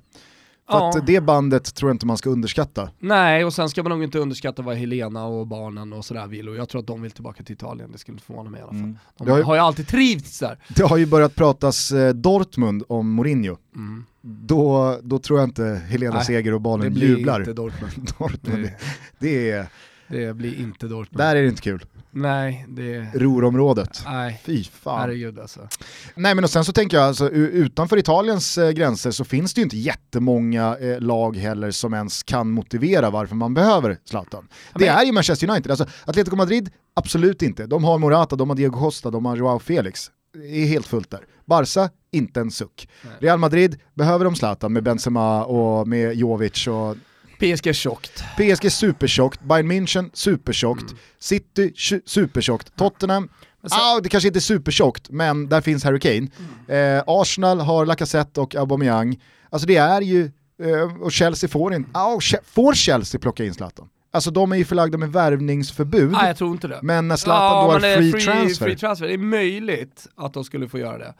För 0.69 0.77
ja. 0.77 0.89
att 0.89 1.07
det 1.07 1.21
bandet 1.21 1.75
tror 1.75 1.89
jag 1.89 1.95
inte 1.95 2.05
man 2.05 2.17
ska 2.17 2.29
underskatta. 2.29 2.89
Nej, 2.99 3.45
och 3.45 3.53
sen 3.53 3.69
ska 3.69 3.83
man 3.83 3.89
nog 3.89 4.03
inte 4.03 4.19
underskatta 4.19 4.61
vad 4.61 4.75
Helena 4.75 5.25
och 5.25 5.47
barnen 5.47 5.93
och 5.93 6.05
sådär 6.05 6.27
vill. 6.27 6.49
Och 6.49 6.55
jag 6.55 6.69
tror 6.69 6.81
att 6.81 6.87
de 6.87 7.01
vill 7.01 7.11
tillbaka 7.11 7.43
till 7.43 7.53
Italien, 7.53 7.91
det 7.91 7.97
skulle 7.97 8.15
inte 8.15 8.25
förvåna 8.25 8.49
mig 8.49 8.59
i 8.59 8.63
alla 8.63 8.71
fall. 8.71 8.79
Mm. 8.79 8.97
De 9.17 9.29
har 9.29 9.37
ju, 9.37 9.43
har 9.43 9.55
ju 9.55 9.61
alltid 9.61 9.87
trivts 9.87 10.39
där. 10.39 10.59
Det 10.67 10.83
har 10.83 10.97
ju 10.97 11.05
börjat 11.05 11.35
pratas 11.35 11.91
eh, 11.91 12.13
Dortmund 12.13 12.83
om 12.87 13.11
Mourinho. 13.11 13.57
Mm. 13.75 14.05
Då, 14.21 14.99
då 15.03 15.19
tror 15.19 15.39
jag 15.39 15.47
inte 15.49 15.81
Helena 15.89 16.23
Seger 16.23 16.53
och 16.53 16.61
barnen 16.61 16.93
jublar. 16.93 17.39
Det 17.39 17.45
blir 17.45 17.53
inte 17.53 17.61
Dortmund. 17.61 18.13
Dortmund 18.19 18.63
det, 18.63 18.73
det, 19.19 19.51
är... 19.51 19.67
Det 20.07 20.35
blir 20.35 20.59
inte 20.59 20.87
Dortmund. 20.87 21.17
Där 21.17 21.35
är 21.35 21.41
det 21.41 21.47
inte 21.47 21.61
kul. 21.61 21.85
Nej, 22.11 22.65
det... 22.67 23.07
Rorområdet. 23.13 24.01
Nej, 24.05 24.41
Fy 24.45 24.63
fan. 24.63 24.99
herregud 24.99 25.39
alltså. 25.39 25.67
Nej 26.15 26.35
men 26.35 26.43
och 26.43 26.49
sen 26.49 26.65
så 26.65 26.71
tänker 26.71 26.97
jag, 26.97 27.05
alltså, 27.05 27.29
utanför 27.29 27.97
Italiens 27.97 28.57
eh, 28.57 28.69
gränser 28.69 29.11
så 29.11 29.23
finns 29.25 29.53
det 29.53 29.59
ju 29.59 29.63
inte 29.63 29.77
jättemånga 29.77 30.77
eh, 30.77 30.99
lag 30.99 31.37
heller 31.37 31.71
som 31.71 31.93
ens 31.93 32.23
kan 32.23 32.51
motivera 32.51 33.09
varför 33.09 33.35
man 33.35 33.53
behöver 33.53 33.97
Zlatan. 34.05 34.47
Ja, 34.73 34.79
det 34.79 34.87
är 34.87 35.03
ju 35.03 35.11
Manchester 35.11 35.49
United, 35.49 35.71
alltså 35.71 35.85
Atletico 36.05 36.35
Madrid, 36.35 36.69
absolut 36.93 37.41
inte. 37.41 37.65
De 37.65 37.83
har 37.83 37.97
Morata, 37.97 38.35
de 38.35 38.49
har 38.49 38.57
Diego 38.57 38.79
Costa, 38.79 39.11
de 39.11 39.25
har 39.25 39.35
Joao 39.35 39.59
Felix. 39.59 40.11
Det 40.33 40.63
är 40.63 40.65
helt 40.65 40.87
fullt 40.87 41.09
där. 41.11 41.21
Barca, 41.45 41.89
inte 42.11 42.39
en 42.39 42.51
suck. 42.51 42.89
Nej. 43.01 43.13
Real 43.19 43.39
Madrid, 43.39 43.79
behöver 43.93 44.25
de 44.25 44.35
Zlatan 44.35 44.73
med 44.73 44.83
Benzema 44.83 45.45
och 45.45 45.87
med 45.87 46.15
Jovic 46.15 46.67
och 46.67 46.95
PSG 47.39 47.75
tjockt. 47.75 48.23
PSG 48.37 48.71
supertjockt, 48.71 49.41
Bayern 49.41 49.71
München 49.71 50.09
supertjockt, 50.13 50.81
mm. 50.81 50.97
City 51.19 51.73
supertjockt, 52.05 52.75
Tottenham 52.77 53.29
sen... 53.69 53.79
ah, 53.81 53.99
det 53.99 54.09
kanske 54.09 54.27
inte 54.27 54.39
är 54.39 54.41
supertjockt, 54.41 55.09
men 55.09 55.49
där 55.49 55.61
finns 55.61 55.83
Harry 55.83 55.99
Kane. 55.99 56.27
Mm. 56.67 56.97
Eh, 56.97 57.03
Arsenal 57.07 57.59
har 57.59 57.85
Lacazette 57.85 58.41
och 58.41 58.55
Aubameyang. 58.55 59.21
Alltså 59.49 59.67
det 59.67 59.75
är 59.75 60.01
ju, 60.01 60.31
eh, 60.63 61.01
och 61.01 61.11
Chelsea 61.11 61.49
får 61.49 61.73
inte, 61.73 61.89
ah, 61.93 62.19
får 62.43 62.73
Chelsea 62.73 63.19
plocka 63.19 63.45
in 63.45 63.53
Zlatan? 63.53 63.89
Alltså 64.11 64.31
de 64.31 64.51
är 64.51 64.55
ju 64.55 64.65
förlagda 64.65 64.97
med 64.97 65.11
värvningsförbud. 65.11 66.11
Nej 66.11 66.27
jag 66.27 66.37
tror 66.37 66.51
inte 66.51 66.67
det. 66.67 66.79
Men 66.81 67.07
när 67.07 67.15
Zlatan 67.15 67.45
ja, 67.45 67.63
då 67.63 67.71
har 67.71 67.79
free, 67.79 68.11
free, 68.11 68.21
transfer. 68.21 68.65
free 68.65 68.77
transfer. 68.77 69.07
Det 69.07 69.13
är 69.13 69.17
möjligt 69.17 70.07
att 70.15 70.33
de 70.33 70.43
skulle 70.43 70.69
få 70.69 70.79
göra 70.79 70.97
det. 70.97 71.13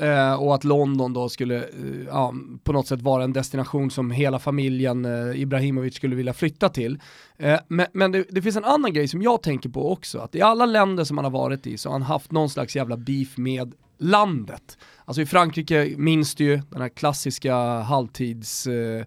Eh, 0.00 0.34
och 0.34 0.54
att 0.54 0.64
London 0.64 1.12
då 1.12 1.28
skulle 1.28 1.56
eh, 1.56 1.64
ja, 2.06 2.34
på 2.64 2.72
något 2.72 2.86
sätt 2.86 3.02
vara 3.02 3.24
en 3.24 3.32
destination 3.32 3.90
som 3.90 4.10
hela 4.10 4.38
familjen 4.38 5.04
eh, 5.04 5.40
Ibrahimovic 5.40 5.94
skulle 5.94 6.16
vilja 6.16 6.32
flytta 6.32 6.68
till. 6.68 6.98
Eh, 7.36 7.60
men, 7.68 7.86
men 7.92 8.12
det, 8.12 8.24
det, 8.30 8.42
finns 8.42 8.56
en 8.56 8.64
annan 8.64 8.92
grej 8.92 9.08
som 9.08 9.22
jag 9.22 9.42
tänker 9.42 9.68
på 9.68 9.92
också, 9.92 10.18
att 10.18 10.34
i 10.34 10.42
alla 10.42 10.66
länder 10.66 11.04
som 11.04 11.18
han 11.18 11.24
har 11.24 11.30
varit 11.32 11.66
i 11.66 11.78
så 11.78 11.88
har 11.88 11.92
han 11.92 12.02
haft 12.02 12.32
någon 12.32 12.50
slags 12.50 12.76
jävla 12.76 12.96
beef 12.96 13.36
med 13.36 13.74
landet. 13.98 14.78
Alltså 15.04 15.22
i 15.22 15.26
Frankrike 15.26 15.94
minns 15.96 16.34
du 16.34 16.44
ju 16.44 16.60
den 16.70 16.80
här 16.80 16.88
klassiska 16.88 17.56
halvtids 17.80 18.66
eh, 18.66 19.04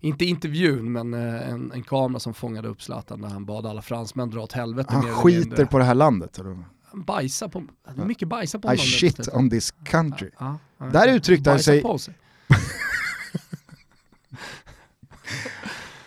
inte 0.00 0.24
intervjun, 0.24 0.92
men 0.92 1.14
eh, 1.14 1.50
en, 1.50 1.72
en 1.72 1.82
kamera 1.82 2.20
som 2.20 2.34
fångade 2.34 2.68
upp 2.68 2.82
Zlatan 2.82 3.20
när 3.20 3.28
han 3.28 3.44
bad 3.44 3.66
alla 3.66 3.82
fransmän 3.82 4.30
dra 4.30 4.40
åt 4.40 4.52
helvete. 4.52 4.94
Han 4.94 5.02
skiter 5.02 5.64
på 5.64 5.78
det 5.78 5.84
här 5.84 5.94
landet? 5.94 6.38
Eller? 6.38 6.56
Han 6.90 7.02
bajsar 7.02 7.48
på, 7.48 7.64
mycket 7.94 8.28
bajsar 8.28 8.58
på 8.58 8.68
honom. 8.68 8.84
I 8.84 8.86
shit 8.86 9.28
on 9.32 9.50
this 9.50 9.74
country. 9.84 10.30
Ja, 10.38 10.58
ja, 10.78 10.84
Där 10.84 11.08
uttryckte 11.08 11.50
han 11.50 11.58
sig... 11.58 11.82
På 11.82 11.98
sig. 11.98 12.14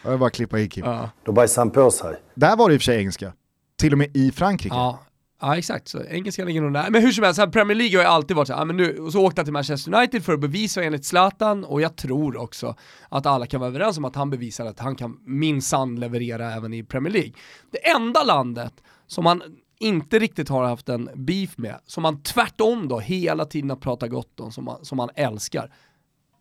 Jag 0.04 0.19
bara 0.19 0.30
klippa 0.30 0.60
i 0.60 0.69
Kim. 0.69 0.86
Ja. 0.86 1.10
Då 1.24 1.32
bajsar 1.32 1.62
han 1.62 1.72
på 1.72 1.91
sig. 1.91 2.15
Där 2.36 2.56
var 2.56 2.69
det 2.69 2.76
i 2.76 2.78
och 2.78 2.82
för 2.82 2.86
sig 2.86 3.00
engelska. 3.00 3.34
Till 3.76 3.91
och 3.91 3.98
med 3.98 4.17
i 4.17 4.32
Frankrike. 4.32 4.76
Ja, 4.76 5.00
ja 5.41 5.58
exakt. 5.58 5.88
Så 5.88 6.04
engelska 6.04 6.46
ligger 6.46 6.62
nog 6.62 6.74
där. 6.74 6.89
Men 6.89 7.02
hur 7.02 7.12
som 7.12 7.24
helst, 7.24 7.52
Premier 7.52 7.76
League 7.76 7.98
har 7.98 8.04
ju 8.04 8.10
alltid 8.10 8.38
varit 8.38 8.48
så 8.48 8.54
här, 8.54 8.65
men 8.65 8.78
nu, 8.78 8.98
och 8.98 9.12
så 9.12 9.26
åkte 9.26 9.39
han 9.39 9.46
till 9.46 9.54
Manchester 9.54 9.93
United 9.93 10.24
för 10.24 10.34
att 10.34 10.39
bevisa 10.39 10.84
enligt 10.84 11.06
Zlatan, 11.06 11.63
och 11.63 11.82
jag 11.82 11.96
tror 11.96 12.38
också 12.38 12.76
att 13.10 13.26
alla 13.26 13.46
kan 13.46 13.60
vara 13.60 13.69
överens 13.69 13.98
om 13.98 14.06
att 14.06 14.15
han 14.15 14.30
bevisar 14.30 14.65
att 14.65 14.80
han 14.80 14.96
kan 14.96 15.17
minsann 15.26 16.00
leverera 16.00 16.54
även 16.54 16.74
i 16.74 16.84
Premier 16.84 17.13
League. 17.13 17.34
Det 17.72 17.89
enda 17.89 18.24
landet 18.24 18.74
som 19.08 19.26
han 19.26 19.43
inte 19.84 20.19
riktigt 20.19 20.50
har 20.50 20.63
haft 20.63 20.89
en 20.89 21.10
beef 21.15 21.58
med, 21.58 21.80
som 21.86 22.04
man 22.04 22.24
tvärtom 22.24 22.88
då 22.88 23.00
hela 23.00 23.46
tiden 23.46 23.69
har 23.69 23.78
pratat 23.78 24.10
gott 24.10 24.39
om, 24.39 24.52
som 24.52 24.63
man, 24.63 24.86
som 24.86 24.98
man 24.98 25.10
älskar, 25.15 25.74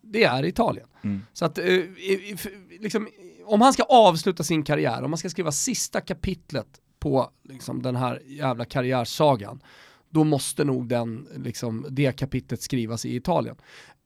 det 0.01 0.23
är 0.23 0.45
Italien. 0.45 0.87
Mm. 1.03 1.21
Så 1.33 1.45
att, 1.45 1.57
eh, 1.57 1.65
liksom, 2.79 3.07
om 3.45 3.61
han 3.61 3.73
ska 3.73 3.83
avsluta 3.83 4.43
sin 4.43 4.63
karriär, 4.63 5.03
om 5.03 5.09
man 5.09 5.17
ska 5.17 5.29
skriva 5.29 5.51
sista 5.51 6.01
kapitlet 6.01 6.67
på 6.99 7.29
liksom, 7.43 7.81
den 7.81 7.95
här 7.95 8.21
jävla 8.25 8.65
karriärsagan, 8.65 9.61
då 10.09 10.23
måste 10.23 10.63
nog 10.63 10.87
den, 10.87 11.27
liksom, 11.35 11.85
det 11.89 12.11
kapitlet 12.11 12.61
skrivas 12.61 13.05
i 13.05 13.15
Italien. 13.15 13.55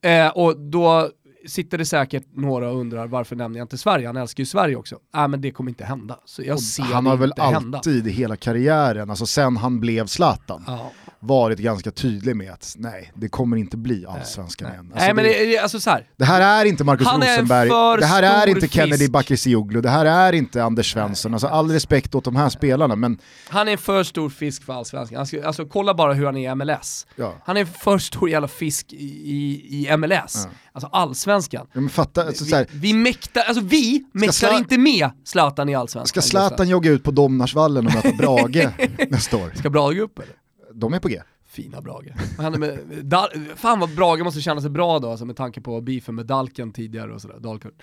Eh, 0.00 0.28
och 0.28 0.60
då 0.60 1.10
sitter 1.46 1.78
det 1.78 1.84
säkert 1.84 2.24
några 2.34 2.70
och 2.70 2.80
undrar 2.80 3.06
varför 3.06 3.36
nämner 3.36 3.58
jag 3.58 3.64
inte 3.64 3.78
Sverige, 3.78 4.06
han 4.06 4.16
älskar 4.16 4.40
ju 4.40 4.46
Sverige 4.46 4.76
också. 4.76 4.98
Nej 5.14 5.22
äh, 5.22 5.28
men 5.28 5.40
det 5.40 5.50
kommer 5.50 5.70
inte 5.70 5.84
hända. 5.84 6.18
Så 6.24 6.42
jag 6.42 6.60
ser 6.60 6.82
han 6.82 7.06
har 7.06 7.16
väl 7.16 7.32
alltid 7.36 8.06
i 8.06 8.10
hela 8.10 8.36
karriären, 8.36 9.10
alltså 9.10 9.26
sen 9.26 9.56
han 9.56 9.80
blev 9.80 10.06
Zlatan, 10.06 10.64
ja 10.66 10.92
varit 11.20 11.58
ganska 11.58 11.90
tydlig 11.90 12.36
med 12.36 12.52
att 12.52 12.74
nej, 12.78 13.12
det 13.14 13.28
kommer 13.28 13.56
inte 13.56 13.76
bli 13.76 14.06
allsvenskan 14.06 14.72
igen. 14.72 14.90
Alltså, 14.92 15.04
nej, 15.04 15.14
men 15.14 15.24
det, 15.24 15.58
alltså 15.58 15.80
så 15.80 15.90
här. 15.90 16.06
det 16.16 16.24
här 16.24 16.60
är 16.60 16.64
inte 16.64 16.84
Marcus 16.84 17.06
Rosenberg, 17.06 17.68
det 18.00 18.06
här 18.06 18.22
är 18.22 18.46
inte 18.46 18.68
Kennedy 18.68 19.08
Bakircioglu, 19.08 19.80
det 19.80 19.90
här 19.90 20.04
är 20.06 20.32
inte 20.32 20.64
Anders 20.64 20.92
Svensson. 20.92 21.32
Alltså 21.32 21.46
all 21.46 21.70
respekt 21.70 22.14
åt 22.14 22.24
de 22.24 22.36
här 22.36 22.48
spelarna 22.48 22.96
men... 22.96 23.18
Han 23.48 23.68
är 23.68 23.72
en 23.72 23.78
för 23.78 24.04
stor 24.04 24.30
fisk 24.30 24.64
för 24.64 24.72
allsvenskan. 24.72 25.20
Alltså, 25.20 25.42
alltså 25.42 25.66
kolla 25.66 25.94
bara 25.94 26.12
hur 26.12 26.26
han 26.26 26.36
är 26.36 26.52
i 26.52 26.54
MLS. 26.54 27.06
Ja. 27.16 27.34
Han 27.44 27.56
är 27.56 27.60
en 27.60 27.66
för 27.66 27.98
stor 27.98 28.30
jävla 28.30 28.48
fisk 28.48 28.92
i, 28.92 28.96
i, 28.96 29.86
i 29.90 29.96
MLS. 29.96 30.46
Ja. 30.46 30.50
Alltså 30.84 30.96
allsvenskan. 30.96 31.66
Ja, 31.72 31.88
fatta, 31.88 32.24
alltså, 32.24 32.44
vi, 32.44 32.66
vi 32.72 32.94
mäktar, 32.94 33.42
alltså 33.42 33.64
vi 33.64 34.04
mäktar 34.12 34.58
inte 34.58 34.78
med 34.78 35.10
Zlatan 35.24 35.68
i 35.68 35.74
allsvenskan. 35.74 36.22
Ska 36.22 36.30
Zlatan 36.30 36.68
jogga 36.68 36.90
ut 36.90 37.02
på 37.02 37.10
Domnarsvallen 37.10 37.86
och 37.86 37.94
möta 37.94 38.12
Brage 38.12 38.68
nästa 39.10 39.36
år? 39.36 39.52
Ska 39.54 39.70
Brage 39.70 39.98
upp 39.98 40.18
eller? 40.18 40.34
de 40.78 40.94
är 40.94 40.98
på 41.00 41.08
G. 41.08 41.22
Fina 41.46 41.80
Brage. 41.80 42.12
Vad 42.38 42.58
med, 42.58 42.78
Dal 43.02 43.28
fan 43.56 43.80
vad 43.80 43.94
Brage 43.94 44.24
måste 44.24 44.40
känna 44.40 44.60
sig 44.60 44.70
bra 44.70 44.98
då, 44.98 45.10
alltså 45.10 45.24
med 45.24 45.36
tanke 45.36 45.60
på 45.60 45.80
beefen 45.80 46.14
med 46.14 46.26
Dalken 46.26 46.72
tidigare 46.72 47.14
och 47.14 47.22
sådär, 47.22 47.38
Dalkurd. 47.40 47.82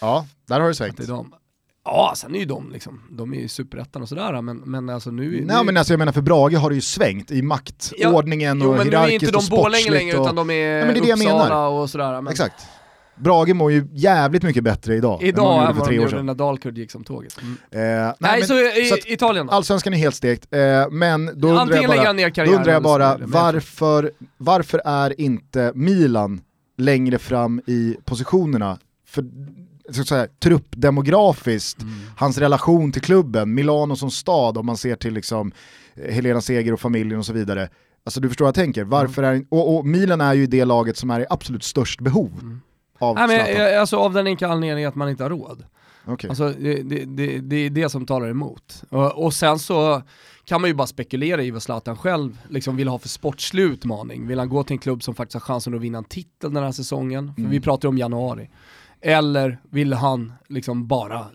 Ja, 0.00 0.26
där 0.46 0.60
har 0.60 0.68
du 0.68 0.74
svängt. 0.74 1.00
Ja, 1.84 2.12
sen 2.16 2.34
är 2.34 2.38
ju 2.38 2.44
de 2.44 2.70
liksom, 2.72 3.00
de 3.10 3.34
är 3.34 3.38
ju 3.40 3.48
superettan 3.48 4.02
och 4.02 4.08
sådär, 4.08 4.42
men, 4.42 4.56
men 4.56 4.88
alltså 4.88 5.10
nu... 5.10 5.30
Nej 5.30 5.56
nu, 5.58 5.64
men 5.64 5.76
alltså 5.76 5.92
jag 5.92 5.98
menar 5.98 6.12
för 6.12 6.20
Brage 6.22 6.54
har 6.54 6.68
det 6.70 6.74
ju 6.74 6.80
svängt 6.80 7.30
i 7.30 7.42
maktordningen 7.42 8.60
jo, 8.62 8.70
och 8.70 8.76
men 8.76 8.86
nu 8.86 8.92
är 8.92 8.98
hierarkiskt 8.98 9.22
inte 9.22 9.36
och 9.36 9.42
de 9.42 9.46
sportsligt. 9.46 9.90
längre 9.90 10.16
och... 10.18 10.22
utan 10.24 10.34
de 10.36 10.50
är, 10.50 10.78
Ja, 10.78 10.84
men 10.84 10.94
det 10.94 11.00
är 11.00 11.02
det 11.02 11.08
jag 11.08 11.18
Uppsala 11.18 11.44
menar. 11.44 11.68
och 11.68 11.90
sådär. 11.90 12.20
Men 12.20 12.30
Exakt. 12.32 12.66
Brage 13.16 13.54
mår 13.54 13.72
ju 13.72 13.88
jävligt 13.92 14.42
mycket 14.42 14.64
bättre 14.64 14.96
idag, 14.96 15.22
Idag 15.22 15.70
än 15.70 15.76
vad 15.76 15.88
de 15.88 15.94
gjorde 15.94 16.10
sedan. 16.10 16.26
när 16.26 16.34
Dalkurd 16.34 16.78
gick 16.78 16.90
som 16.90 17.04
tåget. 17.04 17.36
Mm. 17.42 17.52
Eh, 17.70 17.78
nej, 17.80 18.14
Nej, 18.18 18.38
men- 18.38 18.48
så, 18.48 18.54
i, 18.54 18.84
så 18.84 18.96
Italien 19.06 19.46
då? 19.46 19.52
Allsvenskan 19.52 19.94
är 19.94 19.98
helt 19.98 20.14
stekt, 20.14 20.54
eh, 20.54 20.60
men 20.90 21.26
då 21.40 21.48
undrar 21.48 21.76
jag 21.76 21.88
bara, 21.88 22.44
då 22.44 22.52
undrar 22.52 22.72
jag 22.72 22.82
bara 22.82 23.18
varför, 23.20 24.10
varför 24.36 24.80
är 24.84 25.20
inte 25.20 25.72
Milan 25.74 26.40
längre 26.78 27.18
fram 27.18 27.60
i 27.66 27.96
positionerna? 28.04 28.78
För 29.06 29.24
så 29.90 30.04
säga, 30.04 30.26
truppdemografiskt, 30.42 31.82
Mm. 31.82 31.94
hans 32.16 32.38
relation 32.38 32.92
till 32.92 33.02
klubben, 33.02 33.54
Milano 33.54 33.96
som 33.96 34.10
stad 34.10 34.58
om 34.58 34.66
man 34.66 34.76
ser 34.76 34.96
till 34.96 35.14
liksom 35.14 35.52
eh, 35.94 36.14
Helena 36.14 36.40
Seger 36.40 36.72
och 36.72 36.80
familjen 36.80 37.18
och 37.18 37.26
så 37.26 37.32
vidare. 37.32 37.68
Alltså 38.04 38.20
du 38.20 38.28
förstår 38.28 38.44
vad 38.44 38.48
jag 38.48 38.54
tänker, 38.54 38.84
varför 38.84 39.22
är, 39.22 39.44
och, 39.48 39.76
och 39.76 39.86
Milan 39.86 40.20
är 40.20 40.34
ju 40.34 40.46
det 40.46 40.64
laget 40.64 40.96
som 40.96 41.10
är 41.10 41.20
i 41.20 41.26
absolut 41.30 41.64
störst 41.64 42.00
behov 42.00 42.60
av 42.98 43.14
Nej, 43.16 43.28
men, 43.56 43.80
alltså, 43.80 43.96
av 43.96 44.12
den 44.12 44.26
enkla 44.26 44.48
anledningen 44.48 44.88
att 44.88 44.94
man 44.94 45.08
inte 45.08 45.22
har 45.22 45.30
råd. 45.30 45.64
Okej. 46.06 46.30
Alltså, 46.30 46.48
det, 46.58 46.82
det, 46.82 47.04
det, 47.04 47.38
det 47.38 47.56
är 47.56 47.70
det 47.70 47.88
som 47.88 48.06
talar 48.06 48.28
emot. 48.30 48.82
Och, 48.88 49.24
och 49.24 49.34
sen 49.34 49.58
så 49.58 50.02
kan 50.44 50.60
man 50.60 50.70
ju 50.70 50.74
bara 50.74 50.86
spekulera 50.86 51.42
i 51.42 51.50
vad 51.50 51.62
Zlatan 51.62 51.96
själv 51.96 52.38
liksom 52.48 52.76
vill 52.76 52.88
ha 52.88 52.98
för 52.98 53.08
sportslig 53.08 53.62
utmaning. 53.62 54.26
Vill 54.26 54.38
han 54.38 54.48
gå 54.48 54.62
till 54.62 54.74
en 54.74 54.78
klubb 54.78 55.02
som 55.02 55.14
faktiskt 55.14 55.34
har 55.34 55.40
chansen 55.40 55.74
att 55.74 55.80
vinna 55.80 55.98
en 55.98 56.04
titel 56.04 56.54
den 56.54 56.62
här 56.64 56.72
säsongen? 56.72 57.34
För 57.34 57.40
Mm. 57.40 57.50
vi 57.50 57.60
pratar 57.60 57.88
om 57.88 57.98
januari. 57.98 58.50
Eller 59.02 59.60
vill 59.70 59.92
han 59.92 60.32
liksom 60.48 60.86
bara 60.86 61.26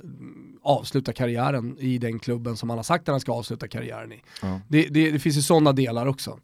avsluta 0.63 1.13
karriären 1.13 1.77
i 1.79 1.97
den 1.97 2.19
klubben 2.19 2.57
som 2.57 2.69
han 2.69 2.79
har 2.79 2.83
sagt 2.83 3.09
att 3.09 3.13
han 3.13 3.19
ska 3.19 3.31
avsluta 3.31 3.67
karriären 3.67 4.11
i? 4.11 4.21
Ja. 4.41 4.59
Det, 4.67 4.87
det, 4.87 5.11
det 5.11 5.19
finns 5.19 5.37
ju 5.37 5.41
sådana 5.41 5.71
delar 5.73 6.05
också. 6.05 6.37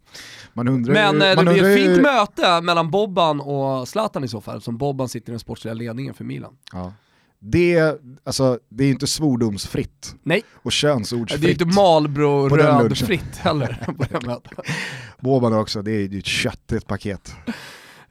Man 0.54 0.68
undrar 0.68 0.94
Men 0.94 1.16
ju, 1.16 1.24
eh, 1.26 1.36
man 1.36 1.46
det 1.46 1.54
blir 1.54 1.64
ett 1.64 1.80
ju- 1.80 1.86
fint 1.88 2.02
möte 2.02 2.62
mellan 2.62 2.92
Bobban 2.92 3.42
och 3.42 3.88
Zlatan 3.88 4.24
i 4.24 4.28
så 4.28 4.42
fall, 4.42 4.62
som 4.62 4.78
Bobban 4.78 5.10
sitter 5.10 5.30
i 5.30 5.34
den 5.34 5.40
sportsliga 5.40 5.74
ledningen 5.74 6.14
för 6.14 6.24
Milan. 6.24 6.54
Ja. 6.74 6.94
Det, 7.46 8.02
alltså, 8.24 8.60
det 8.70 8.84
är 8.84 8.86
ju 8.86 8.94
inte 8.94 9.08
svordomsfritt 9.08 10.16
Nej, 10.24 10.42
och 10.54 10.72
könsordsfritt. 10.72 11.42
det 11.42 11.48
är 11.48 11.52
inte 11.52 11.66
Marlboro-rödfritt 11.66 13.38
heller 13.38 13.84
på 13.98 14.04
det 14.10 14.26
mötet. 14.28 14.52
Boban 15.20 15.54
också, 15.54 15.82
det 15.82 15.92
är 15.92 16.00
ju 16.08 16.20
ett 16.20 16.26
köttigt 16.26 16.88
paket. 16.88 17.36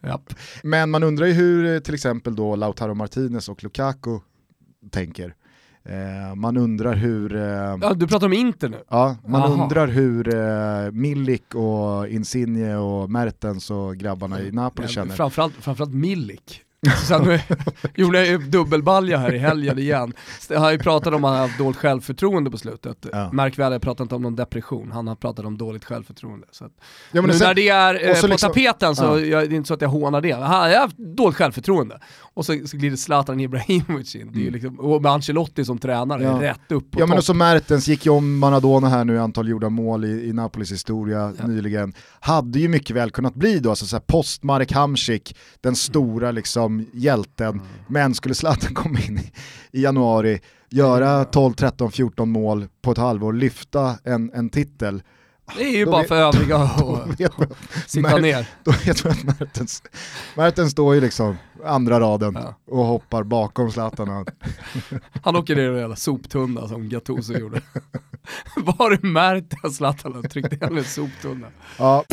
Japp. 0.02 0.34
Men 0.62 0.90
man 0.90 1.02
undrar 1.02 1.26
ju 1.26 1.32
hur 1.32 1.74
eh, 1.74 1.78
till 1.78 1.94
exempel 1.94 2.36
då 2.36 2.56
Lautaro 2.56 2.94
Martinez 2.94 3.48
och 3.48 3.62
Lukaku 3.64 4.18
tänker. 4.90 5.34
Eh, 5.84 6.34
man 6.34 6.56
undrar 6.56 6.94
hur, 6.94 7.36
eh, 7.36 7.42
Ja, 7.80 7.94
du 7.96 8.06
pratar 8.06 8.26
om 8.26 8.32
Inter 8.32 8.68
nu. 8.68 8.82
ja, 8.88 9.16
man 9.26 9.40
Jaha. 9.40 9.62
undrar 9.62 9.86
hur 9.88 10.34
eh, 10.34 10.90
Milik 10.92 11.54
och 11.54 12.08
Insigne 12.08 12.76
och 12.76 13.10
Mertens 13.10 13.70
och 13.70 13.96
grabbarna 13.96 14.40
i 14.42 14.52
Napoli 14.52 14.88
känner. 14.88 15.14
Framförallt, 15.14 15.54
framförallt 15.54 15.94
Milik. 15.94 16.60
Sen 17.08 17.22
nu 17.24 17.40
gjorde 17.94 18.18
jag 18.18 18.26
ju 18.28 18.38
dubbelbalja 18.38 19.18
här 19.18 19.34
i 19.34 19.38
helgen 19.38 19.78
igen. 19.78 20.12
Jag 20.48 20.60
har 20.60 20.72
ju 20.72 20.78
pratat 20.78 21.14
om 21.14 21.24
att 21.24 21.30
han 21.30 21.40
har 21.40 21.46
haft 21.46 21.58
dåligt 21.58 21.76
självförtroende 21.76 22.50
på 22.50 22.58
slutet. 22.58 23.06
Ja. 23.12 23.30
Märk 23.32 23.58
väl, 23.58 23.72
jag 23.72 23.82
pratar 23.82 24.04
inte 24.04 24.14
om 24.14 24.22
någon 24.22 24.36
depression, 24.36 24.92
han 24.92 25.06
har 25.06 25.14
pratat 25.14 25.44
om 25.44 25.58
dåligt 25.58 25.84
självförtroende. 25.84 26.46
Så 26.50 26.68
Ja, 27.12 27.22
nu 27.22 27.32
sen- 27.32 27.46
när 27.48 27.54
det 27.54 27.68
är 27.68 28.08
eh, 28.08 28.14
så 28.14 28.20
på 28.20 28.26
liksom- 28.26 28.48
tapeten 28.50 28.96
så 28.96 29.04
Ja. 29.04 29.20
jag, 29.20 29.48
det 29.50 29.54
är 29.54 29.56
inte 29.56 29.68
så 29.68 29.74
att 29.74 29.80
jag 29.80 29.88
hånar 29.88 30.20
det. 30.20 30.32
Han 30.32 30.42
jag 30.70 30.76
har 30.78 30.80
haft 30.84 30.96
dåligt 30.98 31.36
självförtroende. 31.36 32.00
Och 32.34 32.46
så, 32.46 32.52
så 32.66 32.76
glider 32.76 32.96
Zlatan 32.96 33.40
Ibrahimovic 33.40 34.14
in. 34.14 34.30
Det 34.32 34.38
är 34.40 34.44
ju 34.44 34.50
liksom, 34.50 34.80
och 34.80 35.02
med 35.02 35.12
Ancelotti 35.12 35.64
som 35.64 35.78
tränare, 35.78 36.24
Mm. 36.26 36.42
Ja. 36.42 36.50
rätt 36.50 36.72
upp 36.72 36.90
på 36.90 37.00
Ja 37.00 37.06
men 37.06 37.08
topp. 37.08 37.18
och 37.18 37.24
så 37.24 37.34
Mertens 37.34 37.88
gick 37.88 38.06
ju 38.06 38.12
om 38.12 38.38
Maradona 38.38 38.88
här 38.88 39.04
nu 39.04 39.14
i 39.14 39.18
antal 39.18 39.48
gjorda 39.48 39.68
mål 39.68 40.04
i, 40.04 40.28
i 40.28 40.32
Napolis 40.32 40.72
historia 40.72 41.32
nyligen. 41.46 41.92
Hade 42.20 42.58
ju 42.58 42.68
mycket 42.68 42.96
väl 42.96 43.10
kunnat 43.10 43.34
bli 43.34 43.58
då, 43.58 43.70
alltså 43.70 43.86
så 43.86 43.96
här 43.96 44.00
post 44.06 44.42
Marek 44.42 44.72
Hamsik, 44.72 45.36
den 45.60 45.76
stora 45.76 46.30
liksom 46.30 46.71
hjälten. 46.92 47.48
Mm. 47.54 47.66
Men 47.86 48.14
skulle 48.14 48.34
Zlatan 48.34 48.74
komma 48.74 48.98
in 49.00 49.18
i, 49.18 49.32
i 49.72 49.82
januari, 49.82 50.40
göra 50.70 51.24
12, 51.24 51.52
13, 51.54 51.92
14 51.92 52.30
mål 52.30 52.68
på 52.82 52.92
ett 52.92 52.98
halvår, 52.98 53.32
lyfta 53.32 53.96
en, 54.04 54.30
en 54.34 54.50
titel. 54.50 55.02
Det 55.56 55.62
är 55.64 55.76
ju 55.76 55.86
bara 55.86 55.98
vet- 56.00 56.08
för 56.08 56.16
övriga 56.16 56.56
att 56.58 57.52
sitta 57.86 58.16
ner. 58.18 58.48
då 58.64 58.70
vet 58.86 59.04
man 59.04 59.12
att 59.12 59.40
Mertens, 59.40 59.82
Mertens 60.36 60.72
står 60.72 60.94
ju 60.94 61.00
liksom 61.00 61.36
andra 61.64 62.00
raden 62.00 62.34
Ja. 62.42 62.54
och 62.70 62.84
hoppar 62.84 63.22
bakom 63.22 63.70
Zlatan. 63.72 64.08
han- 65.22 65.36
åker 65.36 65.56
ner 65.56 65.62
i 65.62 65.66
en 65.66 65.76
jävla 65.80 65.96
soptunna 65.96 66.68
som 66.68 66.88
Gattuso 66.88 67.32
gjorde. 67.32 67.60
Var 68.56 69.06
märkt 69.06 69.54
att 69.64 69.74
Zlatan 69.74 70.14
har 70.14 70.22
tryckt 70.22 70.52
in 70.52 70.78
en 70.78 70.84
soptunna? 70.84 71.46
Ja. 71.78 72.04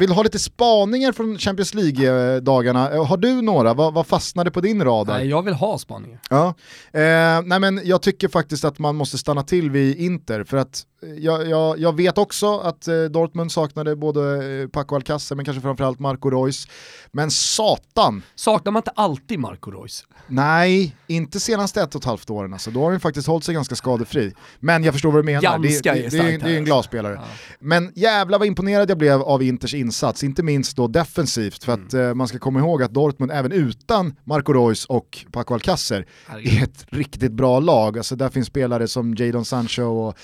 Vill 0.00 0.10
ha 0.12 0.22
lite 0.22 0.38
spaningar 0.38 1.12
från 1.12 1.38
Champions 1.38 1.74
League-dagarna? 1.74 2.92
Eh, 2.92 3.06
Har 3.06 3.16
du 3.16 3.42
några? 3.42 3.74
Vad, 3.74 3.94
vad 3.94 4.06
fastnade 4.06 4.50
på 4.50 4.60
din 4.60 4.84
radar? 4.84 5.18
Nej, 5.18 5.28
jag 5.28 5.42
vill 5.42 5.54
ha 5.54 5.78
spaningar. 5.78 6.20
Ja. 6.30 6.54
Eh, 6.92 7.42
nej 7.44 7.60
men 7.60 7.80
jag 7.84 8.02
tycker 8.02 8.28
faktiskt 8.28 8.64
att 8.64 8.78
man 8.78 8.96
måste 8.96 9.18
stanna 9.18 9.42
till 9.42 9.70
vid 9.70 9.96
Inter 9.98 10.44
för 10.44 10.56
att 10.56 10.82
jag, 11.18 11.48
jag, 11.48 11.78
jag 11.78 11.96
vet 11.96 12.18
också 12.18 12.58
att 12.58 12.88
eh, 12.88 13.02
Dortmund 13.02 13.52
saknade 13.52 13.96
både 13.96 14.44
eh, 14.62 14.68
Paco 14.68 14.94
Alcacer 14.94 15.36
men 15.36 15.44
kanske 15.44 15.60
framförallt 15.60 15.98
Marco 15.98 16.30
Reus. 16.30 16.68
Men 17.12 17.30
satan, 17.30 18.22
Saknar 18.34 18.72
man 18.72 18.80
inte 18.80 18.90
alltid 18.90 19.38
Marco 19.38 19.70
Reus? 19.70 20.04
nej, 20.26 20.96
inte 21.06 21.40
senaste 21.40 21.82
ett 21.82 21.94
och 21.94 22.00
ett 22.00 22.04
halvt 22.04 22.30
åren 22.30 22.52
alltså. 22.52 22.70
Då 22.70 22.82
har 22.84 22.90
han 22.90 23.00
faktiskt 23.00 23.28
hållit 23.28 23.44
sig 23.44 23.54
ganska 23.54 23.74
skadefri. 23.74 24.32
Men 24.60 24.84
jag 24.84 24.94
förstår 24.94 25.10
vad 25.12 25.18
du 25.18 25.24
menar, 25.24 25.42
Ganska 25.42 25.92
det, 25.92 26.00
det, 26.00 26.08
det, 26.08 26.18
är, 26.34 26.38
det 26.38 26.50
är 26.50 26.56
en 26.58 26.64
glasspelare. 26.64 27.14
Ja. 27.14 27.24
Men 27.60 27.92
jävla 27.94 28.38
vad 28.38 28.46
imponerad 28.46 28.90
jag 28.90 28.98
blev 28.98 29.22
av 29.22 29.42
Inters 29.42 29.74
insats, 29.74 30.24
inte 30.24 30.42
minst 30.42 30.76
då 30.76 30.86
defensivt, 30.88 31.64
för 31.64 31.72
att 31.72 31.92
Mm. 31.94 32.08
eh, 32.08 32.14
man 32.14 32.28
ska 32.28 32.38
komma 32.38 32.58
ihåg 32.58 32.82
att 32.82 32.94
Dortmund 32.94 33.32
även 33.32 33.52
utan 33.52 34.16
Marco 34.24 34.52
Reus 34.52 34.84
och 34.84 35.26
Paco 35.32 35.54
Alcacer 35.54 36.06
Herregud. 36.26 36.58
är 36.58 36.62
ett 36.64 36.86
riktigt 36.88 37.32
bra 37.32 37.60
lag. 37.60 37.98
Alltså 37.98 38.16
där 38.16 38.28
finns 38.28 38.46
spelare 38.46 38.88
som 38.88 39.14
Jadon 39.14 39.44
Sancho 39.44 39.82
och 39.82 40.18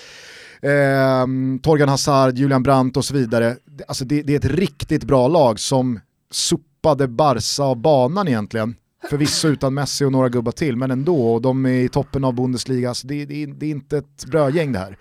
eh, 0.61 1.27
Torgan 1.61 1.89
Hazard, 1.89 2.37
Julian 2.37 2.63
Brandt 2.63 2.97
och 2.97 3.05
så 3.05 3.13
vidare. 3.13 3.57
Det- 3.65 3.83
Alltså 3.87 4.05
det, 4.05 4.21
det 4.21 4.33
är 4.33 4.37
ett 4.37 4.45
riktigt 4.45 5.03
bra 5.03 5.27
lag 5.27 5.59
som 5.59 5.99
sopade 6.31 7.07
Barca 7.07 7.63
av 7.63 7.75
banan 7.77 8.27
egentligen. 8.27 8.75
Förvisso 9.09 9.47
utan 9.47 9.73
Messi 9.73 10.05
och 10.05 10.11
några 10.11 10.29
gubbar 10.29 10.51
till, 10.51 10.75
men 10.77 10.91
ändå. 10.91 11.33
Och 11.33 11.41
de 11.41 11.65
är 11.65 11.69
i 11.69 11.89
toppen 11.89 12.23
av 12.23 12.33
Bundesliga, 12.33 12.89
alltså 12.89 13.07
det, 13.07 13.25
det, 13.25 13.45
det 13.45 13.65
är 13.65 13.69
inte 13.69 13.97
ett 13.97 14.25
brödgäng 14.25 14.71
det 14.71 14.79
här. 14.79 14.97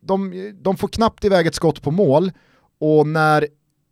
De, 0.00 0.52
de 0.62 0.76
får 0.76 0.88
knappt 0.88 1.24
iväg 1.24 1.46
ett 1.46 1.54
skott 1.54 1.82
på 1.82 1.90
mål 1.90 2.32
och 2.80 3.06
när 3.06 3.46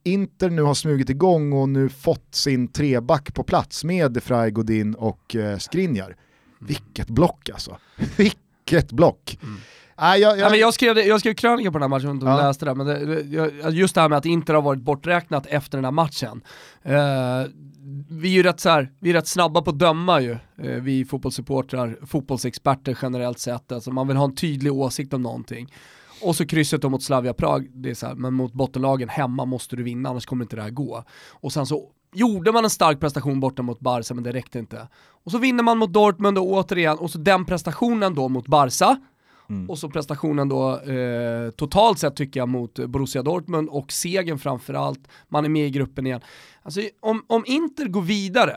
Inter 0.05 0.51
nu 0.51 0.63
har 0.63 0.75
smugit 0.75 1.11
igång 1.11 1.53
och 1.53 1.69
nu 1.69 1.89
fått 1.89 2.35
sin 2.35 2.69
treback 2.69 3.35
på 3.35 3.43
plats 3.43 3.85
med 3.85 4.13
De 4.13 4.21
Frey, 4.21 4.51
Godin 4.51 4.95
och 4.95 5.37
eh, 5.37 5.59
Skriniar. 5.59 6.17
Vilket 6.59 7.09
block 7.09 7.51
alltså. 7.53 7.77
Vilket 8.17 8.93
block. 8.93 9.39
Mm. 9.43 9.57
Nej, 10.01 10.21
jag, 10.21 10.33
Ja, 10.33 10.41
jag, 10.41 10.51
men 10.51 10.61
jag, 10.61 10.75
skrev, 10.75 10.99
jag 10.99 11.21
skrev 11.21 11.35
krönika 11.35 11.73
på 11.73 11.79
den 11.79 11.83
här 11.83 11.89
matchen, 11.89 12.07
jag 12.07 12.13
vet 12.15 12.23
inte 12.23 12.27
om 12.27 12.37
du 12.37 12.43
läste 12.43 12.65
det, 12.65 12.75
men 12.75 12.87
det, 12.87 13.21
jag- 13.63 13.73
just 13.73 13.95
det 13.95 14.01
här 14.01 14.09
med 14.09 14.19
att 14.19 14.27
Inter 14.27 14.55
har 14.55 14.63
varit 14.63 14.81
borträknat 14.83 15.47
efter 15.47 15.79
den 15.79 15.85
här 15.85 15.93
matchen. 15.93 16.43
Eh, 16.83 17.51
vi 18.11 18.29
är 18.29 18.33
ju 18.33 18.43
rätt, 18.43 18.61
så 18.61 18.69
här, 18.69 18.93
vi 19.01 19.11
är 19.11 19.15
rätt 19.15 19.27
snabba 19.29 19.63
på 19.63 19.71
att 19.71 19.79
döma 19.79 20.21
ju, 20.21 20.31
eh, 20.33 20.39
vi 20.83 21.05
fotbollssupportrar, 21.05 21.99
fotbollsexperter 22.07 22.99
generellt 23.03 23.39
sett. 23.39 23.73
Alltså 23.73 23.91
man 23.91 24.09
vill 24.09 24.17
ha 24.17 24.25
en 24.25 24.35
tydlig 24.35 24.73
åsikt 24.73 25.13
om 25.15 25.23
någonting. 25.23 25.75
Och 26.23 26.37
så 26.37 26.47
krysset 26.47 26.83
då 26.83 26.89
mot 26.89 27.03
Slavia 27.03 27.33
Prag, 27.35 27.67
det 27.75 27.91
är 27.91 27.95
så 27.95 28.07
här, 28.07 28.15
men 28.15 28.35
mot 28.35 28.53
bottenlagen 28.53 29.09
hemma 29.09 29.45
måste 29.45 29.77
du 29.77 29.83
vinna, 29.83 30.09
annars 30.09 30.27
kommer 30.27 30.45
inte 30.45 30.57
det 30.57 30.63
här 30.63 30.71
gå. 30.71 31.05
Och 31.31 31.53
sen 31.53 31.67
så 31.67 31.85
gjorde 32.15 32.53
man 32.53 32.65
en 32.65 32.71
stark 32.71 33.01
prestation 33.01 33.41
borta 33.41 33.63
mot 33.63 33.81
Barca, 33.81 34.15
men 34.15 34.25
det 34.25 34.33
räckte 34.33 34.59
inte. 34.59 34.89
Och 35.25 35.31
så 35.31 35.39
vinner 35.39 35.63
man 35.63 35.79
mot 35.79 35.93
Dortmund 35.93 36.39
och 36.39 36.47
återigen, 36.53 36.99
och 36.99 37.11
så 37.11 37.19
den 37.19 37.45
prestationen 37.45 38.15
då 38.15 38.29
mot 38.29 38.47
Barca, 38.47 39.01
Mm. 39.51 39.71
och 39.71 39.79
så 39.79 39.89
prestationen 39.89 40.49
då 40.49 40.81
eh, 40.81 41.51
totalt 41.51 41.99
sett 41.99 42.17
tycker 42.17 42.41
jag 42.41 42.49
mot 42.49 42.87
Borussia 42.87 43.23
Dortmund 43.23 43.69
och 43.69 43.93
segern 43.93 44.39
framförallt. 44.39 45.09
Man 45.29 45.45
är 45.45 45.49
med 45.49 45.67
i 45.67 45.71
gruppen 45.71 46.07
igen. 46.07 46.21
Alltså 46.63 46.81
om, 47.01 47.25
om 47.27 47.45
Inter 47.47 47.85
går 47.85 48.03
vidare 48.03 48.57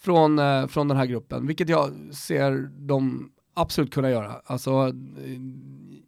från, 0.00 0.38
eh, 0.38 0.66
från 0.66 0.88
den 0.88 0.96
här 0.96 1.06
gruppen, 1.06 1.46
vilket 1.46 1.68
jag 1.68 1.90
ser 2.12 2.52
dem 2.86 3.30
absolut 3.54 3.94
kunna 3.94 4.10
göra. 4.10 4.32
Alltså, 4.44 4.70
eh, 4.70 5.40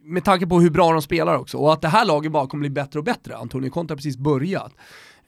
med 0.02 0.24
tanke 0.24 0.46
på 0.46 0.60
hur 0.60 0.70
bra 0.70 0.92
de 0.92 1.02
spelar 1.02 1.36
också 1.36 1.58
och 1.58 1.72
att 1.72 1.82
det 1.82 1.88
här 1.88 2.04
laget 2.04 2.32
bara 2.32 2.46
kommer 2.46 2.60
bli 2.60 2.70
bättre 2.70 2.98
och 2.98 3.04
bättre. 3.04 3.36
Antonio 3.36 3.70
Conte 3.70 3.92
har 3.92 3.96
precis 3.96 4.16
börjat. 4.16 4.72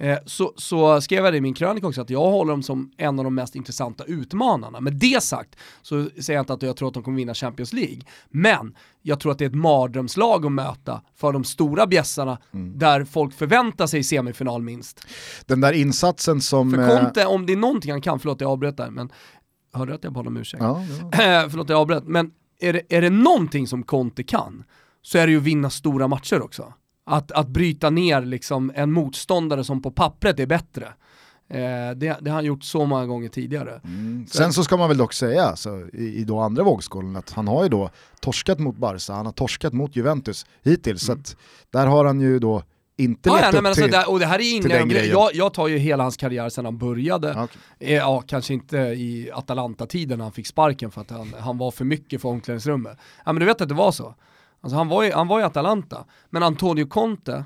Eh, 0.01 0.19
så, 0.27 0.53
så 0.57 1.01
skrev 1.01 1.25
jag 1.25 1.35
det 1.35 1.37
i 1.37 1.41
min 1.41 1.55
krönika 1.55 1.87
också 1.87 2.01
att 2.01 2.11
jag 2.11 2.31
håller 2.31 2.53
dem 2.53 2.63
som 2.63 2.91
en 2.97 3.19
av 3.19 3.25
de 3.25 3.35
mest 3.35 3.57
intressanta 3.57 4.05
utmanarna. 4.05 4.81
Med 4.81 4.93
det 4.93 5.23
sagt 5.23 5.57
så 5.83 6.05
säger 6.05 6.33
jag 6.33 6.43
inte 6.43 6.53
att 6.53 6.63
jag 6.63 6.77
tror 6.77 6.89
att 6.89 6.95
de 6.95 7.03
kommer 7.03 7.17
vinna 7.17 7.35
Champions 7.35 7.73
League. 7.73 8.01
Men 8.29 8.77
jag 9.03 9.21
tror 9.21 9.33
att 9.33 9.39
det 9.39 9.45
är 9.45 9.49
ett 9.49 9.55
mardrömslag 9.55 10.47
att 10.47 10.53
möta 10.53 11.03
för 11.17 11.33
de 11.33 11.45
stora 11.45 11.87
bjässarna 11.87 12.39
där 12.75 13.05
folk 13.05 13.35
förväntar 13.35 13.87
sig 13.87 14.03
semifinal 14.03 14.63
minst. 14.63 15.07
den 15.47 15.61
där 15.61 15.73
insatsen 15.73 16.41
som... 16.41 16.71
För 16.71 16.79
eh, 16.79 16.99
Conte, 16.99 17.27
om 17.27 17.47
det 17.47 17.53
är 17.53 17.57
någonting 17.57 17.91
han 17.91 18.01
kan, 18.01 18.21
förlåt 18.21 18.41
jag 18.41 18.51
avbröt 18.51 18.77
där, 18.77 18.91
men 18.91 19.13
hörde 19.73 19.95
att 19.95 20.05
jag 20.05 20.13
bad 20.13 20.27
om 20.27 20.37
ursäkt. 20.37 20.63
Ja, 20.63 20.85
ja. 21.13 21.47
Förlåt 21.51 21.69
jag 21.69 21.81
avbröt, 21.81 22.05
men 22.07 22.31
är 22.61 22.73
det, 22.73 22.83
är 22.89 23.03
det 23.03 23.11
någonting 23.11 23.67
som 23.67 23.83
Conte 23.83 24.23
kan, 24.23 24.65
så 25.03 25.19
är 25.19 25.27
det 25.27 25.33
ju 25.33 25.39
att 25.39 25.45
vinna 25.45 25.71
stora 25.71 26.09
matcher 26.09 26.43
också. 26.43 26.73
Att, 27.07 27.33
att 27.33 27.49
bryta 27.49 27.91
ner 27.91 28.21
liksom 28.23 28.73
en 28.75 28.93
motståndare 28.93 29.65
som 29.65 29.83
på 29.83 29.91
pappret 29.91 30.41
är 30.41 30.47
bättre. 30.47 30.85
Eh, 31.49 31.91
det, 31.97 32.17
det 32.21 32.31
har 32.31 32.35
han 32.35 32.45
gjort 32.45 32.65
så 32.65 32.87
många 32.87 33.07
gånger 33.07 33.29
tidigare. 33.29 33.81
Mm. 33.85 34.27
Sen 34.27 34.53
så 34.53 34.65
ska 34.65 34.77
man 34.77 34.89
väl 34.89 34.99
dock 34.99 35.13
säga, 35.13 35.45
alltså, 35.45 35.89
i, 35.93 36.05
i 36.05 36.25
då 36.25 36.39
andra 36.39 36.63
vågskålen, 36.63 37.17
att 37.17 37.31
han 37.31 37.49
har 37.49 37.63
ju 37.63 37.69
då 37.69 37.91
torskat 38.21 38.59
mot 38.59 38.77
Barca, 38.77 39.13
han 39.13 39.27
har 39.27 39.33
torskat 39.33 39.73
mot 39.73 39.97
Juventus 39.97 40.47
hittills, 40.63 41.03
så 41.03 41.13
att 41.13 41.37
där 41.71 41.87
har 41.87 42.05
han 42.05 42.21
ju 42.21 42.39
då 42.39 42.63
inte 42.97 43.29
Ja, 43.29 43.35
levt 43.35 43.43
ja, 43.43 43.49
upp 43.49 43.55
men 43.55 43.67
alltså, 43.67 43.83
till... 43.83 43.93
det, 43.93 44.05
och 44.05 44.19
det 44.19 44.27
här 44.27 44.39
är 44.39 44.57
inga 44.57 44.85
grejer. 44.85 45.13
Jag, 45.13 45.35
jag 45.35 45.55
tar 45.55 45.69
ju 45.69 45.79
hela 45.79 46.03
hans 46.03 46.17
karriär 46.17 46.49
sedan 46.49 46.65
han 46.65 46.79
började. 46.79 47.29
Ja, 47.29 47.45
okej. 47.45 47.61
Eh, 47.79 47.97
Ja, 47.97 48.23
kanske 48.27 48.55
inte 48.55 48.79
i 48.79 49.31
Atalanta-tiden 49.33 50.19
när 50.19 50.25
han 50.25 50.33
fick 50.33 50.47
sparken 50.47 50.91
för 50.91 51.01
att 51.01 51.11
han, 51.11 51.35
han 51.39 51.59
var 51.59 51.71
för 51.71 51.85
mycket 51.85 52.23
för 52.23 52.29
omklädningsrummet. 52.29 52.99
Ja 53.25 53.33
men 53.33 53.41
du 53.41 53.47
vet 53.47 53.61
att 53.61 53.69
det 53.69 53.75
var 53.75 53.93
så. 53.93 54.15
Alltså 54.63 54.77
han 54.77 54.89
var 54.89 55.03
ju, 55.03 55.13
han 55.13 55.29
var 55.29 55.41
i 55.41 55.43
Atalanta, 55.43 56.05
men 56.31 56.43
Antonio 56.43 56.87
Conte 56.87 57.45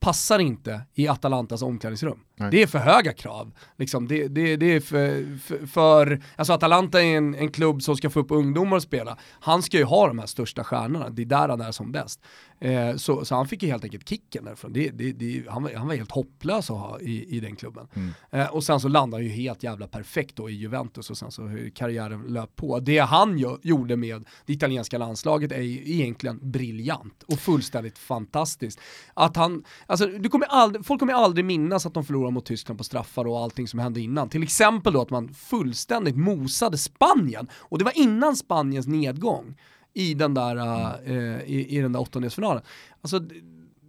passar 0.00 0.38
inte 0.38 0.80
i 0.94 1.08
Atalantas 1.08 1.62
omklädningsrum. 1.62 2.20
Nej. 2.36 2.50
Det 2.50 2.62
är 2.62 2.66
för 2.66 2.78
höga 2.78 3.12
krav. 3.12 3.52
Liksom, 3.76 4.08
det, 4.08 4.28
det, 4.28 4.56
det 4.56 4.66
är 4.66 4.80
för, 4.80 5.38
för, 5.38 5.66
för, 5.66 6.22
alltså 6.36 6.52
Atalanta 6.52 7.02
är 7.02 7.16
en, 7.16 7.34
en 7.34 7.50
klubb 7.50 7.82
som 7.82 7.96
ska 7.96 8.10
få 8.10 8.20
upp 8.20 8.30
ungdomar 8.30 8.76
att 8.76 8.82
spela. 8.82 9.18
Han 9.40 9.62
ska 9.62 9.76
ju 9.76 9.84
ha 9.84 10.06
de 10.06 10.18
här 10.18 10.26
största 10.26 10.64
stjärnorna, 10.64 11.10
det 11.10 11.22
är 11.22 11.26
där 11.26 11.48
han 11.48 11.60
är 11.60 11.72
som 11.72 11.92
bäst. 11.92 12.20
Eh, 12.60 12.96
så, 12.96 13.24
så 13.24 13.34
han 13.34 13.48
fick 13.48 13.62
ju 13.62 13.68
helt 13.68 13.84
enkelt 13.84 14.08
kicken 14.08 14.44
därifrån. 14.44 14.72
Det, 14.72 14.90
det, 14.90 15.12
det, 15.12 15.44
han, 15.48 15.62
var, 15.62 15.74
han 15.74 15.86
var 15.88 15.94
helt 15.94 16.10
hopplös 16.10 16.70
att 16.70 16.76
ha 16.76 17.00
i, 17.00 17.36
i 17.36 17.40
den 17.40 17.56
klubben. 17.56 17.88
Eh, 18.30 18.46
och 18.46 18.64
sen 18.64 18.80
så 18.80 18.88
landade 18.88 19.22
han 19.22 19.28
ju 19.30 19.36
helt 19.36 19.62
jävla 19.62 19.86
perfekt 19.86 20.36
då 20.36 20.50
i 20.50 20.52
Juventus 20.52 21.10
och 21.10 21.18
sen 21.18 21.30
så 21.30 21.42
har 21.42 21.70
karriären 21.70 22.22
löpt 22.22 22.56
på. 22.56 22.80
Det 22.80 22.98
han 22.98 23.38
gö- 23.38 23.58
gjorde 23.62 23.96
med 23.96 24.24
det 24.46 24.52
italienska 24.52 24.98
landslaget 24.98 25.52
är 25.52 25.60
ju 25.60 25.92
egentligen 25.94 26.50
briljant 26.50 27.22
och 27.22 27.38
fullständigt 27.38 27.98
fantastiskt. 27.98 28.80
Att 29.14 29.36
han, 29.36 29.64
alltså, 29.86 30.06
du 30.06 30.28
kommer 30.28 30.46
aldrig, 30.46 30.86
folk 30.86 31.00
kommer 31.00 31.12
aldrig 31.12 31.44
minnas 31.44 31.86
att 31.86 31.94
de 31.94 32.04
förlorade 32.04 32.32
mot 32.32 32.46
Tyskland 32.46 32.78
på 32.78 32.84
straffar 32.84 33.26
och 33.26 33.38
allting 33.38 33.68
som 33.68 33.78
hände 33.78 34.00
innan. 34.00 34.28
Till 34.28 34.42
exempel 34.42 34.92
då 34.92 35.02
att 35.02 35.10
man 35.10 35.34
fullständigt 35.34 36.16
mosade 36.16 36.78
Spanien 36.78 37.48
och 37.54 37.78
det 37.78 37.84
var 37.84 37.98
innan 37.98 38.36
Spaniens 38.36 38.86
nedgång 38.86 39.56
i 39.94 40.14
den 40.14 40.34
där, 40.34 40.56
eh, 41.04 41.42
i, 41.42 41.76
i 41.76 41.80
den 41.80 41.92
där 41.92 42.00
åttondelsfinalen. 42.00 42.62
Alltså, 43.00 43.18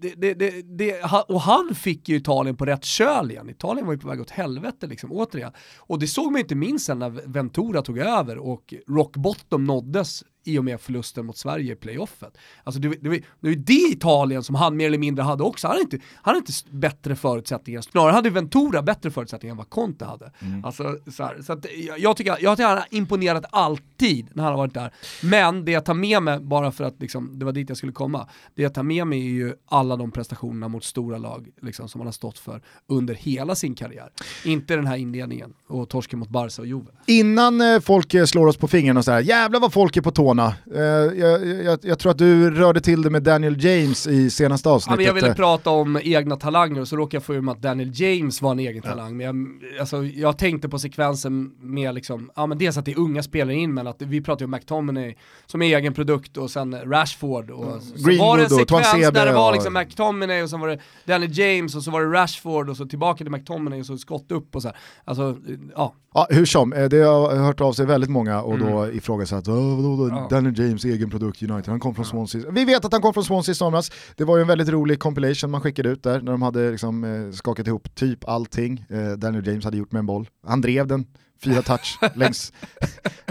det, 0.02 0.16
det, 0.16 0.34
det, 0.34 0.62
det, 0.62 1.04
och 1.28 1.42
han 1.42 1.76
fick 1.76 2.10
ju 2.10 2.16
Italien 2.16 2.58
på 2.58 2.66
rätt 2.66 2.84
köl 2.84 3.32
igen. 3.32 3.50
Italien 3.50 3.86
var 3.86 3.94
ju 3.94 4.00
på 4.00 4.08
väg 4.08 4.22
åt 4.22 4.30
helvete 4.30 4.88
liksom, 4.88 5.12
återigen. 5.12 5.52
Och 5.78 6.00
det 6.00 6.08
såg 6.08 6.32
man 6.32 6.42
inte 6.42 6.56
minst 6.56 6.86
sen 6.86 7.00
när 7.00 7.10
Ventura 7.10 7.82
tog 7.82 7.98
över 7.98 8.38
och 8.38 8.74
rock 8.88 9.18
bottom 9.18 9.66
nåddes 9.66 10.24
i 10.44 10.60
och 10.60 10.66
med 10.66 10.82
förlusten 10.82 11.26
mot 11.26 11.38
Sverige 11.38 11.74
i 11.74 11.76
playoffet. 11.76 12.38
Alltså 12.64 12.82
det, 12.82 12.90
det, 13.02 13.10
var- 13.10 13.16
det 13.16 13.24
var 13.40 13.50
ju 13.50 13.56
det 13.56 13.74
Italien 13.74 14.44
som 14.44 14.56
han 14.56 14.78
mer 14.78 14.86
eller 14.88 14.98
mindre 14.98 15.24
hade 15.24 15.44
också. 15.44 15.68
Han 15.68 15.74
hade 15.76 15.82
inte, 15.84 16.00
han 16.16 16.36
hade 16.36 16.38
inte 16.38 16.54
bättre 16.72 17.16
förutsättningar, 17.16 17.82
snarare 17.82 18.12
hade 18.12 18.30
Ventura 18.30 18.82
bättre 18.82 19.12
förutsättningar 19.12 19.54
än 19.54 19.58
vad 19.58 19.70
Conte 19.70 20.06
hade. 20.06 20.32
Alltså, 20.64 20.98
så 21.12 21.24
här, 21.24 21.42
så 21.42 21.54
att, 21.54 21.66
jag, 21.88 22.00
jag, 22.00 22.18
tycker, 22.18 22.38
jag 22.40 22.58
tycker 22.58 22.68
han 22.68 22.78
har 22.78 22.88
imponerat 22.90 23.46
alltid 23.52 24.28
när 24.34 24.44
han 24.44 24.52
har 24.54 24.58
varit 24.58 24.74
där. 24.74 24.92
Men 25.24 25.66
det 25.66 25.72
jag 25.72 25.86
tar 25.86 25.94
med 25.94 26.24
mig, 26.24 26.40
bara 26.40 26.72
för 26.72 26.84
att 26.84 26.96
liksom, 27.02 27.40
det 27.40 27.46
var 27.46 27.52
dit 27.52 27.70
jag 27.70 27.78
skulle 27.78 27.92
komma, 27.94 28.28
det 28.56 28.64
jag 28.64 28.74
tar 28.74 28.84
med 28.84 29.08
mig 29.08 29.20
är 29.20 29.32
ju 29.32 29.54
alla 29.66 29.96
de 29.96 30.12
prestationerna 30.12 30.68
mot 30.68 30.84
stora 30.84 31.18
lag 31.18 31.48
liksom, 31.62 31.88
som 31.90 32.02
han 32.02 32.08
har 32.08 32.12
stått 32.12 32.40
för 32.40 32.62
under 32.88 33.14
hela 33.14 33.56
sin 33.56 33.76
karriär. 33.76 34.10
Inte 34.46 34.76
den 34.76 34.88
här 34.88 34.98
inledningen 34.98 35.54
och 35.68 35.90
torsken 35.90 36.20
mot 36.20 36.30
Barca 36.30 36.62
och 36.62 36.68
Juve. 36.68 36.86
Innan 37.08 37.62
eh, 37.62 37.80
folk 37.80 38.14
eh, 38.14 38.26
slår 38.26 38.48
oss 38.48 38.58
på 38.58 38.68
fingrarna 38.68 39.00
och 39.00 39.06
säger 39.06 39.20
jävlar 39.22 39.60
vad 39.60 39.74
folk 39.74 39.98
är 39.98 40.02
på 40.02 40.12
tårna. 40.12 40.31
Eh, 40.40 40.82
jag, 41.20 41.48
jag, 41.64 41.80
jag 41.82 42.00
tror 42.00 42.12
att 42.12 42.18
du 42.18 42.52
rörde 42.52 42.82
till 42.82 43.02
det 43.02 43.10
med 43.10 43.24
Daniel 43.24 43.64
James 43.66 44.08
i 44.08 44.30
senaste 44.30 44.70
Ja, 44.70 44.74
avsnittet. 44.76 44.98
men 44.98 45.06
jag 45.06 45.14
ville 45.14 45.28
Eh, 45.30 45.36
prata 45.36 45.70
om 45.70 46.00
egna 46.04 46.36
talanger 46.36 46.82
och 46.82 46.88
så 46.88 46.96
råkade 46.96 47.16
jag 47.16 47.24
få 47.24 47.34
ur 47.34 47.42
mig 47.42 47.52
att 47.52 47.62
Daniel 47.62 47.92
James 47.94 48.42
var 48.42 48.52
en 48.52 48.60
egen 48.60 48.82
talang. 48.82 49.18
Men 49.18 49.26
jag, 49.26 49.80
alltså, 49.80 50.04
jag 50.06 50.38
tänkte 50.38 50.70
på 50.70 50.80
sekvensen 50.80 51.52
med 51.60 51.96
liksom, 51.96 52.32
ja 52.36 52.46
men 52.46 52.58
dels 52.58 52.78
att 52.78 52.86
det 52.86 52.92
är 52.92 53.00
unga 53.00 53.24
spelare 53.24 53.56
in 53.56 53.74
men 53.74 53.88
att 53.88 54.02
vi 54.02 54.22
pratar 54.22 54.42
ju 54.42 54.46
om 54.46 54.52
McTominay 54.52 55.16
som 55.46 55.62
är 55.62 55.78
egen 55.78 55.94
produkt 55.94 56.38
och 56.38 56.52
sen 56.52 56.76
Rashford 56.86 57.50
och 57.50 57.82
så 57.82 58.08
Greenwood 58.08 58.28
var 58.28 58.38
det 58.38 58.44
en 58.44 58.50
sekvens 58.50 59.12
där 59.14 59.26
det 59.26 59.34
var 59.34 59.54
liksom 59.54 59.74
McTominay 59.74 60.44
och 60.44 60.50
sen 60.50 60.60
var 60.60 60.68
det 60.68 60.80
Daniel 61.06 61.38
James 61.38 61.76
och 61.76 61.84
så 61.84 61.92
var 61.92 62.02
det 62.02 62.08
Rashford 62.22 62.70
och 62.70 62.78
så 62.78 62.86
tillbaka 62.86 63.18
till 63.18 63.32
McTominay 63.32 63.80
och 63.80 63.86
så 63.86 63.98
skott 63.98 64.32
upp 64.32 64.56
och 64.56 64.62
så 64.62 64.68
här. 64.68 64.78
Alltså, 65.06 65.38
ja. 65.76 65.94
Ja, 66.14 66.28
hur 66.30 66.46
som, 66.46 66.74
eh, 66.74 66.90
det 66.90 66.98
har 67.02 67.36
hört 67.36 67.62
av 67.62 67.74
sig 67.74 67.86
väldigt 67.86 68.10
många 68.10 68.42
och 68.42 68.60
då 68.60 68.92
ifrågasatt, 68.92 69.48
"Åh, 69.48 69.76
vadå, 69.76 69.96
då, 69.98 70.04
Mm. 70.04 70.18
Ja. 70.18 70.28
Daniel 70.30 70.60
James 70.60 70.86
egen 70.86 71.10
produkt 71.10 71.42
United, 71.44 71.68
han 71.68 71.80
kom 71.80 71.96
från 71.96 72.06
Swansea. 72.06 72.52
Vi 72.52 72.66
vet 72.66 72.86
att 72.86 72.92
han 72.94 73.02
kom 73.02 73.14
från 73.14 73.24
Swansea 73.24 73.52
i 73.52 73.56
somras, 73.56 73.92
det 74.16 74.24
var 74.24 74.38
ju 74.38 74.42
en 74.42 74.48
väldigt 74.48 74.70
rolig 74.70 75.00
compilation 75.00 75.52
man 75.52 75.62
skickade 75.62 75.90
ut 75.90 76.04
där 76.04 76.22
när 76.22 76.32
de 76.32 76.42
hade 76.42 76.72
liksom, 76.72 77.04
eh, 77.04 77.32
skakat 77.32 77.68
ihop 77.68 77.96
typ 77.96 78.28
allting 78.30 78.86
eh, 78.90 79.12
Daniel 79.18 79.48
James 79.48 79.66
hade 79.66 79.78
gjort 79.78 79.92
med 79.92 80.00
en 80.00 80.06
boll. 80.06 80.28
Han 80.48 80.62
drev 80.62 80.88
den, 80.88 81.06
fyra 81.44 81.62
touch 81.62 82.00
längs, 82.16 82.54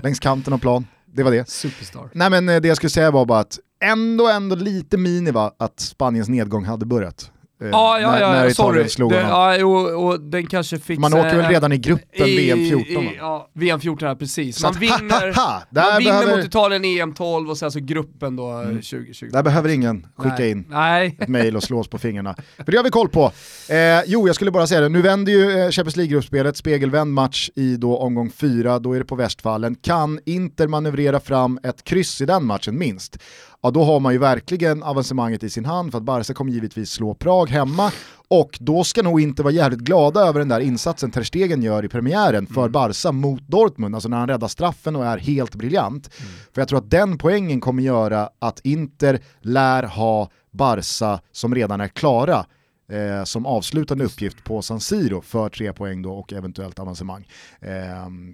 längs 0.03 0.20
kanten 0.20 0.53
av 0.53 0.59
plan, 0.59 0.87
det 1.07 1.22
var 1.22 1.31
det. 1.31 1.49
Superstar. 1.49 2.09
Nej 2.12 2.31
men 2.31 2.47
det 2.47 2.68
jag 2.68 2.76
skulle 2.76 2.91
säga 2.91 3.11
var 3.11 3.24
bara 3.26 3.41
att 3.41 3.59
ändå, 3.85 4.28
ändå 4.28 4.57
lite 4.57 4.97
mini 4.97 5.31
va, 5.31 5.53
att 5.59 5.81
Spaniens 5.81 6.28
nedgång 6.28 6.64
hade 6.64 6.87
börjat. 6.87 7.31
Eh, 7.62 7.68
Ja, 7.68 8.00
ja, 8.00 8.11
när, 8.11 8.20
ja, 8.20 8.32
när 8.32 8.44
ja 8.44 8.50
sorry. 8.54 8.88
slog 8.88 9.12
honom. 9.12 9.28
ja, 9.28 9.56
jo, 9.56 9.72
och 9.76 10.20
den 10.20 10.46
kanske 10.46 10.78
fick 10.78 10.98
Man 10.98 11.14
åker 11.14 11.36
väl 11.36 11.46
redan 11.50 11.72
i 11.72 11.78
gruppen 11.78 12.26
VM 12.26 12.58
14 12.58 13.04
va? 13.04 13.11
I, 13.11 13.16
ja, 13.18 13.50
VM 13.54 13.80
14 13.80 14.08
här, 14.08 14.14
precis. 14.14 14.56
Så 14.56 14.66
Man 14.66 14.70
att, 14.70 14.78
vinner, 14.82 15.34
ha, 15.34 15.42
ha, 15.42 15.52
ha, 15.52 15.90
man 15.90 15.98
vinner 15.98 16.11
behöver- 16.12 16.26
Mm. 16.30 16.36
mot 16.38 16.46
Italien 16.46 16.84
i 16.84 16.98
EM 16.98 17.14
12 17.14 17.50
och 17.50 17.58
sen 17.58 17.70
så 17.72 17.80
gruppen 17.80 18.36
då 18.36 18.61
eh, 18.61 18.66
2020. 18.66 19.28
Där 19.32 19.42
behöver 19.42 19.68
ingen 19.68 20.06
skicka 20.16 20.34
Nej. 20.38 20.50
in 20.50 20.64
Nej. 20.68 21.16
ett 21.20 21.28
mail 21.28 21.56
och 21.56 21.62
slå 21.62 21.78
oss 21.80 21.88
på 21.88 21.98
fingrarna. 21.98 22.34
För 22.56 22.72
det 22.72 22.76
har 22.76 22.84
vi 22.84 22.90
koll 22.90 23.08
på. 23.08 23.32
Eh, 23.68 23.76
jo, 24.06 24.26
jag 24.26 24.34
skulle 24.36 24.50
bara 24.50 24.66
säga 24.66 24.80
det, 24.80 24.88
nu 24.88 25.02
vänder 25.02 25.32
ju 25.32 25.50
eh, 25.50 25.70
Champions 25.70 25.96
League-gruppspelet, 25.96 26.56
spegelvänd 26.56 27.12
match 27.14 27.50
i 27.54 27.76
då 27.76 27.96
omgång 27.98 28.30
fyra, 28.30 28.78
då 28.78 28.92
är 28.92 28.98
det 28.98 29.04
på 29.04 29.14
Westfallen. 29.14 29.74
Kan 29.74 30.20
Inter 30.26 30.66
manövrera 30.66 31.20
fram 31.20 31.58
ett 31.62 31.84
kryss 31.84 32.20
i 32.20 32.24
den 32.26 32.44
matchen 32.46 32.78
minst? 32.78 33.16
Ja, 33.62 33.70
då 33.70 33.84
har 33.84 34.00
man 34.00 34.12
ju 34.12 34.18
verkligen 34.18 34.82
avancemanget 34.82 35.42
i 35.42 35.50
sin 35.50 35.64
hand 35.64 35.90
för 35.90 35.98
att 35.98 36.04
Barca 36.04 36.34
kommer 36.34 36.52
givetvis 36.52 36.90
slå 36.90 37.14
Prag 37.14 37.50
hemma. 37.50 37.92
Och 38.28 38.58
då 38.61 38.84
ska 38.84 39.02
nog 39.02 39.20
inte 39.20 39.42
vara 39.42 39.52
jävligt 39.52 39.80
glada 39.80 40.20
över 40.20 40.38
den 40.38 40.48
där 40.48 40.61
insatsen 40.61 41.11
Ter 41.11 41.22
Stegen 41.22 41.62
gör 41.62 41.84
i 41.84 41.88
premiären 41.88 42.46
för 42.46 42.68
Barca 42.68 43.12
mot 43.12 43.48
Dortmund, 43.48 43.94
alltså 43.94 44.08
när 44.08 44.16
han 44.16 44.28
räddar 44.28 44.48
straffen 44.48 44.96
och 44.96 45.06
är 45.06 45.18
helt 45.18 45.54
briljant. 45.54 46.11
För 46.54 46.61
jag 46.61 46.68
tror 46.68 46.78
att 46.78 46.90
den 46.90 47.18
poängen 47.18 47.61
kommer 47.61 47.82
göra 47.82 48.30
att 48.38 48.61
Inter 48.61 49.20
lär 49.40 49.82
ha 49.82 50.30
Barca 50.50 51.20
som 51.32 51.54
redan 51.54 51.80
är 51.80 51.88
klara 51.88 52.46
eh, 52.91 53.24
som 53.24 53.47
avslutande 53.47 54.05
uppgift 54.05 54.45
på 54.45 54.62
San 54.62 54.80
Siro 54.80 55.20
för 55.20 55.49
tre 55.49 55.72
poäng 55.72 56.03
då 56.03 56.12
och 56.12 56.32
eventuellt 56.32 56.78
avancemang. 56.78 57.26
Eh, 57.61 57.70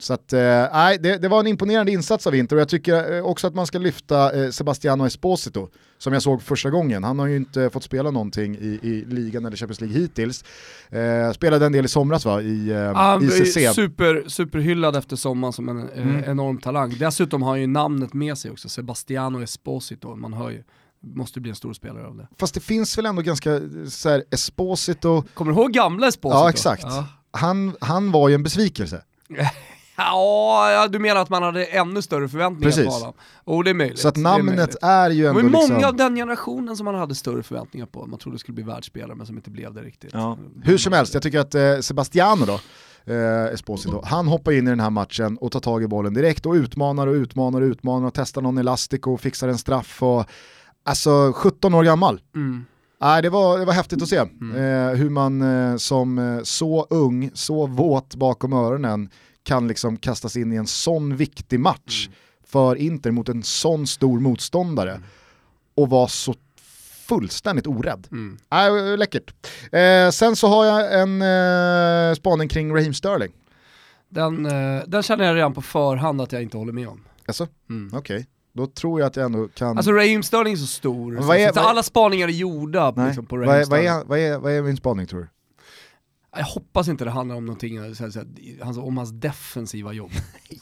så 0.00 0.14
att, 0.14 0.32
eh, 0.32 0.40
nej, 0.72 0.98
det, 0.98 1.16
det 1.18 1.28
var 1.28 1.40
en 1.40 1.46
imponerande 1.46 1.92
insats 1.92 2.26
av 2.26 2.34
Inter 2.34 2.56
och 2.56 2.60
jag 2.60 2.68
tycker 2.68 3.16
eh, 3.16 3.24
också 3.24 3.46
att 3.46 3.54
man 3.54 3.66
ska 3.66 3.78
lyfta 3.78 4.44
eh, 4.44 4.50
Sebastiano 4.50 5.06
Esposito 5.06 5.68
som 5.98 6.12
jag 6.12 6.22
såg 6.22 6.42
första 6.42 6.70
gången. 6.70 7.04
Han 7.04 7.18
har 7.18 7.26
ju 7.26 7.36
inte 7.36 7.70
fått 7.70 7.82
spela 7.84 8.10
någonting 8.10 8.56
i, 8.56 8.78
i 8.82 9.04
ligan 9.06 9.44
eller 9.44 9.56
Champions 9.56 9.80
League 9.80 9.98
hittills. 9.98 10.44
Eh, 10.90 11.32
spelade 11.32 11.66
en 11.66 11.72
del 11.72 11.84
i 11.84 11.88
somras 11.88 12.24
va, 12.24 12.42
i, 12.42 12.70
eh, 12.70 12.94
Han 12.94 13.22
i 13.22 13.26
är 13.26 13.30
CC. 13.44 13.72
super, 13.74 14.24
superhyllad 14.28 14.96
efter 14.96 15.16
sommaren 15.16 15.52
som 15.52 15.68
en 15.68 15.88
eh, 15.88 16.02
Mm. 16.06 16.24
enorm 16.30 16.58
talang. 16.58 16.94
Dessutom 16.98 17.42
har 17.42 17.50
han 17.50 17.60
ju 17.60 17.66
namnet 17.66 18.14
med 18.14 18.38
sig 18.38 18.50
också, 18.50 18.68
Sebastiano 18.68 19.42
Esposito, 19.42 20.14
man 20.16 20.32
hör 20.32 20.50
ju. 20.50 20.62
Måste 21.00 21.40
bli 21.40 21.50
en 21.50 21.56
stor 21.56 21.72
spelare 21.72 22.06
av 22.06 22.16
det. 22.16 22.28
Fast 22.38 22.54
det 22.54 22.60
finns 22.60 22.98
väl 22.98 23.06
ändå 23.06 23.22
ganska 23.22 23.54
eh, 23.54 23.60
så 23.88 24.08
här, 24.08 24.24
Esposito, 24.30 25.22
Kommer 25.34 25.52
du 25.52 25.58
ihåg 25.58 25.72
gamla 25.72 26.08
Esposito? 26.08 26.38
ja 26.38 26.50
exakt. 26.50 26.82
Ja. 26.82 27.06
Han, 27.30 27.76
han 27.80 28.12
var 28.12 28.28
ju 28.28 28.34
en 28.34 28.42
besvikelse. 28.42 29.02
Ja, 29.98 30.88
du 30.90 30.98
menar 30.98 31.20
att 31.20 31.28
man 31.30 31.42
hade 31.42 31.64
ännu 31.64 32.02
större 32.02 32.28
förväntningar 32.28 32.70
Precis. 32.70 32.86
på 32.86 32.90
honom? 32.92 33.12
Oh, 33.44 33.64
det 33.64 33.70
är 33.70 33.74
möjligt. 33.74 33.98
Så 33.98 34.08
att 34.08 34.14
Det 34.14 34.20
är 34.20 34.22
namnet 34.22 34.56
möjligt. 34.56 34.76
är, 34.82 35.10
ju 35.10 35.22
Det 35.22 35.28
ändå 35.28 35.40
var 35.40 35.42
ju 35.48 35.50
många 35.52 35.66
liksom... 35.74 35.84
av 35.88 35.96
den 35.96 36.16
generationen 36.16 36.76
som 36.76 36.84
man 36.84 36.94
hade 36.94 37.14
större 37.14 37.42
förväntningar 37.42 37.86
på. 37.86 38.06
Man 38.06 38.18
trodde 38.18 38.34
det 38.34 38.38
skulle 38.38 38.54
bli 38.54 38.64
världsspelare 38.64 39.14
men 39.14 39.26
som 39.26 39.36
inte 39.36 39.50
blev 39.50 39.74
det 39.74 39.80
riktigt. 39.82 40.10
Ja. 40.14 40.38
Hur 40.64 40.78
som 40.78 40.92
helst, 40.92 41.14
jag 41.14 41.22
tycker 41.22 41.38
att 41.40 41.54
eh, 41.54 41.78
Sebastiano 41.80 42.46
då, 42.46 42.60
eh, 43.12 43.44
Esposito, 43.54 44.02
han 44.04 44.26
hoppar 44.26 44.52
in 44.52 44.66
i 44.66 44.70
den 44.70 44.80
här 44.80 44.90
matchen 44.90 45.36
och 45.40 45.52
tar 45.52 45.60
tag 45.60 45.82
i 45.82 45.86
bollen 45.86 46.14
direkt 46.14 46.46
och 46.46 46.52
utmanar 46.52 47.06
och 47.06 47.14
utmanar 47.14 47.60
och 47.60 47.66
utmanar 47.66 48.06
och 48.06 48.14
testar 48.14 48.42
någon 48.42 48.58
elastik 48.58 49.06
och 49.06 49.20
fixar 49.20 49.48
en 49.48 49.58
straff 49.58 50.02
och 50.02 50.24
alltså 50.86 51.32
17 51.36 51.74
år 51.74 51.84
gammal. 51.84 52.20
Mm. 52.34 52.64
Nej, 53.00 53.22
det, 53.22 53.30
var, 53.30 53.58
det 53.58 53.64
var 53.64 53.72
häftigt 53.72 54.02
att 54.02 54.08
se 54.08 54.16
eh, 54.16 54.26
hur 54.94 55.10
man 55.10 55.42
eh, 55.42 55.76
som 55.76 56.18
eh, 56.18 56.42
så 56.42 56.86
ung, 56.90 57.30
så 57.34 57.66
våt 57.66 58.14
bakom 58.14 58.52
öronen 58.52 59.10
kan 59.42 59.68
liksom 59.68 59.96
kastas 59.96 60.36
in 60.36 60.52
i 60.52 60.56
en 60.56 60.66
sån 60.66 61.16
viktig 61.16 61.60
match 61.60 62.08
för 62.46 62.76
Inter 62.76 63.10
mot 63.10 63.28
en 63.28 63.42
sån 63.42 63.86
stor 63.86 64.20
motståndare 64.20 65.00
och 65.74 65.90
vara 65.90 66.08
så 66.08 66.34
fullständigt 67.08 67.66
orädd. 67.66 68.08
Mm. 68.12 68.38
Nej, 68.50 68.96
läckert. 68.96 69.34
Eh, 69.72 70.10
sen 70.10 70.36
så 70.36 70.48
har 70.48 70.64
jag 70.64 71.00
en 71.00 71.22
eh, 71.22 72.14
spaning 72.14 72.48
kring 72.48 72.74
Raheem 72.74 72.94
Sterling. 72.94 73.32
Den, 74.08 74.46
eh, 74.46 74.82
den 74.86 75.02
känner 75.02 75.24
jag 75.24 75.36
redan 75.36 75.54
på 75.54 75.62
förhand 75.62 76.20
att 76.20 76.32
jag 76.32 76.42
inte 76.42 76.56
håller 76.56 76.72
med 76.72 76.88
om. 76.88 77.00
Alltså, 77.26 77.48
Mm. 77.70 77.90
okej. 77.98 78.26
Då 78.56 78.66
tror 78.66 79.00
jag 79.00 79.06
att 79.06 79.16
jag 79.16 79.24
ändå 79.24 79.48
kan... 79.48 79.76
Alltså 79.76 79.92
Raheem 79.92 80.22
Sterling 80.22 80.52
är 80.52 80.56
så 80.56 80.66
stor, 80.66 81.16
så, 81.20 81.26
vad 81.26 81.36
är- 81.36 81.48
så, 81.48 81.54
vad 81.54 81.64
är- 81.64 81.68
alla 81.68 81.82
spaningar 81.82 82.28
är 82.28 82.32
gjorda 82.32 82.90
Nej. 82.96 83.06
liksom, 83.06 83.26
på 83.26 83.36
vad, 83.36 83.46
Raheem 83.48 83.62
är, 83.62 83.66
vad, 83.70 83.80
är, 83.80 84.04
vad, 84.04 84.18
är, 84.18 84.38
vad 84.38 84.52
är 84.52 84.62
min 84.62 84.76
spaning 84.76 85.06
tror 85.06 85.20
du? 85.20 85.28
Jag 86.38 86.44
hoppas 86.44 86.88
inte 86.88 87.04
det 87.04 87.10
handlar 87.10 87.36
om 87.36 87.46
någonting, 87.46 87.94
så 87.94 88.02
här, 88.04 88.10
så 88.10 88.18
här, 88.18 88.28
hans- 88.64 88.78
om 88.78 88.96
hans 88.96 89.10
defensiva 89.10 89.92
jobb. 89.92 90.10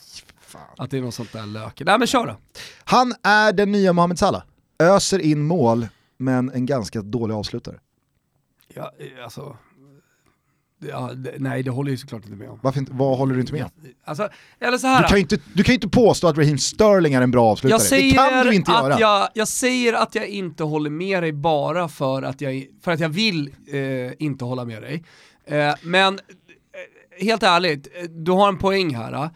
Att 0.76 0.90
det 0.90 0.98
är 0.98 1.02
något 1.02 1.14
sånt 1.14 1.32
där 1.32 1.46
lök. 1.46 1.82
Nej 1.86 1.98
men 1.98 2.06
kör 2.06 2.26
då. 2.26 2.36
Han 2.84 3.14
är 3.22 3.52
den 3.52 3.72
nya 3.72 3.92
Mohamed 3.92 4.18
Salah. 4.18 4.42
Öser 4.78 5.18
in 5.18 5.42
mål, 5.42 5.88
men 6.16 6.50
en 6.50 6.66
ganska 6.66 7.02
dålig 7.02 7.34
avslutare. 7.34 7.78
Ja, 8.74 8.92
eh, 8.98 9.24
alltså, 9.24 9.56
ja, 10.88 11.10
det, 11.14 11.34
nej 11.38 11.62
det 11.62 11.70
håller 11.70 11.90
jag 11.90 11.92
ju 11.92 11.98
såklart 11.98 12.24
inte 12.24 12.36
med 12.36 12.50
om. 12.50 12.58
Varför 12.62 12.80
inte, 12.80 12.92
vad 12.94 13.18
håller 13.18 13.34
du 13.34 13.40
inte 13.40 13.52
med 13.52 13.64
om? 13.64 13.70
Alltså, 14.04 14.28
eller 14.60 14.78
så 14.78 14.86
här. 14.86 15.02
Du 15.02 15.08
kan 15.08 15.18
inte, 15.18 15.38
du 15.54 15.64
kan 15.64 15.72
ju 15.72 15.74
inte 15.74 15.88
påstå 15.88 16.28
att 16.28 16.38
Raheem 16.38 16.58
Sterling 16.58 17.14
är 17.14 17.22
en 17.22 17.30
bra 17.30 17.44
avslutare. 17.44 17.74
jag 17.74 17.82
säger, 17.82 18.10
det 18.10 18.30
kan 18.30 18.46
du 18.46 18.54
inte 18.54 18.72
att 18.72 18.88
göra. 18.88 19.00
Jag, 19.00 19.28
jag 19.34 19.48
säger 19.48 19.92
att 19.92 20.14
jag 20.14 20.28
inte 20.28 20.64
håller 20.64 20.90
med 20.90 21.22
dig 21.22 21.32
bara 21.32 21.88
för 21.88 22.22
att 22.22 22.40
jag, 22.40 22.66
för 22.82 22.90
att 22.92 23.00
jag 23.00 23.08
vill 23.08 23.54
eh, 23.72 24.12
inte 24.18 24.44
hålla 24.44 24.64
med 24.64 24.82
dig. 24.82 25.04
Eh, 25.46 25.74
men 25.82 26.14
eh, 26.14 27.24
helt 27.26 27.42
ärligt, 27.42 27.86
eh, 27.94 28.02
du 28.02 28.32
har 28.32 28.48
en 28.48 28.58
poäng 28.58 28.94
här. 28.94 29.30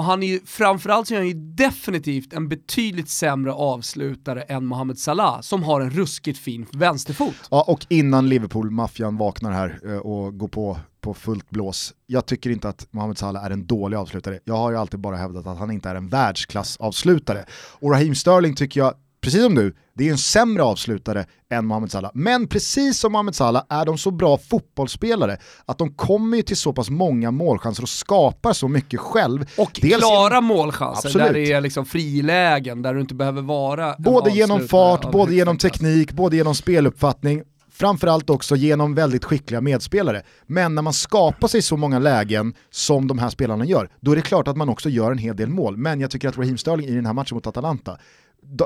Och 0.00 0.06
han 0.06 0.22
är 0.22 0.26
ju, 0.26 0.40
framförallt 0.44 1.08
så 1.08 1.14
är 1.14 1.18
han 1.18 1.28
ju 1.28 1.34
definitivt 1.34 2.32
en 2.32 2.48
betydligt 2.48 3.08
sämre 3.08 3.52
avslutare 3.52 4.42
än 4.42 4.64
Mohamed 4.66 4.98
Salah, 4.98 5.40
som 5.40 5.62
har 5.62 5.80
en 5.80 5.90
ruskigt 5.90 6.38
fin 6.38 6.66
vänsterfot. 6.72 7.34
Ja, 7.50 7.64
och 7.68 7.86
innan 7.88 8.28
Liverpool-maffian 8.28 9.16
vaknar 9.16 9.52
här 9.52 9.80
eh, 9.84 9.96
och 9.96 10.38
går 10.38 10.48
på, 10.48 10.78
på 11.00 11.14
fullt 11.14 11.50
blås. 11.50 11.94
Jag 12.06 12.26
tycker 12.26 12.50
inte 12.50 12.68
att 12.68 12.86
Mohamed 12.90 13.18
Salah 13.18 13.44
är 13.44 13.50
en 13.50 13.66
dålig 13.66 13.96
avslutare. 13.96 14.38
Jag 14.44 14.56
har 14.56 14.70
ju 14.70 14.76
alltid 14.76 15.00
bara 15.00 15.16
hävdat 15.16 15.46
att 15.46 15.58
han 15.58 15.70
inte 15.70 15.88
är 15.88 15.94
en 15.94 16.08
världsklassavslutare. 16.08 17.44
Och 17.72 17.90
Raheem 17.90 18.14
Sterling 18.14 18.54
tycker 18.54 18.80
jag, 18.80 18.94
precis 19.20 19.42
som 19.42 19.54
du, 19.54 19.74
det 19.94 20.08
är 20.08 20.12
en 20.12 20.18
sämre 20.18 20.62
avslutare 20.62 21.26
än 21.50 21.66
Mohamed 21.66 21.90
Salah. 21.90 22.10
Men 22.14 22.48
precis 22.48 22.98
som 22.98 23.12
Mohamed 23.12 23.34
Salah 23.34 23.64
är 23.68 23.84
de 23.84 23.98
så 23.98 24.10
bra 24.10 24.38
fotbollsspelare 24.38 25.36
att 25.66 25.78
de 25.78 25.94
kommer 25.94 26.36
ju 26.36 26.42
till 26.42 26.56
så 26.56 26.72
pass 26.72 26.90
många 26.90 27.30
målchanser 27.30 27.82
och 27.82 27.88
skapar 27.88 28.52
så 28.52 28.68
mycket 28.68 29.00
själv. 29.00 29.46
Och 29.58 29.78
Dels 29.82 29.96
klara 29.96 30.40
målchanser 30.40 31.08
Absolut. 31.08 31.26
där 31.26 31.34
det 31.34 31.52
är 31.52 31.60
liksom 31.60 31.86
frilägen, 31.86 32.82
där 32.82 32.94
du 32.94 33.00
inte 33.00 33.14
behöver 33.14 33.42
vara 33.42 33.94
Både 33.98 34.30
genom 34.30 34.68
fart, 34.68 35.10
både 35.12 35.34
genom 35.34 35.58
teknik, 35.58 36.12
både 36.12 36.36
genom 36.36 36.54
speluppfattning, 36.54 37.42
framförallt 37.80 38.30
också 38.30 38.56
genom 38.56 38.94
väldigt 38.94 39.24
skickliga 39.24 39.60
medspelare. 39.60 40.22
Men 40.46 40.74
när 40.74 40.82
man 40.82 40.92
skapar 40.92 41.48
sig 41.48 41.62
så 41.62 41.76
många 41.76 41.98
lägen 41.98 42.54
som 42.70 43.08
de 43.08 43.18
här 43.18 43.30
spelarna 43.30 43.64
gör, 43.64 43.90
då 44.00 44.12
är 44.12 44.16
det 44.16 44.22
klart 44.22 44.48
att 44.48 44.56
man 44.56 44.68
också 44.68 44.88
gör 44.88 45.12
en 45.12 45.18
hel 45.18 45.36
del 45.36 45.48
mål. 45.48 45.76
Men 45.76 46.00
jag 46.00 46.10
tycker 46.10 46.28
att 46.28 46.38
Raheem 46.38 46.58
Sterling 46.58 46.86
i 46.86 46.94
den 46.94 47.06
här 47.06 47.12
matchen 47.12 47.34
mot 47.34 47.46
Atalanta, 47.46 47.98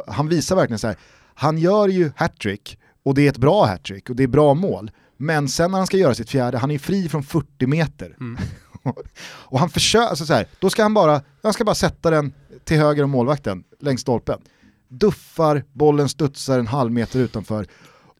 han 0.07 0.29
visar 0.29 0.57
verkligen 0.57 0.79
så 0.79 0.87
här, 0.87 0.97
han 1.35 1.59
gör 1.59 1.89
ju 1.89 2.13
hattrick, 2.17 2.79
och 3.05 3.15
det 3.15 3.27
är 3.27 3.29
ett 3.29 3.39
bra 3.39 3.67
hattrick, 3.67 4.11
och 4.11 4.17
det 4.17 4.23
är 4.23 4.29
bra 4.29 4.55
mål. 4.55 4.91
Men 5.17 5.49
sen 5.49 5.71
när 5.71 5.79
han 5.79 5.87
ska 5.87 5.97
göra 5.97 6.15
sitt 6.15 6.31
fjärde, 6.31 6.59
han 6.59 6.71
är 6.71 6.79
fri 6.79 7.09
från 7.09 7.23
40 7.23 7.67
meter. 7.67 8.17
och 9.27 9.59
han 9.59 9.71
försöker, 9.71 10.09
alltså 10.09 10.27
så 10.27 10.35
här, 10.35 10.47
då 10.59 10.71
ska 10.71 10.83
han 10.83 10.95
bara, 10.95 11.23
han 11.43 11.53
ska 11.53 11.65
bara 11.65 11.75
sätta 11.75 12.11
den 12.11 12.33
till 12.65 12.77
höger 12.77 13.03
om 13.03 13.11
målvakten, 13.11 13.65
längs 13.81 14.01
stolpen. 14.01 14.41
Duffar, 14.89 15.65
bollen 15.73 16.09
studsar 16.09 16.59
en 16.59 16.67
halv 16.67 16.93
meter 16.93 17.19
utanför. 17.19 17.67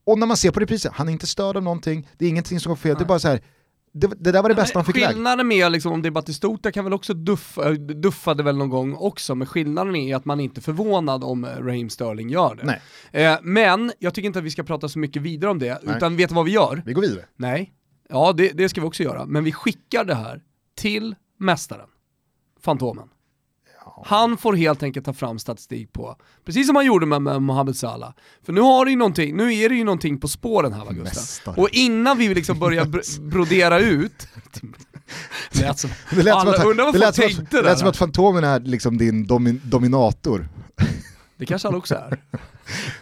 Och 0.05 0.19
när 0.19 0.27
man 0.27 0.37
ser 0.37 0.51
på 0.51 0.61
reprisen, 0.61 0.93
han 0.95 1.09
är 1.09 1.13
inte 1.13 1.27
störd 1.27 1.57
av 1.57 1.63
någonting, 1.63 2.09
det 2.19 2.25
är 2.25 2.29
ingenting 2.29 2.61
som 2.61 2.71
går 2.71 2.77
fel, 2.77 2.97
det 2.99 3.05
är 3.05 3.07
bara 3.07 3.19
så 3.19 3.29
här. 3.29 3.41
Det, 3.93 4.07
det 4.07 4.33
där 4.33 4.43
var 4.43 4.49
det 4.49 4.55
bästa 4.55 4.79
han 4.79 4.85
fick. 4.85 4.95
Skillnaden 4.95 5.49
med, 5.49 5.73
liksom, 5.73 5.93
om 5.93 6.03
det 6.03 6.09
är 6.09 6.11
Batistuta 6.11 6.73
kan 6.73 6.85
väl 6.85 6.93
också 6.93 7.15
duffa, 7.15 7.71
duffade 7.73 8.43
väl 8.43 8.57
någon 8.57 8.69
gång 8.69 8.95
också, 8.95 9.35
men 9.35 9.47
skillnaden 9.47 9.97
är 9.97 10.17
att 10.17 10.25
man 10.25 10.41
inte 10.41 10.61
är 10.61 10.63
förvånad 10.63 11.25
om 11.25 11.45
eh, 11.45 11.49
Raheem 11.49 11.91
Sterling 11.91 12.31
gör 12.31 12.55
det. 12.55 12.65
Nej. 12.65 13.27
Eh, 13.27 13.39
men 13.43 13.93
jag 13.99 14.15
tycker 14.15 14.27
inte 14.27 14.39
att 14.39 14.45
vi 14.45 14.51
ska 14.51 14.63
prata 14.63 14.89
så 14.89 14.99
mycket 14.99 15.23
vidare 15.23 15.51
om 15.51 15.59
det, 15.59 15.79
Nej. 15.83 15.97
utan 15.97 16.17
vet 16.17 16.29
du 16.29 16.35
vad 16.35 16.45
vi 16.45 16.53
gör? 16.53 16.83
Vi 16.87 16.93
går 16.93 17.03
vidare. 17.03 17.25
Nej. 17.37 17.73
Ja, 18.09 18.33
det, 18.33 18.49
det 18.49 18.69
ska 18.69 18.81
vi 18.81 18.87
också 18.87 19.03
göra, 19.03 19.27
men 19.27 19.45
vi 19.45 19.53
skickar 19.53 20.05
det 20.05 20.15
här 20.15 20.43
till 20.77 21.15
mästaren, 21.39 21.89
Fantomen. 22.61 23.09
Han 24.05 24.37
får 24.37 24.53
helt 24.53 24.83
enkelt 24.83 25.07
ta 25.07 25.13
fram 25.13 25.39
statistik 25.39 25.93
på, 25.93 26.17
precis 26.45 26.67
som 26.67 26.77
han 26.77 26.87
gjorde 26.87 27.07
med, 27.07 27.23
med 27.23 27.43
Mohamed 27.43 27.77
Salah. 27.77 28.13
För 28.47 28.53
nu, 28.53 28.61
har 28.61 28.85
det 28.85 28.91
ju 28.91 28.97
någonting, 28.97 29.37
nu 29.37 29.55
är 29.55 29.69
det 29.69 29.75
ju 29.75 29.85
någonting 29.85 30.21
på 30.21 30.29
spåren 30.29 30.73
här 30.73 30.85
va 30.85 30.93
Gustav? 30.93 31.59
Och 31.59 31.69
innan 31.73 32.19
vi 32.19 32.35
liksom 32.35 32.59
börjar 32.59 32.85
br- 32.85 33.21
brodera 33.31 33.79
ut, 33.79 34.29
det 35.53 35.61
lät 35.61 35.79
som, 35.79 35.91
Det 36.11 36.23
lät 36.23 36.33
som 36.33 36.41
alla, 36.41 36.51
att, 36.51 36.57
det 36.57 36.63
folk 36.63 36.77
lät 36.77 36.95
som 36.95 37.09
att, 37.09 37.15
tänkte 37.15 37.57
det 37.57 37.63
där. 37.63 37.71
lät 37.71 37.79
som 37.79 37.89
att 37.89 37.97
Fantomen 37.97 38.45
är 38.45 38.61
liksom 38.61 38.99
din 38.99 39.27
domin, 39.27 39.61
dominator. 39.65 40.49
Det 41.37 41.47
kanske 41.47 41.69
han 41.69 41.75
också 41.75 41.95
är. 41.95 42.19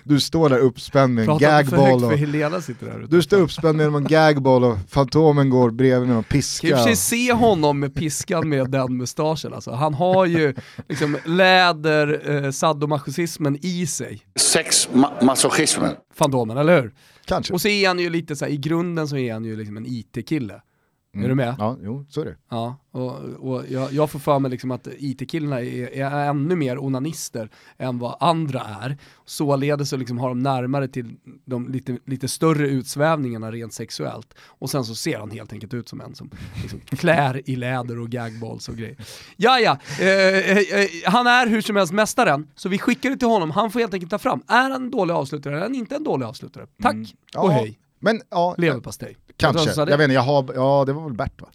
Du 0.04 0.20
står 0.20 0.48
där 0.48 0.58
uppspänd 0.58 1.14
med 1.14 1.28
en 1.28 1.38
gagball 1.38 2.04
och, 2.04 2.12
Helena 2.12 2.60
sitter 2.60 2.86
där 2.86 3.06
du 3.08 3.22
står 3.22 3.36
uppspänd 3.36 3.76
med 3.76 3.86
en 3.86 4.04
gagball 4.04 4.64
och 4.64 4.78
Fantomen 4.88 5.50
går 5.50 5.70
bredvid 5.70 6.08
med 6.08 6.16
en 6.16 6.42
Ska 6.42 6.66
i 6.66 6.72
och 6.72 6.76
piska. 6.76 6.96
se 6.96 7.32
honom 7.32 7.80
med 7.80 7.94
piskan 7.94 8.48
med 8.48 8.70
den 8.70 8.96
mustaschen 8.96 9.54
alltså. 9.54 9.70
Han 9.70 9.94
har 9.94 10.26
ju 10.26 10.54
liksom 10.88 11.18
läder, 11.24 12.30
eh, 12.44 12.50
sadomasochismen 12.50 13.58
i 13.62 13.86
sig. 13.86 14.22
Sexmasochismen. 14.36 15.94
Fantomen, 16.14 16.56
eller 16.56 16.82
hur? 16.82 16.94
Kanske. 17.24 17.52
Och 17.52 17.60
så 17.60 17.68
är 17.68 17.88
han 17.88 17.98
ju 17.98 18.10
lite 18.10 18.36
så 18.36 18.44
här, 18.44 18.52
i 18.52 18.56
grunden 18.56 19.08
så 19.08 19.16
är 19.16 19.32
han 19.32 19.44
ju 19.44 19.56
liksom 19.56 19.76
en 19.76 19.86
IT-kille. 19.86 20.60
Är 21.14 21.28
du 21.28 21.34
med? 21.34 21.54
Ja, 21.58 21.76
jo, 21.82 22.06
så 22.08 22.20
är 22.20 22.24
det. 22.24 22.36
Ja, 22.50 22.76
och, 22.90 23.12
och 23.20 23.64
jag, 23.68 23.92
jag 23.92 24.10
får 24.10 24.18
för 24.18 24.38
mig 24.38 24.50
liksom 24.50 24.70
att 24.70 24.88
IT-killarna 24.98 25.60
är, 25.60 25.88
är 25.88 26.28
ännu 26.28 26.56
mer 26.56 26.78
onanister 26.78 27.50
än 27.78 27.98
vad 27.98 28.16
andra 28.20 28.60
är. 28.60 28.96
Således 29.24 29.88
så 29.90 29.96
liksom 29.96 30.18
har 30.18 30.28
de 30.28 30.38
närmare 30.38 30.88
till 30.88 31.16
de 31.44 31.68
lite, 31.68 31.98
lite 32.06 32.28
större 32.28 32.68
utsvävningarna 32.68 33.52
rent 33.52 33.72
sexuellt. 33.72 34.34
Och 34.46 34.70
sen 34.70 34.84
så 34.84 34.94
ser 34.94 35.18
han 35.18 35.30
helt 35.30 35.52
enkelt 35.52 35.74
ut 35.74 35.88
som 35.88 36.00
en 36.00 36.14
som 36.14 36.30
liksom 36.62 36.80
klär 36.86 37.50
i 37.50 37.56
läder 37.56 37.98
och 38.00 38.08
gagballs 38.08 38.68
och 38.68 38.76
grejer. 38.76 38.96
Ja, 39.36 39.58
ja, 39.58 39.78
eh, 40.00 40.08
eh, 40.08 40.58
eh, 40.58 40.88
han 41.04 41.26
är 41.26 41.46
hur 41.46 41.60
som 41.60 41.76
helst 41.76 41.92
mästaren, 41.92 42.48
så 42.54 42.68
vi 42.68 42.78
skickar 42.78 43.10
det 43.10 43.16
till 43.16 43.28
honom. 43.28 43.50
Han 43.50 43.70
får 43.70 43.80
helt 43.80 43.94
enkelt 43.94 44.10
ta 44.10 44.18
fram, 44.18 44.42
är 44.48 44.62
han 44.70 44.72
en 44.72 44.90
dålig 44.90 45.14
avslutare 45.14 45.56
är 45.56 45.60
han 45.60 45.74
inte 45.74 45.96
en 45.96 46.04
dålig 46.04 46.26
avslutare? 46.26 46.66
Tack 46.82 46.92
Mm. 46.94 47.06
och 47.36 47.44
Ja, 47.44 47.48
hej. 47.50 47.78
Men 48.04 48.20
ja, 48.30 48.54
Leverpastej. 48.58 49.16
Kanske, 49.42 49.80
jag 49.80 49.86
vet 49.98 50.04
inte, 50.04 50.14
jag 50.14 50.22
har, 50.22 50.52
ja 50.54 50.84
det 50.86 50.92
var 50.92 51.04
väl 51.04 51.12
Bert 51.12 51.40
va? 51.40 51.48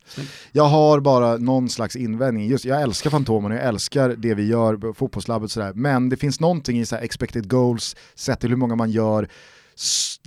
Jag 0.52 0.64
har 0.64 1.00
bara 1.00 1.38
någon 1.38 1.70
slags 1.70 1.96
invändning, 1.96 2.48
just 2.48 2.66
jag 2.66 2.82
älskar 2.82 3.10
Fantomen 3.10 3.52
och 3.52 3.58
jag 3.58 3.66
älskar 3.66 4.10
det 4.18 4.34
vi 4.34 4.48
gör 4.48 4.94
fotbollslabbet 4.94 5.52
sådär, 5.52 5.74
men 5.76 6.10
det 6.10 6.18
finns 6.18 6.40
någonting 6.40 6.80
i 6.80 6.86
så 6.86 6.96
expected 6.96 7.50
goals, 7.50 7.96
sett 8.16 8.40
till 8.40 8.50
hur 8.50 8.58
många 8.58 8.76
man 8.76 8.92
gör, 8.92 9.30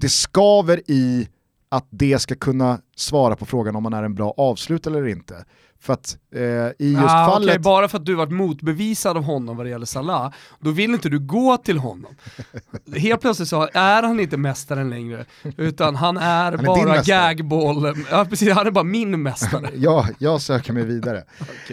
det 0.00 0.08
skaver 0.08 0.80
i 0.86 1.28
att 1.68 1.86
det 1.90 2.18
ska 2.18 2.34
kunna 2.34 2.80
svara 2.96 3.36
på 3.36 3.46
frågan 3.46 3.76
om 3.76 3.82
man 3.82 3.92
är 3.92 4.02
en 4.02 4.14
bra 4.14 4.34
avslutare 4.36 4.98
eller 4.98 5.08
inte. 5.08 5.44
För 5.82 5.92
att 5.92 6.16
eh, 6.34 6.42
i 6.86 6.92
just 6.92 7.04
ah, 7.04 7.26
fallet... 7.30 7.48
okej, 7.48 7.58
bara 7.58 7.88
för 7.88 7.98
att 7.98 8.06
du 8.06 8.14
varit 8.14 8.32
motbevisad 8.32 9.16
av 9.16 9.22
honom 9.22 9.56
vad 9.56 9.66
det 9.66 9.70
gäller 9.70 9.86
Salah, 9.86 10.32
då 10.58 10.70
vill 10.70 10.94
inte 10.94 11.08
du 11.08 11.18
gå 11.18 11.56
till 11.56 11.78
honom. 11.78 12.14
Helt 12.96 13.20
plötsligt 13.20 13.48
så 13.48 13.68
är 13.72 14.02
han 14.02 14.20
inte 14.20 14.36
mästaren 14.36 14.90
längre, 14.90 15.24
utan 15.56 15.96
han 15.96 16.16
är, 16.16 16.52
är 16.52 16.56
din 16.56 16.66
bara 16.66 17.02
gagball, 17.02 18.04
ja 18.10 18.24
precis, 18.24 18.52
han 18.52 18.66
är 18.66 18.70
bara 18.70 18.84
min 18.84 19.22
mästare. 19.22 19.70
Ja, 19.76 20.06
jag 20.18 20.40
söker 20.40 20.72
mig 20.72 20.84
vidare. 20.84 21.18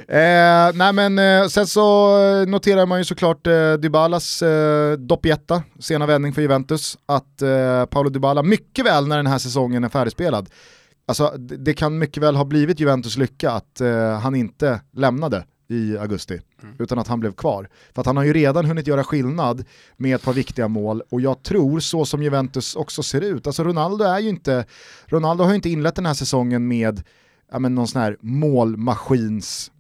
eh, 0.08 0.76
nej 0.76 0.93
men 0.93 1.20
eh, 1.20 1.47
sen 1.47 1.68
så 1.68 1.86
noterar 2.45 2.86
man 2.86 2.97
ju 2.97 3.05
såklart 3.05 3.47
eh, 3.47 3.74
Dybalas 3.74 4.41
eh, 4.41 4.97
doppietta, 4.97 5.64
sena 5.80 6.05
vändning 6.05 6.34
för 6.34 6.41
Juventus, 6.41 6.97
att 7.05 7.41
eh, 7.41 7.86
Paolo 7.86 8.10
Dybala 8.10 8.43
mycket 8.43 8.86
väl 8.86 9.08
när 9.08 9.18
den 9.18 9.28
här 9.28 9.38
säsongen 9.38 9.84
är 9.84 9.89
färdigspelad, 9.89 10.49
alltså 11.08 11.34
det, 11.38 11.58
det 11.58 11.74
kan 11.74 11.97
mycket 11.97 12.24
väl 12.24 12.36
ha 12.36 12.45
blivit 12.45 12.80
Juventus 12.80 13.18
lycka 13.18 13.51
att 13.51 13.82
eh, 13.82 14.20
han 14.20 14.36
inte 14.36 14.82
lämnade 14.91 15.45
i 15.70 15.97
augusti, 15.97 16.41
utan 16.80 16.99
att 16.99 17.08
han 17.08 17.20
blev 17.20 17.34
kvar. 17.34 17.70
För 17.93 18.01
att 18.01 18.05
han 18.05 18.18
har 18.18 18.24
ju 18.24 18.34
redan 18.34 18.66
hunnit 18.66 18.88
göra 18.88 19.03
skillnad 19.03 19.64
med 19.97 20.16
ett 20.16 20.24
par 20.24 20.34
viktiga 20.34 20.68
mål 20.68 21.01
och 21.10 21.22
jag 21.22 21.43
tror 21.43 21.80
så 21.80 22.05
som 22.05 22.24
Juventus 22.24 22.76
också 22.76 23.03
ser 23.03 23.22
ut, 23.22 23.47
alltså 23.47 23.64
Ronaldo 23.64 24.03
är 24.03 24.20
ju 24.20 24.30
inte, 24.30 24.66
Ronaldo 25.05 25.43
har 25.43 25.51
ju 25.51 25.55
inte 25.55 25.70
inlett 25.70 25.95
den 25.95 26.05
här 26.05 26.14
säsongen 26.14 26.68
med 26.68 27.03
ja, 27.51 27.60
men 27.60 27.76
någon 27.76 27.88
sån 27.88 28.01
här 28.01 28.18
målmaskins 28.22 29.72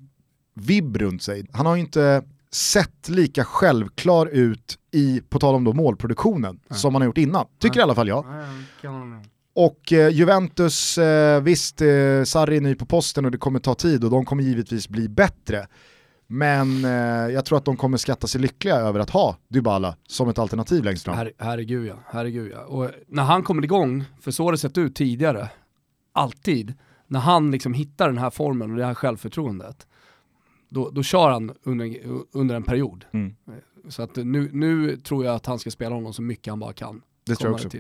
vibb 0.53 0.97
runt 0.97 1.23
sig. 1.23 1.45
Han 1.51 1.65
har 1.65 1.75
ju 1.75 1.81
inte 1.81 2.23
sett 2.51 3.09
lika 3.09 3.43
självklar 3.45 4.25
ut 4.25 4.77
i, 4.91 5.21
på 5.29 5.39
tal 5.39 5.55
om 5.55 5.63
då 5.63 5.73
målproduktionen, 5.73 6.59
som 6.69 6.95
han 6.95 7.01
har 7.01 7.05
gjort 7.05 7.17
innan. 7.17 7.45
Tycker 7.59 7.79
i 7.79 7.83
alla 7.83 7.95
fall 7.95 8.07
jag. 8.07 8.25
Och 9.59 9.93
eh, 9.93 10.09
Juventus, 10.09 10.97
eh, 10.97 11.41
visst, 11.41 11.81
eh, 11.81 12.23
Sarri 12.23 12.57
är 12.57 12.61
ny 12.61 12.75
på 12.75 12.85
posten 12.85 13.25
och 13.25 13.31
det 13.31 13.37
kommer 13.37 13.59
ta 13.59 13.75
tid 13.75 14.03
och 14.03 14.09
de 14.09 14.25
kommer 14.25 14.43
givetvis 14.43 14.89
bli 14.89 15.09
bättre. 15.09 15.67
Men 16.27 16.85
eh, 16.85 17.33
jag 17.33 17.45
tror 17.45 17.57
att 17.57 17.65
de 17.65 17.77
kommer 17.77 17.97
skatta 17.97 18.27
sig 18.27 18.41
lyckliga 18.41 18.75
över 18.75 18.99
att 18.99 19.09
ha 19.09 19.37
Dybala 19.47 19.95
som 20.07 20.29
ett 20.29 20.39
alternativ 20.39 20.83
längst 20.83 21.05
fram. 21.05 21.17
Her, 21.17 21.31
herregud 21.37 21.87
ja, 21.87 21.95
herregud 22.05 22.51
ja. 22.51 22.65
Och 22.65 22.91
när 23.07 23.23
han 23.23 23.43
kommer 23.43 23.63
igång, 23.63 24.03
för 24.21 24.31
så 24.31 24.43
har 24.43 24.51
det 24.51 24.57
sett 24.57 24.77
ut 24.77 24.95
tidigare, 24.95 25.49
alltid, 26.13 26.73
när 27.07 27.19
han 27.19 27.51
liksom 27.51 27.73
hittar 27.73 28.07
den 28.07 28.17
här 28.17 28.29
formen 28.29 28.71
och 28.71 28.77
det 28.77 28.85
här 28.85 28.93
självförtroendet, 28.93 29.87
då, 30.69 30.89
då 30.89 31.03
kör 31.03 31.29
han 31.29 31.53
under, 31.63 31.97
under 32.31 32.55
en 32.55 32.63
period. 32.63 33.05
Mm. 33.11 33.35
Så 33.89 34.01
att 34.01 34.15
nu, 34.15 34.49
nu 34.53 34.97
tror 34.97 35.25
jag 35.25 35.35
att 35.35 35.45
han 35.45 35.59
ska 35.59 35.71
spela 35.71 35.95
honom 35.95 36.13
så 36.13 36.21
mycket 36.21 36.51
han 36.51 36.59
bara 36.59 36.73
kan. 36.73 37.01
Det 37.27 37.35
tror 37.35 37.49
jag 37.59 37.65
också. 37.65 37.77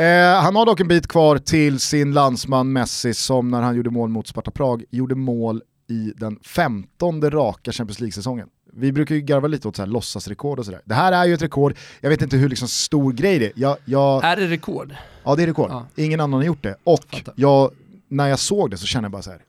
Eh, 0.00 0.42
han 0.42 0.56
har 0.56 0.66
dock 0.66 0.80
en 0.80 0.88
bit 0.88 1.06
kvar 1.08 1.38
till 1.38 1.80
sin 1.80 2.12
landsman 2.12 2.72
Messi 2.72 3.14
som 3.14 3.50
när 3.50 3.62
han 3.62 3.76
gjorde 3.76 3.90
mål 3.90 4.08
mot 4.08 4.26
Sparta 4.26 4.50
Prag 4.50 4.84
gjorde 4.90 5.14
mål 5.14 5.62
i 5.88 6.12
den 6.16 6.38
femtonde 6.42 7.30
raka 7.30 7.72
Champions 7.72 8.00
League-säsongen. 8.00 8.48
Vi 8.76 8.92
brukar 8.92 9.14
ju 9.14 9.20
garva 9.20 9.48
lite 9.48 9.68
åt 9.68 9.76
så 9.76 9.82
här 9.82 9.86
låtsasrekord 9.86 10.58
och 10.58 10.64
sådär. 10.64 10.80
Det 10.84 10.94
här 10.94 11.12
är 11.12 11.24
ju 11.24 11.34
ett 11.34 11.42
rekord, 11.42 11.74
jag 12.00 12.10
vet 12.10 12.22
inte 12.22 12.36
hur 12.36 12.48
liksom 12.48 12.68
stor 12.68 13.12
grej 13.12 13.38
det 13.38 13.46
är. 13.46 13.52
Jag, 13.56 13.76
jag, 13.84 14.24
Är 14.24 14.36
det 14.36 14.46
rekord? 14.48 14.94
ja 15.24 15.36
det 15.36 15.42
är 15.42 15.46
rekord, 15.46 15.70
Ja. 15.70 15.86
ingen 15.96 16.20
annan 16.20 16.40
har 16.40 16.44
gjort 16.46 16.62
det. 16.62 16.76
Och 16.84 17.04
Fattar. 17.10 17.34
jag, 17.36 17.70
när 18.08 18.28
jag 18.28 18.38
såg 18.38 18.70
det 18.70 18.76
så 18.76 18.86
kände 18.86 19.04
jag 19.06 19.12
bara 19.12 19.22
så 19.22 19.30
här. 19.30 19.40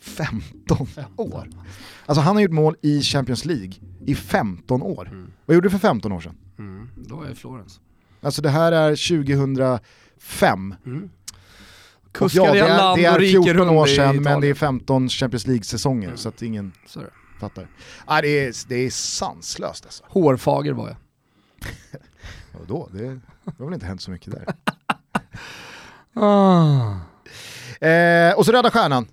15 0.00 0.86
år. 1.16 1.48
Alltså 2.06 2.20
han 2.22 2.36
har 2.36 2.42
gjort 2.42 2.50
mål 2.52 2.76
i 2.82 3.00
Champions 3.02 3.44
League 3.44 3.72
i 4.06 4.14
15 4.14 4.82
år. 4.82 5.26
Vad 5.46 5.54
gjorde 5.54 5.66
du 5.66 5.70
för 5.70 5.78
15 5.78 6.12
år 6.12 6.20
sedan? 6.20 6.34
Mm. 6.58 6.88
Då 6.96 7.20
är 7.20 7.24
jag 7.24 7.32
i 7.32 7.34
Florens. 7.34 7.80
Alltså 8.24 8.42
det 8.42 8.50
här 8.50 8.72
är 8.72 8.90
2005. 8.90 10.74
Mm. 10.86 11.10
Och 12.06 12.12
Kuskade 12.12 12.52
det 12.52 12.58
är, 12.58 12.96
det 12.96 13.04
är 13.04 13.18
rike 13.18 13.42
14 13.42 13.52
runt 13.54 13.70
år 13.70 13.86
sedan 13.86 14.22
men 14.22 14.40
det 14.40 14.46
är 14.46 14.54
15 14.54 15.08
Champions 15.08 15.46
League-säsonger 15.46 16.16
så 16.16 16.28
att 16.28 16.42
ingen 16.42 16.72
det. 16.94 17.00
fattar. 17.40 17.68
Ah, 18.04 18.20
det, 18.20 18.28
är, 18.28 18.68
det 18.68 18.74
är 18.74 18.90
sanslöst 18.90 19.84
alltså. 19.84 20.04
Hårfager 20.08 20.72
var 20.72 20.88
jag. 20.88 20.96
Vadå? 22.60 22.88
Det, 22.92 23.20
det 23.44 23.58
har 23.58 23.64
väl 23.64 23.74
inte 23.74 23.86
hänt 23.86 24.02
så 24.02 24.10
mycket 24.10 24.32
där. 24.32 24.46
Ah. 26.16 26.96
Eh, 27.86 28.34
och 28.34 28.46
så 28.46 28.52
Röda 28.52 28.70
Stjärnan, 28.70 29.06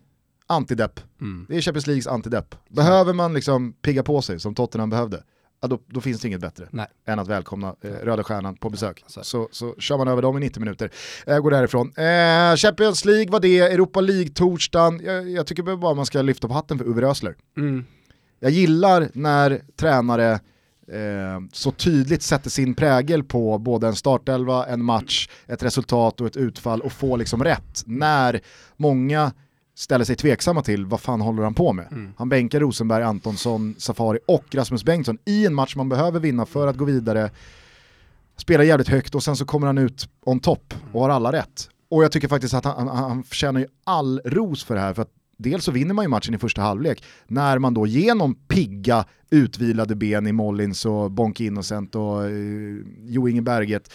antidepp. 0.47 0.99
Mm. 1.21 1.45
Det 1.49 1.57
är 1.57 1.61
Champions 1.61 1.87
Leagues 1.87 2.07
antidepp. 2.07 2.55
Behöver 2.69 3.13
man 3.13 3.33
liksom 3.33 3.73
pigga 3.73 4.03
på 4.03 4.21
sig 4.21 4.39
som 4.39 4.55
Tottenham 4.55 4.89
behövde, 4.89 5.23
ja, 5.61 5.67
då, 5.67 5.79
då 5.87 6.01
finns 6.01 6.21
det 6.21 6.27
inget 6.27 6.41
bättre 6.41 6.67
Nej. 6.71 6.87
än 7.05 7.19
att 7.19 7.27
välkomna 7.27 7.75
eh, 7.81 7.91
Röda 7.91 8.23
Stjärnan 8.23 8.55
på 8.55 8.69
besök. 8.69 9.03
det. 9.15 9.23
Så, 9.23 9.49
så 9.51 9.75
kör 9.79 9.97
man 9.97 10.07
över 10.07 10.21
dem 10.21 10.37
i 10.37 10.39
90 10.39 10.59
minuter, 10.59 10.91
eh, 11.25 11.39
går 11.39 11.51
därifrån. 11.51 11.93
Eh, 11.97 12.55
Champions 12.55 13.05
League 13.05 13.31
var 13.31 13.39
det, 13.39 13.59
Europa 13.59 14.01
League-torsdagen. 14.01 15.01
Jag, 15.03 15.29
jag 15.29 15.47
tycker 15.47 15.75
bara 15.75 15.93
man 15.93 16.05
ska 16.05 16.21
lyfta 16.21 16.47
på 16.47 16.53
hatten 16.53 16.77
för 16.77 16.85
Uwe 16.85 17.01
Rösler. 17.01 17.35
Mm. 17.57 17.85
Jag 18.39 18.51
gillar 18.51 19.09
när 19.13 19.61
tränare 19.75 20.31
eh, 20.87 21.39
så 21.53 21.71
tydligt 21.71 22.23
sätter 22.23 22.49
sin 22.49 22.73
prägel 22.73 23.23
på 23.23 23.57
både 23.57 23.87
en 23.87 23.95
startelva, 23.95 24.65
en 24.65 24.83
match, 24.83 25.29
ett 25.47 25.63
resultat 25.63 26.21
och 26.21 26.27
ett 26.27 26.37
utfall 26.37 26.81
och 26.81 26.91
får 26.91 27.17
liksom 27.17 27.43
rätt. 27.43 27.83
När 27.85 28.41
många 28.77 29.31
ställer 29.75 30.05
sig 30.05 30.15
tveksamma 30.15 30.61
till 30.61 30.85
vad 30.85 31.01
fan 31.01 31.21
håller 31.21 31.43
han 31.43 31.53
på 31.53 31.73
med. 31.73 31.87
Han 32.17 32.29
bänkar 32.29 32.59
Rosenberg, 32.59 33.03
Antonsson, 33.03 33.75
Safari 33.77 34.19
och 34.27 34.55
Rasmus 34.55 34.83
Bengtsson 34.83 35.17
i 35.25 35.45
en 35.45 35.53
match 35.53 35.75
man 35.75 35.89
behöver 35.89 36.19
vinna 36.19 36.45
för 36.45 36.67
att 36.67 36.77
gå 36.77 36.85
vidare. 36.85 37.29
Spelar 38.37 38.63
jävligt 38.63 38.87
högt 38.87 39.15
och 39.15 39.23
sen 39.23 39.35
så 39.35 39.45
kommer 39.45 39.67
han 39.67 39.77
ut 39.77 40.09
on 40.23 40.39
top 40.39 40.73
och 40.91 41.01
har 41.01 41.09
alla 41.09 41.31
rätt. 41.31 41.69
Och 41.89 42.03
jag 42.03 42.11
tycker 42.11 42.27
faktiskt 42.27 42.53
att 42.53 42.65
han, 42.65 42.87
han, 42.87 42.97
han 42.97 43.23
förtjänar 43.23 43.59
ju 43.59 43.67
all 43.83 44.21
ros 44.25 44.63
för 44.63 44.75
det 44.75 44.81
här 44.81 44.93
för 44.93 45.01
att 45.01 45.11
dels 45.37 45.63
så 45.63 45.71
vinner 45.71 45.93
man 45.93 46.05
ju 46.05 46.09
matchen 46.09 46.33
i 46.33 46.37
första 46.37 46.61
halvlek 46.61 47.03
när 47.27 47.59
man 47.59 47.73
då 47.73 47.87
genom 47.87 48.35
pigga 48.35 49.05
utvilade 49.29 49.95
ben 49.95 50.27
i 50.27 50.31
Mollins 50.31 50.85
och 50.85 51.11
Bonk 51.11 51.39
Innocent 51.39 51.95
och 51.95 52.25
eh, 52.25 52.31
Jo 53.03 53.27
Inge 53.27 53.41
Berget 53.41 53.93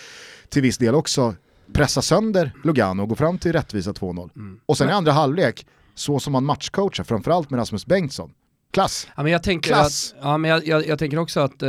till 0.48 0.62
viss 0.62 0.78
del 0.78 0.94
också 0.94 1.34
pressa 1.72 2.02
sönder 2.02 2.52
Lugano 2.64 3.02
och 3.02 3.08
gå 3.08 3.14
fram 3.14 3.38
till 3.38 3.52
rättvisa 3.52 3.92
2-0. 3.92 4.58
Och 4.66 4.78
sen 4.78 4.88
i 4.88 4.92
andra 4.92 5.12
halvlek, 5.12 5.66
så 5.94 6.20
som 6.20 6.32
man 6.32 6.44
matchcoachar, 6.44 7.04
framförallt 7.04 7.50
med 7.50 7.60
Rasmus 7.60 7.86
Bengtsson. 7.86 8.30
Klass! 8.70 9.08
Ja, 9.16 9.22
men 9.22 9.32
jag, 9.32 9.42
tänker 9.42 9.70
Klass. 9.70 10.14
att, 10.18 10.24
ja, 10.24 10.38
men 10.38 10.50
jag, 10.50 10.66
jag, 10.66 10.86
jag 10.86 10.98
tänker 10.98 11.18
också 11.18 11.40
att 11.40 11.62
eh, 11.62 11.68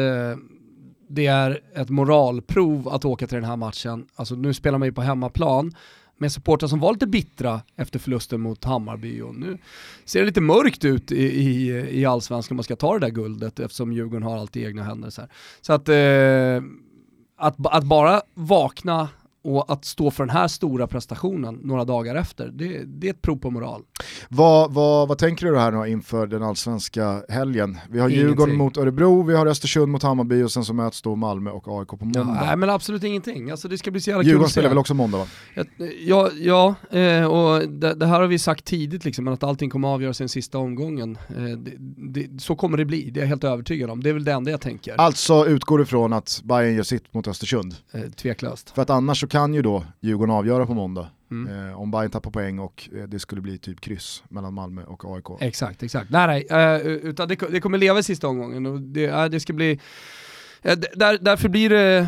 det 1.09 1.25
är 1.25 1.59
ett 1.75 1.89
moralprov 1.89 2.89
att 2.89 3.05
åka 3.05 3.27
till 3.27 3.35
den 3.35 3.45
här 3.45 3.55
matchen. 3.55 4.05
Alltså 4.15 4.35
nu 4.35 4.53
spelar 4.53 4.77
man 4.77 4.87
ju 4.87 4.91
på 4.91 5.01
hemmaplan 5.01 5.73
med 6.17 6.31
supportrar 6.31 6.67
som 6.67 6.79
var 6.79 6.93
lite 6.93 7.07
bittra 7.07 7.61
efter 7.75 7.99
förlusten 7.99 8.41
mot 8.41 8.63
Hammarby 8.63 9.21
och 9.21 9.35
nu 9.35 9.57
ser 10.05 10.19
det 10.19 10.25
lite 10.25 10.41
mörkt 10.41 10.85
ut 10.85 11.11
i, 11.11 11.23
i, 11.23 11.69
i 11.99 12.05
allsvenskan 12.05 12.53
om 12.53 12.57
man 12.57 12.63
ska 12.63 12.75
ta 12.75 12.93
det 12.93 12.99
där 12.99 13.09
guldet 13.09 13.59
eftersom 13.59 13.93
Djurgården 13.93 14.23
har 14.23 14.37
allt 14.37 14.55
i 14.55 14.65
egna 14.65 14.83
händer. 14.83 15.09
Så, 15.09 15.21
så 15.61 15.73
att, 15.73 15.89
eh, 15.89 16.63
att, 17.37 17.75
att 17.75 17.83
bara 17.83 18.21
vakna 18.33 19.09
och 19.47 19.71
att 19.71 19.85
stå 19.85 20.11
för 20.11 20.23
den 20.25 20.29
här 20.35 20.47
stora 20.47 20.87
prestationen 20.87 21.59
några 21.63 21.85
dagar 21.85 22.15
efter, 22.15 22.47
det, 22.53 22.83
det 22.85 23.07
är 23.07 23.11
ett 23.11 23.21
prov 23.21 23.35
på 23.37 23.51
moral. 23.51 23.81
Vad, 24.29 24.73
vad, 24.73 25.07
vad 25.07 25.17
tänker 25.17 25.45
du 25.45 25.57
här 25.59 25.71
nu 25.71 25.91
inför 25.91 26.27
den 26.27 26.43
allsvenska 26.43 27.21
helgen? 27.29 27.77
Vi 27.89 27.99
har 27.99 28.09
Ingenting. 28.09 28.27
Djurgården 28.27 28.55
mot 28.55 28.77
Örebro, 28.77 29.23
vi 29.23 29.35
har 29.35 29.45
Östersund 29.45 29.91
mot 29.91 30.03
Hammarby 30.03 30.43
och 30.43 30.51
sen 30.51 30.65
så 30.65 30.73
möts 30.73 31.01
då 31.01 31.15
Malmö 31.15 31.49
och 31.51 31.79
AIK 31.79 31.87
på 31.87 31.97
Ja, 31.99 32.05
måndag. 32.23 32.41
nej 32.45 32.57
men 32.57 32.69
absolut 32.69 33.03
ingenting, 33.03 33.51
alltså 33.51 33.67
det 33.67 33.77
ska 33.77 33.91
bli 33.91 34.01
så 34.01 34.09
jävla 34.09 34.23
kul 34.23 34.29
Djurgården 34.29 34.49
se. 34.49 34.53
spelar 34.53 34.69
väl 34.69 34.77
också 34.77 34.93
måndag 34.93 35.17
va? 35.17 35.25
Ja, 36.05 36.29
ja, 36.39 36.75
eh, 36.99 37.25
och 37.25 37.69
det, 37.69 37.93
det 37.93 38.05
här 38.05 38.19
har 38.21 38.27
vi 38.27 38.39
sagt 38.39 38.65
tidigt 38.65 39.05
liksom, 39.05 39.27
att 39.27 39.43
allting 39.43 39.69
kommer 39.69 39.87
avgöras 39.87 40.19
i 40.21 40.23
den 40.23 40.29
sista 40.29 40.57
omgången. 40.57 41.17
Eh, 41.37 41.43
det, 41.43 41.71
det, 42.11 42.41
så 42.41 42.55
kommer 42.55 42.77
det 42.77 42.85
bli, 42.85 43.09
det 43.09 43.19
är 43.19 43.21
jag 43.21 43.27
helt 43.29 43.43
övertygad 43.43 43.89
om. 43.89 44.03
Det 44.03 44.09
är 44.09 44.13
väl 44.13 44.23
det 44.23 44.31
enda 44.31 44.51
jag 44.51 44.61
tänker, 44.61 44.95
Alltså 45.01 45.45
utgår 45.47 45.77
du 45.77 45.85
från 45.85 46.13
att 46.13 46.41
Bayern 46.43 46.75
gör 46.75 46.83
sitt 46.83 47.13
mot 47.13 47.27
Östersund? 47.27 47.75
eh, 47.93 48.01
tveklöst. 48.01 48.69
För 48.69 48.81
att 48.81 48.89
annars 48.89 49.19
så 49.19 49.27
kan 49.27 49.36
ju 49.53 49.61
då 49.61 49.83
Djurgården 49.99 50.35
avgöra 50.35 50.65
på 50.65 50.73
måndag. 50.73 51.07
Mm. 51.31 51.69
Eh, 51.69 51.81
om 51.81 51.91
Bayern 51.91 52.11
tappar 52.11 52.31
poäng 52.31 52.59
och 52.59 52.89
eh, 52.95 53.03
det 53.03 53.19
skulle 53.19 53.41
bli 53.41 53.57
typ 53.57 53.81
kryss 53.81 54.23
mellan 54.29 54.53
Malmö 54.53 54.83
och 54.83 55.15
AIK. 55.15 55.41
Exakt, 55.41 55.83
exakt. 55.83 56.09
Nej, 56.09 56.47
nej, 56.49 56.75
eh, 56.75 56.81
utan 56.87 57.27
det, 57.27 57.35
det 57.35 57.61
kommer 57.61 57.77
leva 57.77 57.99
i 57.99 58.03
sista 58.03 58.27
omgången 58.27 58.65
och 58.65 58.81
det, 58.81 59.05
eh, 59.05 59.25
det 59.25 59.39
ska 59.39 59.53
bli, 59.53 59.79
eh, 60.61 60.77
där, 60.95 61.17
därför 61.21 61.49
blir 61.49 61.69
det 61.69 62.07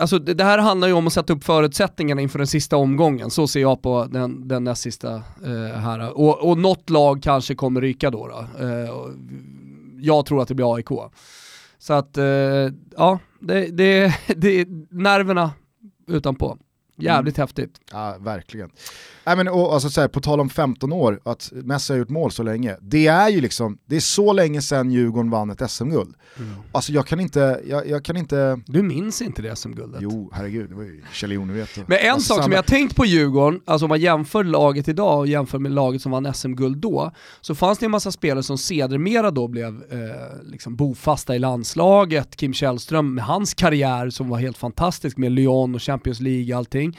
Alltså 0.00 0.18
det, 0.18 0.44
här 0.44 0.58
handlar 0.58 0.88
ju 0.88 0.94
om 0.94 1.06
att 1.06 1.12
sätta 1.12 1.32
upp 1.32 1.44
förutsättningarna 1.44 2.20
inför 2.20 2.38
den 2.38 2.46
sista 2.46 2.76
omgången, 2.76 3.30
så 3.30 3.48
ser 3.48 3.60
jag 3.60 3.82
på 3.82 4.08
den, 4.10 4.48
den 4.48 4.64
näst 4.64 4.82
sista 4.82 5.14
eh, 5.44 5.78
här. 5.80 6.18
Och, 6.18 6.50
och 6.50 6.58
något 6.58 6.90
lag 6.90 7.22
kanske 7.22 7.54
kommer 7.54 7.80
ryka 7.80 8.10
då. 8.10 8.28
då. 8.28 8.64
Eh, 8.66 8.90
jag 10.00 10.26
tror 10.26 10.42
att 10.42 10.48
det 10.48 10.54
blir 10.54 10.74
AIK. 10.74 10.88
Så 11.78 11.92
att, 11.92 12.18
eh, 12.18 12.24
ja, 12.96 13.18
det, 13.40 13.66
det, 13.66 14.14
det 14.36 14.60
är 14.60 14.66
nerverna 14.90 15.50
utanpå. 16.08 16.58
Jävligt 16.96 17.36
häftigt. 17.36 17.80
Ja, 17.92 18.16
verkligen. 18.20 18.70
Nej, 19.28 19.36
men, 19.36 19.48
och, 19.48 19.74
alltså, 19.74 19.90
så 19.90 20.00
här, 20.00 20.08
på 20.08 20.20
tal 20.20 20.40
om 20.40 20.50
15 20.50 20.92
år, 20.92 21.20
att 21.24 21.50
Messi 21.52 21.92
har 21.92 21.98
gjort 21.98 22.08
mål 22.08 22.30
så 22.30 22.42
länge. 22.42 22.76
Det 22.80 23.06
är 23.06 23.28
ju 23.28 23.40
liksom, 23.40 23.78
det 23.86 23.96
är 23.96 24.00
så 24.00 24.32
länge 24.32 24.62
sedan 24.62 24.90
Djurgården 24.90 25.30
vann 25.30 25.50
ett 25.50 25.70
SM-guld. 25.70 26.14
Alltså 26.72 26.92
jag 26.92 27.06
kan 27.06 27.20
inte, 27.20 27.60
jag, 27.66 27.88
jag 27.88 28.04
kan 28.04 28.16
inte, 28.16 28.60
Du 28.66 28.82
minns 28.82 29.22
inte 29.22 29.42
det 29.42 29.56
SM-guldet? 29.56 30.00
jo 30.02 30.30
herregud, 30.34 30.68
det 30.70 30.74
var 30.74 30.82
ju 30.82 31.02
Kjell 31.12 31.32
Jonevret. 31.32 31.68
och- 31.78 31.84
Men 31.88 31.98
en 31.98 32.12
alltså, 32.12 32.34
sak 32.34 32.42
som 32.42 32.52
jag 32.52 32.58
har 32.58 32.62
tänkt 32.62 32.96
på 32.96 33.04
Djurgården, 33.06 33.60
alltså 33.64 33.84
om 33.84 33.88
man 33.88 34.00
jämför 34.00 34.44
laget 34.44 34.88
idag 34.88 35.18
och 35.18 35.26
jämför 35.26 35.58
med 35.58 35.72
laget 35.72 36.02
som 36.02 36.12
vann 36.12 36.34
SM-guld 36.34 36.76
då, 36.78 37.12
så 37.40 37.54
fanns 37.54 37.78
det 37.78 37.84
en 37.84 37.90
massa 37.90 38.12
spelare 38.12 38.42
som 38.42 38.58
sedermera 38.58 39.30
då 39.30 39.48
blev 39.48 39.68
eh, 39.68 40.42
liksom 40.42 40.76
bofasta 40.76 41.36
i 41.36 41.38
landslaget. 41.38 42.36
Kim 42.36 42.52
Källström 42.52 43.14
med 43.14 43.24
hans 43.24 43.54
karriär 43.54 44.10
som 44.10 44.28
var 44.28 44.38
helt 44.38 44.58
fantastisk 44.58 45.16
med 45.16 45.32
Lyon 45.32 45.74
och 45.74 45.82
Champions 45.82 46.20
League 46.20 46.54
och 46.54 46.58
allting. 46.58 46.98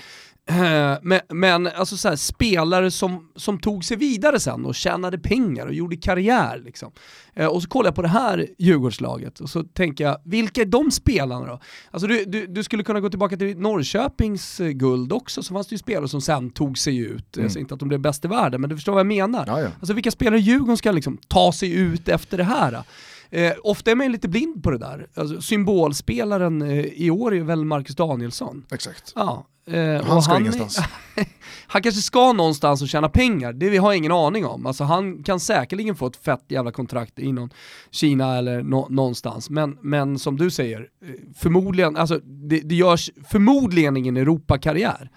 Eh, 0.50 0.98
Men, 1.02 1.20
men 1.30 1.68
alltså 1.68 1.98
så 1.98 2.10
här, 2.10 2.16
spelare 2.16 2.92
som, 2.92 3.30
som 3.36 3.60
tog 3.60 3.86
sig 3.86 3.98
vidare 3.98 4.40
sen 4.40 4.66
och 4.66 4.76
tjänade 4.76 5.20
pengar 5.20 5.66
och 5.68 5.74
gjorde 5.74 5.98
karriär. 5.98 6.62
Liksom. 6.66 6.92
Eh, 7.36 7.46
Och 7.48 7.62
så 7.64 7.70
kollar 7.70 7.88
jag 7.88 7.96
på 7.96 8.02
det 8.02 8.08
här 8.08 8.48
Djurgårdslaget 8.58 9.40
och 9.40 9.50
så 9.50 9.64
tänker 9.64 10.04
jag, 10.04 10.18
vilka 10.26 10.62
är 10.62 10.66
de 10.66 10.92
spelarna 10.92 11.46
då? 11.46 11.60
Alltså 11.92 12.08
du, 12.08 12.26
du, 12.26 12.48
du 12.48 12.64
skulle 12.64 12.84
kunna 12.84 13.00
gå 13.00 13.10
tillbaka 13.10 13.38
till 13.38 13.58
Norrköpings 13.58 14.60
eh, 14.60 14.70
guld 14.70 15.14
också, 15.14 15.44
så 15.44 15.54
fanns 15.54 15.68
det 15.68 15.74
ju 15.74 15.80
spelare 15.80 16.08
som 16.08 16.22
sen 16.22 16.50
tog 16.50 16.78
sig 16.78 16.98
ut. 16.98 17.38
Mm. 17.38 17.46
Alltså 17.46 17.60
inte 17.60 17.74
att 17.74 17.80
de 17.80 17.90
blev 17.90 18.00
bäst 18.02 18.26
i 18.26 18.28
världen, 18.28 18.62
men 18.62 18.70
du 18.70 18.76
förstår 18.76 18.94
vad 18.94 19.00
jag 19.00 19.08
menar. 19.08 19.44
Ja, 19.48 19.62
ja. 19.62 19.68
Alltså 19.80 19.94
vilka 19.94 20.12
spelare 20.12 20.40
i 20.40 20.42
Djurgården 20.42 20.78
ska 20.78 20.92
liksom 20.92 21.18
ta 21.28 21.52
sig 21.52 21.74
ut 21.74 22.08
efter 22.10 22.38
det 22.38 22.44
här? 22.44 22.84
Eh, 23.32 23.52
ofta 23.64 23.92
är 23.92 23.96
man 23.96 24.12
lite 24.12 24.28
blind 24.30 24.64
på 24.64 24.72
det 24.72 24.78
där. 24.78 25.08
Alltså, 25.16 25.42
symbolspelaren 25.42 26.62
eh, 26.62 26.80
i 26.86 27.10
år 27.12 27.36
är 27.36 27.42
väl 27.42 27.66
Marcus 27.66 27.96
Danielsson. 27.96 28.66
Exakt. 28.72 29.14
Ja, 29.16 29.48
eh, 29.74 30.04
Han 30.06 30.22
ska 30.22 30.34
är- 30.36 30.40
ingenstans. 30.40 30.80
han 31.68 31.82
kanske 31.82 32.02
ska 32.02 32.34
någonstans 32.34 32.82
och 32.82 32.88
tjäna 32.88 33.10
pengar, 33.10 33.54
det 33.54 33.78
har 33.78 33.92
jag 33.92 33.98
ingen 33.98 34.12
aning 34.12 34.46
om. 34.46 34.66
Alltså 34.66 34.84
han 34.84 35.24
kan 35.24 35.40
säkerligen 35.40 35.96
få 35.96 36.08
ett 36.08 36.16
fett 36.16 36.46
jävla 36.48 36.72
kontrakt 36.72 37.20
inom 37.20 37.50
Kina 37.92 38.38
eller 38.38 38.64
nå- 38.64 38.88
någonstans. 38.90 39.50
Men, 39.50 39.78
men 39.82 40.20
som 40.20 40.38
du 40.38 40.52
säger, 40.52 40.80
eh, 40.80 41.10
förmodligen, 41.38 41.98
alltså 41.98 42.20
det, 42.24 42.60
det 42.60 42.76
görs 42.76 43.10
förmodligen 43.28 43.98
ingen 43.98 44.18
Europakarriär. 44.18 45.10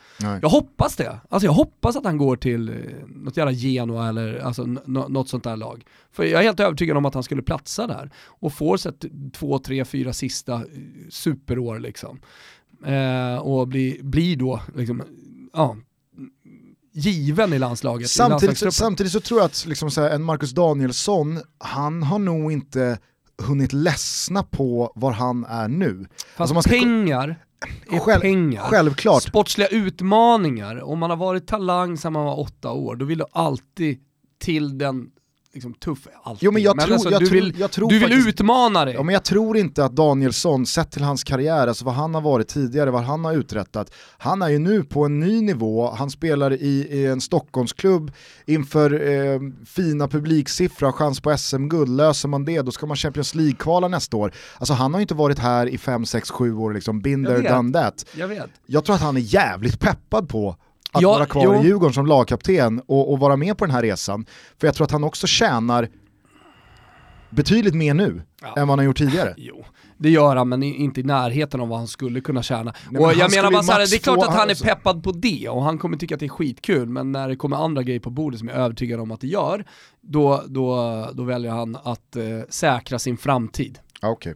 Jag 0.42 0.48
hoppas 0.48 0.96
det. 0.96 1.18
Alltså 1.28 1.46
jag 1.46 1.53
hoppas 1.53 1.96
att 1.96 2.05
han 2.05 2.16
går 2.18 2.36
till 2.36 2.68
eh, 2.68 2.74
något 3.09 3.36
jävla 3.36 3.53
Genoa 3.53 4.09
eller 4.09 4.38
alltså, 4.38 4.64
något 4.86 5.28
sånt 5.28 5.44
där 5.44 5.57
lag. 5.57 5.84
För 6.12 6.24
jag 6.24 6.40
är 6.40 6.44
helt 6.44 6.61
övertygad 6.61 6.96
om 6.96 7.05
att 7.05 7.14
han 7.14 7.22
skulle 7.22 7.42
platsa 7.42 7.86
där 7.86 8.11
och 8.26 8.53
får 8.53 8.76
så 8.76 8.88
att 8.88 9.05
två, 9.32 9.59
tre, 9.59 9.84
fyra 9.84 10.12
sista 10.12 10.55
eh, 10.55 10.61
superår 11.11 11.78
liksom. 11.78 12.20
Eh, 12.86 13.36
och 13.38 13.68
blir 13.68 14.02
bli 14.02 14.34
då 14.36 14.60
liksom, 14.76 15.02
ja, 15.52 15.76
given 16.92 17.52
i 17.52 17.58
landslaget. 17.58 18.04
i 18.04 18.08
Samtidigt, 18.08 18.42
landslagstruppen. 18.42 18.72
samtidigt 18.72 19.12
så 19.12 19.20
tror 19.20 19.40
jag 19.40 19.46
att 19.46 19.66
liksom 19.66 19.90
här, 19.96 20.10
en 20.10 20.22
Marcus 20.22 20.50
Danielsson, 20.50 21.40
han 21.58 22.02
har 22.02 22.18
nog 22.18 22.52
inte 22.52 22.98
hunnit 23.42 23.72
ledsna 23.72 24.42
på 24.42 24.92
var 24.94 25.12
han 25.12 25.44
är 25.44 25.68
nu. 25.68 26.06
Fast 26.36 26.54
alltså 26.56 26.70
pengar 26.70 27.44
är 27.90 27.98
Själv- 27.98 28.20
pengar. 28.20 28.62
Självklart. 28.62 29.22
Sportsliga 29.22 29.68
utmaningar, 29.68 30.82
om 30.82 30.98
man 30.98 31.10
har 31.10 31.16
varit 31.16 31.46
talang 31.46 31.96
sedan 31.98 32.12
man 32.12 32.24
var 32.24 32.40
åtta 32.40 32.72
år, 32.72 32.96
då 32.96 33.04
vill 33.04 33.18
du 33.18 33.24
alltid 33.32 33.98
till 34.38 34.78
den 34.78 35.10
liksom, 35.55 35.74
tuff, 35.74 36.07
alltid. 36.22 36.46
Jo 36.46 36.53
men 36.53 36.62
jag 36.62 36.80
tror, 36.80 36.92
alltså, 36.92 37.11
jag 37.11 37.20
du 37.20 37.26
tror, 37.26 37.34
vill, 37.34 37.55
jag 37.59 37.70
tror 37.70 37.88
du 37.88 37.98
vill 37.98 38.09
faktiskt, 38.09 38.28
utmana 38.28 38.84
dig. 38.84 38.94
Ja, 38.94 39.03
men 39.03 39.12
jag 39.12 39.24
tror 39.24 39.57
inte 39.57 39.84
att 39.84 39.96
Danielsson, 39.96 40.66
sett 40.66 40.90
till 40.90 41.03
hans 41.03 41.24
karriär, 41.24 41.66
alltså 41.66 41.84
vad 41.84 41.94
han 41.94 42.14
har 42.14 42.20
varit 42.20 42.48
tidigare, 42.48 42.90
vad 42.90 43.03
han 43.03 43.24
har 43.24 43.32
uträttat, 43.32 43.94
han 44.18 44.42
är 44.42 44.48
ju 44.48 44.59
nu 44.59 44.84
på 44.84 45.05
en 45.05 45.20
ny 45.20 45.40
nivå, 45.40 45.90
han 45.90 46.11
spelar 46.11 46.53
i, 46.53 46.86
i 46.90 47.07
en 47.07 47.20
Stockholmsklubb 47.20 48.12
inför 48.46 49.09
eh, 49.09 49.40
fina 49.66 50.09
publiksiffror, 50.09 50.86
har 50.86 50.92
chans 50.92 51.20
på 51.20 51.38
SM-guld, 51.38 51.96
löser 51.96 52.28
man 52.28 52.44
det 52.44 52.62
då 52.62 52.72
ska 52.72 52.86
man 52.86 52.96
Champions 52.96 53.34
League-kvala 53.34 53.88
nästa 53.88 54.16
år. 54.16 54.32
Alltså 54.59 54.74
han 54.74 54.94
har 54.94 55.00
ju 55.00 55.03
inte 55.03 55.14
varit 55.14 55.38
här 55.38 55.66
i 55.66 55.78
5, 55.78 56.07
6, 56.07 56.30
7 56.30 56.55
år 56.55 56.72
liksom, 56.72 57.00
vet. 57.03 57.48
done 57.48 57.72
that. 57.72 58.07
Jag 58.16 58.28
vet. 58.28 58.50
Jag 58.66 58.84
tror 58.84 58.96
att 58.96 59.03
han 59.03 59.16
är 59.16 59.20
jävligt 59.20 59.80
peppad 59.80 60.28
på 60.28 60.57
att 60.93 61.03
Ja, 61.03 61.12
vara 61.12 61.26
kvar 61.26 61.43
jo. 61.45 61.62
i 61.62 61.66
Djurgården 61.66 61.95
som 61.95 62.07
lagkapten 62.07 62.80
och, 62.86 63.12
och 63.12 63.18
vara 63.18 63.36
med 63.36 63.59
på 63.59 63.64
den 63.66 63.74
här 63.74 63.82
resan. 63.82 64.26
För 64.61 64.66
jag 64.66 64.74
tror 64.74 64.84
att 64.84 64.90
han 64.90 65.05
också 65.05 65.26
tjänar 65.26 65.88
betydligt 67.30 67.74
mer 67.74 67.95
nu 67.95 68.22
Ja. 68.43 68.49
än 68.49 68.55
vad 68.55 68.68
han 68.68 68.78
har 68.78 68.84
gjort 68.84 68.99
tidigare. 68.99 69.34
Jo, 69.36 69.64
det 69.99 70.11
gör 70.11 70.36
han 70.36 70.49
men 70.49 70.62
inte 70.62 71.01
i 71.01 71.03
närheten 71.03 71.61
av 71.61 71.68
vad 71.68 71.78
han 71.78 71.86
skulle 71.88 72.20
kunna 72.20 72.43
tjäna. 72.43 72.74
men 72.90 73.01
och 73.03 73.09
han 73.09 73.18
jag 73.18 73.30
menar 73.30 73.51
bara 73.53 73.62
såhär, 73.62 73.78
det 73.78 73.97
är 73.97 73.99
klart 73.99 74.18
att 74.18 74.34
han 74.34 74.47
är 74.47 74.49
alltså- 74.49 74.64
peppad 74.64 75.03
på 75.03 75.12
det 75.12 75.49
och 75.49 75.62
han 75.62 75.78
kommer 75.78 75.97
tycka 75.97 76.14
att 76.14 76.20
det 76.20 76.26
är 76.26 76.28
skitkul, 76.30 76.88
men 76.88 77.12
när 77.12 77.28
det 77.28 77.36
kommer 77.36 77.57
andra 77.57 77.82
grejer 77.82 78.01
på 78.01 78.11
bordet 78.11 78.38
som 78.38 78.49
jag 78.49 78.57
är 78.57 78.61
övertygad 78.61 79.01
om 79.01 79.11
att 79.11 79.20
det 79.20 79.26
gör, 79.26 79.64
då, 80.01 80.43
då, 80.47 81.09
då 81.14 81.22
väljer 81.24 81.51
han 81.51 81.76
att 81.82 82.16
eh, 82.16 82.22
säkra 82.49 82.99
sin 82.99 83.16
framtid. 83.16 83.78
Ja, 84.01 84.09
Okej. 84.09 84.34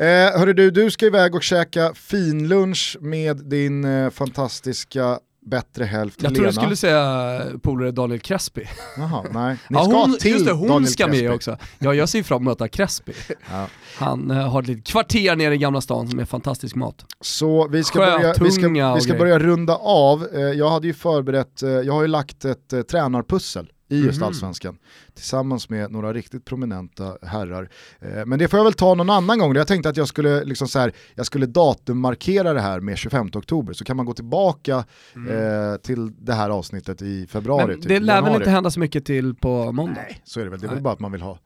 Eh, 0.00 0.38
hörru 0.38 0.52
du, 0.52 0.70
du 0.70 0.90
ska 0.90 1.06
iväg 1.06 1.34
och 1.34 1.42
käka 1.42 1.92
finlunch 1.94 2.96
med 3.00 3.36
din 3.36 3.84
eh, 3.84 4.10
fantastiska 4.10 5.18
bättre 5.46 5.84
hälft 5.84 6.22
Jag 6.22 6.32
Lena. 6.32 6.34
tror 6.34 6.46
du 6.46 6.52
skulle 6.52 6.76
säga 6.76 7.42
polare 7.62 7.90
Daniel 7.90 8.20
Crespi. 8.20 8.64
Jaha, 8.96 9.24
nej. 9.32 9.56
Ni 9.68 9.76
Ja, 9.76 9.84
ska 9.84 9.92
hon, 9.96 10.18
till 10.18 10.30
just 10.30 10.46
det, 10.46 10.52
hon 10.52 10.68
Daniel 10.68 10.90
ska 10.92 11.04
Crespi. 11.06 11.22
med 11.22 11.32
också. 11.34 11.56
Ja, 11.78 11.94
jag 11.94 12.08
ser 12.08 12.22
fram 12.22 12.42
emot 12.42 12.52
att 12.52 12.60
möta 12.60 12.68
Crespi. 12.68 13.12
Ja. 13.50 13.66
Han 13.98 14.30
eh, 14.30 14.48
har 14.50 14.62
ett 14.62 14.68
litet 14.68 14.86
kvarter 14.86 15.36
nere 15.36 15.54
i 15.54 15.58
Gamla 15.58 15.80
stan 15.80 16.08
som 16.08 16.18
är 16.18 16.24
fantastisk 16.24 16.74
mat. 16.76 17.04
Så 17.20 17.68
vi 17.68 17.84
ska, 17.84 17.98
börja, 17.98 18.34
vi 18.40 18.50
ska, 18.50 18.94
vi 18.94 19.00
ska 19.00 19.14
börja 19.14 19.38
runda 19.38 19.74
av. 19.76 20.26
Eh, 20.34 20.40
jag 20.40 20.70
hade 20.70 20.86
ju 20.86 20.94
förberett, 20.94 21.62
eh, 21.62 21.70
jag 21.70 21.92
har 21.92 22.02
ju 22.02 22.08
lagt 22.08 22.44
ett 22.44 22.72
eh, 22.72 22.80
tränarpussel 22.82 23.70
i 23.90 24.00
just 24.04 24.18
Mhm. 24.20 24.26
Allsvenskan 24.26 24.78
tillsammans 25.14 25.68
med 25.68 25.90
några 25.92 26.12
riktigt 26.12 26.44
prominenta 26.44 27.16
herrar. 27.22 27.70
Eh, 28.00 28.26
men 28.26 28.38
det 28.38 28.48
får 28.48 28.58
jag 28.58 28.64
väl 28.64 28.72
ta 28.72 28.94
någon 28.94 29.10
annan 29.10 29.38
gång. 29.38 29.56
Jag 29.56 29.66
tänkte 29.66 29.88
att 29.88 29.96
jag 29.96 30.08
skulle, 30.08 30.44
liksom 30.44 30.68
så 30.68 30.78
här, 30.78 30.92
jag 31.14 31.26
skulle 31.26 31.46
datummarkera 31.46 32.52
det 32.52 32.60
här 32.60 32.80
med 32.80 32.98
25 32.98 33.26
oktober 33.34 33.72
så 33.72 33.84
kan 33.84 33.96
man 33.96 34.06
gå 34.06 34.12
tillbaka 34.14 34.84
eh, 35.30 35.76
till 35.82 36.12
det 36.18 36.34
här 36.34 36.50
avsnittet 36.50 37.02
i 37.02 37.26
februari. 37.26 37.62
Mm. 37.62 37.70
Men 37.74 37.80
typ, 37.80 37.88
det 37.88 38.00
lär 38.00 38.22
väl 38.22 38.34
inte 38.34 38.50
hända 38.50 38.70
så 38.70 38.80
mycket 38.80 39.04
till 39.04 39.34
på 39.34 39.72
måndag? 39.72 40.00
Nej, 40.00 40.20
så 40.24 40.40
är 40.40 40.44
det 40.44 40.50
väl. 40.50 40.60
Det 40.60 40.66
är 40.66 40.70
väl 40.70 40.82
bara 40.82 40.94
att 40.94 41.00
man 41.00 41.12
vill 41.12 41.22
ha 41.22 41.38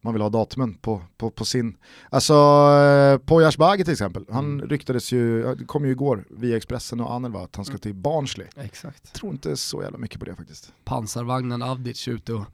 man 0.00 0.12
vill 0.12 0.22
ha 0.22 0.28
datumen 0.28 0.74
på, 0.74 1.02
på, 1.16 1.30
på 1.30 1.44
sin... 1.44 1.76
Alltså, 2.10 2.34
eh, 2.34 3.18
Poya 3.18 3.48
Asbaghi 3.48 3.84
till 3.84 3.92
exempel, 3.92 4.24
han 4.30 4.44
Mm. 4.44 4.68
ryktades 4.68 5.12
ju, 5.12 5.40
ja, 5.40 5.54
det 5.54 5.64
kom 5.64 5.84
ju 5.84 5.90
igår 5.90 6.24
via 6.30 6.56
Expressen 6.56 7.00
och 7.00 7.12
Anel 7.14 7.32
va, 7.32 7.44
att 7.44 7.56
han 7.56 7.64
ska 7.64 7.78
till 7.78 7.94
Barnsley. 7.94 8.46
Exakt. 8.56 9.12
Tror 9.12 9.32
inte 9.32 9.56
så 9.56 9.82
jävla 9.82 9.98
mycket 9.98 10.18
på 10.18 10.24
det 10.24 10.34
faktiskt. 10.34 10.72
Pansarvagnen 10.84 11.62
Avdic 11.62 12.08
ute 12.08 12.32
och 12.32 12.44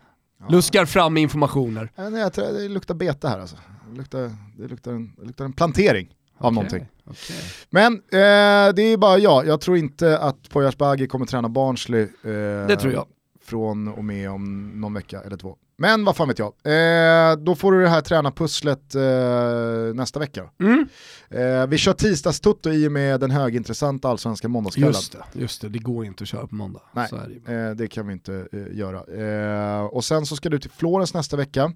Ja. 0.41 0.47
luskar 0.49 0.85
fram 0.87 1.17
informationer. 1.17 1.91
Nej, 1.97 2.11
nej, 2.11 2.21
jag 2.21 2.33
tror 2.33 2.45
det 2.53 2.69
luktar 2.69 2.95
bete 2.95 3.29
här 3.29 3.39
alltså. 3.41 3.57
Det 3.91 3.97
luktar, 3.97 4.31
det 4.57 4.69
luktar, 4.69 4.93
en, 4.93 5.13
det 5.19 5.25
luktar 5.27 5.45
en 5.45 5.53
plantering 5.53 6.09
av 6.39 6.47
Okej, 6.47 6.55
någonting. 6.55 6.87
okej. 7.05 7.37
Men 7.71 7.93
eh, 7.95 8.75
det 8.75 8.83
är 8.83 8.97
bara 8.97 9.19
jag, 9.19 9.47
jag 9.47 9.61
tror 9.61 9.77
inte 9.77 10.19
att 10.19 10.49
Poya 10.51 10.69
Asbaghi 10.69 11.07
kommer 11.07 11.27
träna 11.27 11.49
Barnsley. 11.49 12.03
Eh, 12.03 12.67
Det 12.69 12.77
tror 12.77 12.93
jag. 12.93 13.07
Från 13.45 13.89
och 13.89 14.05
med 14.05 14.31
om 14.31 14.71
någon 14.81 14.95
vecka 14.95 15.21
eller 15.21 15.37
två. 15.37 15.57
Men 15.77 16.05
vad 16.05 16.17
fan 16.17 16.29
vet 16.29 16.39
jag. 16.39 16.53
Eh, 16.65 17.37
då 17.37 17.55
får 17.55 17.73
du 17.73 17.83
det 17.83 17.89
här 17.89 18.01
tränarpusslet 18.01 18.95
eh, 18.95 19.95
nästa 19.95 20.21
vecka. 20.21 20.51
Mm. 20.61 20.87
Eh, 21.31 21.67
vi 21.67 21.79
kör 21.79 21.93
tisdagstutto 21.93 22.71
i 22.71 22.89
och 22.89 22.93
med 22.93 23.21
den 23.21 23.31
högintressanta 23.31 24.09
allsvenska 24.09 24.49
måndagskvällen. 24.49 24.93
Just 24.93 25.13
det, 25.13 25.41
just 25.41 25.61
det, 25.61 25.69
det 25.69 25.79
går 25.79 26.05
inte 26.05 26.25
att 26.25 26.29
köra 26.29 26.47
på 26.47 26.55
måndag. 26.55 26.81
Nej. 26.93 27.09
Det. 27.47 27.55
Eh, 27.55 27.71
det 27.71 27.89
kan 27.89 28.07
vi 28.07 28.13
inte 28.13 28.49
eh, 28.53 28.79
göra. 28.79 29.79
Eh, 29.79 29.85
och 29.85 30.05
sen 30.05 30.27
så 30.27 30.37
ska 30.37 30.49
du 30.49 30.59
till 30.59 30.71
Florens 30.71 31.15
nästa 31.15 31.37
vecka. 31.37 31.73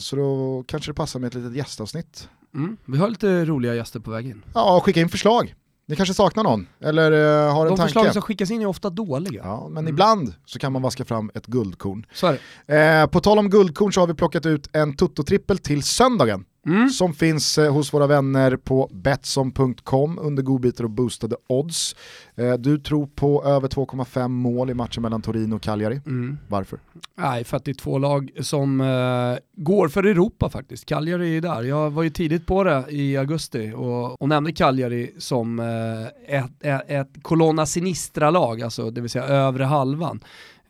Så 0.00 0.16
då 0.16 0.64
kanske 0.66 0.90
det 0.90 0.94
passar 0.94 1.20
med 1.20 1.26
ett 1.26 1.34
litet 1.34 1.56
gästavsnitt. 1.56 2.28
Mm. 2.54 2.76
Vi 2.84 2.98
har 2.98 3.08
lite 3.08 3.44
roliga 3.44 3.74
gäster 3.74 4.00
på 4.00 4.10
väg 4.10 4.26
in. 4.26 4.42
Ja, 4.54 4.80
skicka 4.84 5.00
in 5.00 5.08
förslag. 5.08 5.54
Ni 5.90 5.96
kanske 5.96 6.14
saknar 6.14 6.44
någon, 6.44 6.66
eller 6.80 7.12
eh, 7.12 7.52
har 7.54 7.62
en 7.62 7.68
De 7.70 7.76
tanke. 7.76 7.82
förslagen 7.82 8.12
som 8.12 8.22
skickas 8.22 8.50
in 8.50 8.62
är 8.62 8.66
ofta 8.66 8.90
dåliga. 8.90 9.42
Ja, 9.44 9.68
men 9.68 9.78
Mm. 9.84 9.88
ibland 9.88 10.34
så 10.46 10.58
kan 10.58 10.72
man 10.72 10.82
vaska 10.82 11.04
fram 11.04 11.30
ett 11.34 11.46
guldkorn. 11.46 12.06
Så 12.12 12.26
är 12.26 12.38
det. 12.66 13.00
Eh, 13.00 13.06
på 13.06 13.20
tal 13.20 13.38
om 13.38 13.50
guldkorn 13.50 13.92
så 13.92 14.00
har 14.00 14.06
vi 14.06 14.14
plockat 14.14 14.46
ut 14.46 14.68
en 14.72 14.96
Toto-trippel 14.96 15.58
till 15.58 15.82
söndagen. 15.82 16.44
Mm. 16.66 16.88
Som 16.88 17.14
finns 17.14 17.58
eh, 17.58 17.72
hos 17.72 17.94
våra 17.94 18.06
vänner 18.06 18.56
på 18.56 18.90
Betsson.com 18.92 20.18
under 20.22 20.42
godbitar 20.42 20.84
och 20.84 20.90
boostade 20.90 21.36
odds. 21.46 21.96
Eh, 22.34 22.52
du 22.52 22.78
tror 22.78 23.06
på 23.06 23.44
över 23.44 23.68
2,5 23.68 24.28
mål 24.28 24.70
i 24.70 24.74
matchen 24.74 25.02
mellan 25.02 25.22
Torino 25.22 25.54
och 25.54 25.62
Cagliari. 25.62 26.00
Mm. 26.06 26.38
Varför? 26.48 26.78
Nej, 27.14 27.44
för 27.44 27.56
att 27.56 27.64
det 27.64 27.70
är 27.70 27.74
två 27.74 27.98
lag 27.98 28.30
som 28.40 28.80
eh, 28.80 29.62
går 29.62 29.88
för 29.88 30.04
Europa 30.04 30.50
faktiskt. 30.50 30.86
Cagliari 30.86 31.36
är 31.36 31.40
där. 31.40 31.62
Jag 31.62 31.90
var 31.90 32.02
ju 32.02 32.10
tidigt 32.10 32.46
på 32.46 32.64
det 32.64 32.84
i 32.88 33.16
augusti 33.16 33.72
och, 33.76 34.22
och 34.22 34.28
nämnde 34.28 34.52
Cagliari 34.52 35.14
som 35.18 35.58
eh, 35.58 36.36
ett, 36.36 36.50
ett, 36.60 36.82
ett 36.90 37.22
Colonna 37.22 37.66
Sinistra-lag, 37.66 38.62
alltså 38.62 38.90
det 38.90 39.00
vill 39.00 39.10
säga 39.10 39.24
övre 39.24 39.64
halvan. 39.64 40.20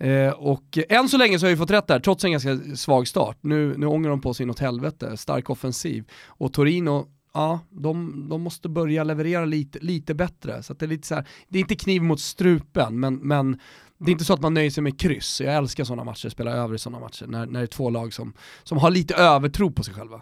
Eh, 0.01 0.33
och 0.33 0.79
än 0.89 1.09
så 1.09 1.19
länge 1.19 1.39
så 1.39 1.47
har 1.47 1.51
vi 1.51 1.57
fått 1.57 1.71
rätt 1.71 1.87
där, 1.87 2.01
trots 2.01 2.25
en 2.25 2.33
ganska 2.33 2.59
svag 2.77 3.09
start. 3.09 3.39
Nu, 3.41 3.75
nu 3.77 3.87
ångar 3.87 4.11
de 4.11 4.21
på 4.21 4.35
sig 4.35 4.47
något 4.47 4.59
helvete, 4.59 5.17
stark 5.17 5.51
offensiv. 5.51 6.05
Och 6.27 6.53
Torino, 6.53 7.09
ja, 7.35 7.61
de, 7.71 8.27
de 8.29 8.43
måste 8.43 8.69
börja 8.69 9.05
leverera 9.05 9.45
lite, 9.45 9.79
lite 9.79 10.15
bättre. 10.15 10.63
Så 10.63 10.73
att 10.73 10.79
det 10.79 10.87
är 10.87 10.89
lite 10.89 11.07
så 11.07 11.15
här, 11.15 11.27
det 11.49 11.59
är 11.59 11.61
inte 11.61 11.75
kniv 11.75 12.03
mot 12.03 12.21
strupen, 12.21 13.01
men, 13.01 13.15
men 13.15 13.59
det 14.03 14.11
är 14.11 14.13
inte 14.13 14.25
så 14.25 14.33
att 14.35 14.41
man 14.41 14.55
nöjer 14.55 14.71
sig 14.71 14.83
med 14.83 15.01
kryss. 15.01 15.41
Jag 15.41 15.55
älskar 15.55 15.85
sådana 15.85 16.05
matcher, 16.05 16.29
spela 16.29 16.51
över 16.51 16.75
i 16.75 16.79
sådana 16.79 17.01
matcher, 17.01 17.27
när, 17.29 17.47
när 17.47 17.61
det 17.61 17.65
är 17.65 17.67
två 17.67 17.91
lag 17.91 18.13
som, 18.13 18.33
som 18.65 18.79
har 18.79 18.91
lite 18.91 19.15
övertro 19.15 19.71
på 19.71 19.83
sig 19.83 19.95
själva. 19.95 20.21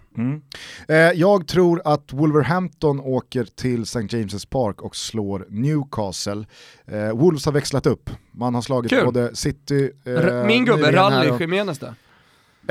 Eh, 0.89 0.97
jag 0.97 1.47
tror 1.49 1.83
att 1.85 2.13
Wolverhampton 2.13 3.01
åker 3.01 3.45
till 3.45 3.83
St. 3.83 3.99
James' 4.01 4.49
Park 4.49 4.83
och 4.83 4.97
slår 4.97 5.47
Newcastle. 5.49 6.45
Eh, 6.87 7.13
Wolves 7.17 7.45
har 7.45 7.53
växlat 7.53 7.87
upp. 7.87 8.11
Man 8.33 8.55
har 8.55 8.63
slagit 8.63 8.91
Kul. 8.91 9.05
både 9.05 9.37
City... 9.37 9.91
eh, 10.05 10.45
Min 10.47 10.65
gubbe, 10.65 10.93
Rally 10.93 11.31
Jiménez 11.41 11.79
där. 11.79 11.95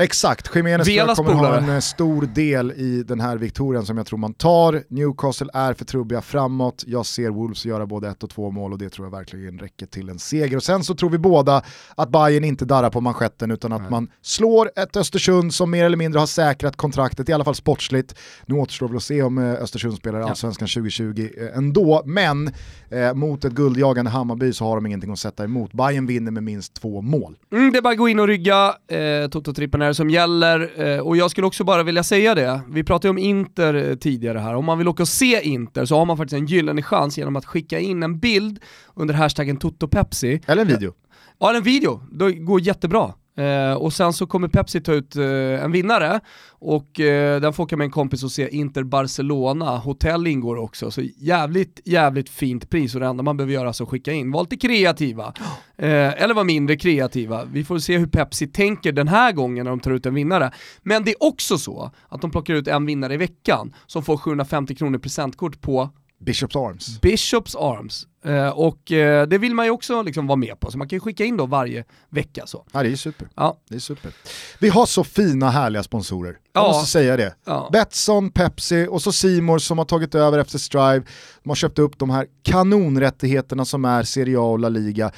Exakt, 0.00 0.56
Jiménez 0.56 0.88
Velas 0.88 1.18
kommer 1.18 1.32
ha 1.32 1.56
en 1.56 1.68
eh, 1.68 1.78
stor 1.78 2.22
del 2.34 2.72
i 2.72 3.02
den 3.02 3.20
här 3.20 3.36
viktorien 3.36 3.86
som 3.86 3.96
jag 3.96 4.06
tror 4.06 4.18
man 4.18 4.34
tar. 4.34 4.82
Newcastle 4.88 5.48
är 5.54 5.74
för 5.74 5.84
trubbiga 5.84 6.20
framåt, 6.20 6.84
jag 6.86 7.06
ser 7.06 7.30
Wolves 7.30 7.64
göra 7.66 7.86
både 7.86 8.08
ett 8.08 8.22
och 8.22 8.30
två 8.30 8.50
mål 8.50 8.72
och 8.72 8.78
det 8.78 8.90
tror 8.90 9.06
jag 9.06 9.10
verkligen 9.10 9.58
räcker 9.58 9.86
till 9.86 10.08
en 10.08 10.18
seger. 10.18 10.56
Och 10.56 10.62
sen 10.62 10.84
så 10.84 10.94
tror 10.94 11.10
vi 11.10 11.18
båda 11.18 11.62
att 11.94 12.10
Bayern 12.10 12.44
inte 12.44 12.64
darrar 12.64 12.90
på 12.90 13.00
manschetten 13.00 13.50
utan 13.50 13.72
att 13.72 13.80
Nej. 13.80 13.90
man 13.90 14.10
slår 14.22 14.70
ett 14.76 14.96
Östersund 14.96 15.54
som 15.54 15.70
mer 15.70 15.84
eller 15.84 15.96
mindre 15.96 16.18
har 16.18 16.26
säkrat 16.26 16.76
kontraktet, 16.76 17.28
i 17.28 17.32
alla 17.32 17.44
fall 17.44 17.54
sportsligt. 17.54 18.14
Nu 18.46 18.54
återstår 18.54 18.88
väl 18.88 18.96
att 18.96 19.02
se 19.02 19.22
om 19.22 19.38
eh, 19.38 19.52
Östersund 19.52 19.96
spelar 19.96 20.20
Ja. 20.20 20.28
Allsvenskan 20.28 20.68
2020 20.68 21.28
eh, 21.38 21.56
ändå, 21.58 22.02
men 22.06 22.50
eh, 22.90 23.14
mot 23.14 23.44
ett 23.44 23.52
guldjagande 23.52 24.10
Hammarby 24.10 24.52
så 24.52 24.64
har 24.64 24.74
de 24.74 24.86
ingenting 24.86 25.12
att 25.12 25.18
sätta 25.18 25.44
emot. 25.44 25.72
Bayern 25.72 26.06
vinner 26.06 26.30
med 26.30 26.42
minst 26.42 26.74
två 26.74 27.02
mål. 27.02 27.36
Mm, 27.52 27.72
det 27.72 27.78
är 27.78 27.82
bara 27.82 27.92
att 27.92 27.98
gå 27.98 28.08
in 28.08 28.20
och 28.20 28.26
rygga, 28.26 28.74
eh, 28.88 29.28
Toto-trippen 29.28 29.87
är 29.88 29.90
det 29.90 29.94
som 29.94 30.10
gäller. 30.10 30.82
Eh, 30.86 31.00
och 31.00 31.16
jag 31.16 31.30
skulle 31.30 31.46
också 31.46 31.64
bara 31.64 31.82
vilja 31.82 32.02
säga 32.02 32.34
det, 32.34 32.60
vi 32.68 32.84
pratade 32.84 33.08
ju 33.08 33.10
om 33.10 33.18
Inter 33.18 33.74
eh, 33.74 33.94
tidigare 33.94 34.38
här, 34.38 34.54
om 34.54 34.64
man 34.64 34.78
vill 34.78 34.88
åka 34.88 35.02
och 35.02 35.08
se 35.08 35.40
Inter 35.42 35.84
så 35.84 35.98
har 35.98 36.04
man 36.04 36.16
faktiskt 36.16 36.40
en 36.40 36.46
gyllene 36.46 36.82
chans 36.82 37.18
genom 37.18 37.36
att 37.36 37.44
skicka 37.44 37.78
in 37.78 38.02
en 38.02 38.18
bild 38.18 38.58
under 38.94 39.14
hashtaggen 39.14 39.56
TotoPepsi. 39.56 40.40
Eller 40.46 40.62
en 40.62 40.68
video. 40.68 40.92
Ja, 41.40 41.56
en 41.56 41.62
video, 41.62 42.02
det 42.12 42.32
går 42.32 42.60
jättebra. 42.60 43.14
Eh, 43.38 43.72
och 43.72 43.92
sen 43.92 44.12
så 44.12 44.26
kommer 44.26 44.48
Pepsi 44.48 44.80
ta 44.80 44.92
ut 44.92 45.16
eh, 45.16 45.24
en 45.64 45.72
vinnare 45.72 46.20
och 46.50 47.00
eh, 47.00 47.40
den 47.40 47.52
får 47.52 47.64
åka 47.64 47.76
med 47.76 47.84
en 47.84 47.90
kompis 47.90 48.24
och 48.24 48.32
se 48.32 48.48
Inter 48.48 48.82
Barcelona, 48.82 49.76
hotell 49.76 50.26
ingår 50.26 50.56
också, 50.56 50.90
så 50.90 51.02
jävligt, 51.16 51.80
jävligt 51.84 52.28
fint 52.28 52.70
pris 52.70 52.94
och 52.94 53.00
det 53.00 53.06
enda 53.06 53.22
man 53.22 53.36
behöver 53.36 53.52
göra 53.52 53.62
är 53.62 53.66
alltså 53.66 53.82
att 53.82 53.90
skicka 53.90 54.12
in. 54.12 54.30
Var 54.30 54.42
lite 54.42 54.56
kreativa, 54.56 55.32
eh, 55.76 56.22
eller 56.22 56.34
var 56.34 56.44
mindre 56.44 56.76
kreativa. 56.76 57.44
Vi 57.44 57.64
får 57.64 57.78
se 57.78 57.98
hur 57.98 58.06
Pepsi 58.06 58.46
tänker 58.46 58.92
den 58.92 59.08
här 59.08 59.32
gången 59.32 59.64
när 59.64 59.70
de 59.70 59.80
tar 59.80 59.90
ut 59.90 60.06
en 60.06 60.14
vinnare. 60.14 60.52
Men 60.82 61.04
det 61.04 61.10
är 61.10 61.22
också 61.22 61.58
så 61.58 61.90
att 62.08 62.20
de 62.20 62.30
plockar 62.30 62.54
ut 62.54 62.68
en 62.68 62.86
vinnare 62.86 63.14
i 63.14 63.16
veckan 63.16 63.74
som 63.86 64.02
får 64.02 64.16
750 64.16 64.74
kronor 64.74 64.98
presentkort 64.98 65.60
på 65.60 65.90
Bishops 66.20 66.56
Arms. 66.56 67.00
Bishops 67.00 67.56
Arms. 67.56 68.06
Eh, 68.24 68.48
och 68.48 68.92
eh, 68.92 69.26
det 69.28 69.38
vill 69.38 69.54
man 69.54 69.64
ju 69.66 69.70
också 69.70 70.02
liksom 70.02 70.26
vara 70.26 70.36
med 70.36 70.60
på, 70.60 70.70
så 70.70 70.78
man 70.78 70.88
kan 70.88 70.96
ju 70.96 71.00
skicka 71.00 71.24
in 71.24 71.36
då 71.36 71.46
varje 71.46 71.84
vecka. 72.10 72.46
Så. 72.46 72.64
Ja, 72.72 72.82
det 72.82 72.88
är 72.92 72.96
super. 72.96 73.28
Ja. 73.36 73.56
Det 73.68 73.74
är 73.74 73.78
super. 73.80 74.12
Vi 74.58 74.68
har 74.68 74.86
så 74.86 75.04
fina 75.04 75.50
härliga 75.50 75.82
sponsorer. 75.82 76.36
Jag 76.52 76.64
Ja. 76.64 76.68
måste 76.68 76.90
säga 76.90 77.16
det. 77.16 77.34
Ja. 77.44 77.68
Betsson, 77.72 78.30
Pepsi 78.30 78.86
och 78.90 79.02
så 79.02 79.12
Simor 79.12 79.58
som 79.58 79.78
har 79.78 79.84
tagit 79.84 80.14
över 80.14 80.38
efter 80.38 80.58
Strive. 80.58 81.02
De 81.42 81.48
har 81.50 81.54
köpt 81.54 81.78
upp 81.78 81.98
de 81.98 82.10
här 82.10 82.26
kanonrättigheterna 82.42 83.64
som 83.64 83.84
är 83.84 84.02
Serie 84.02 84.38
A 84.38 84.42
och 84.42 84.58
La 84.58 84.68
Liga. 84.68 85.10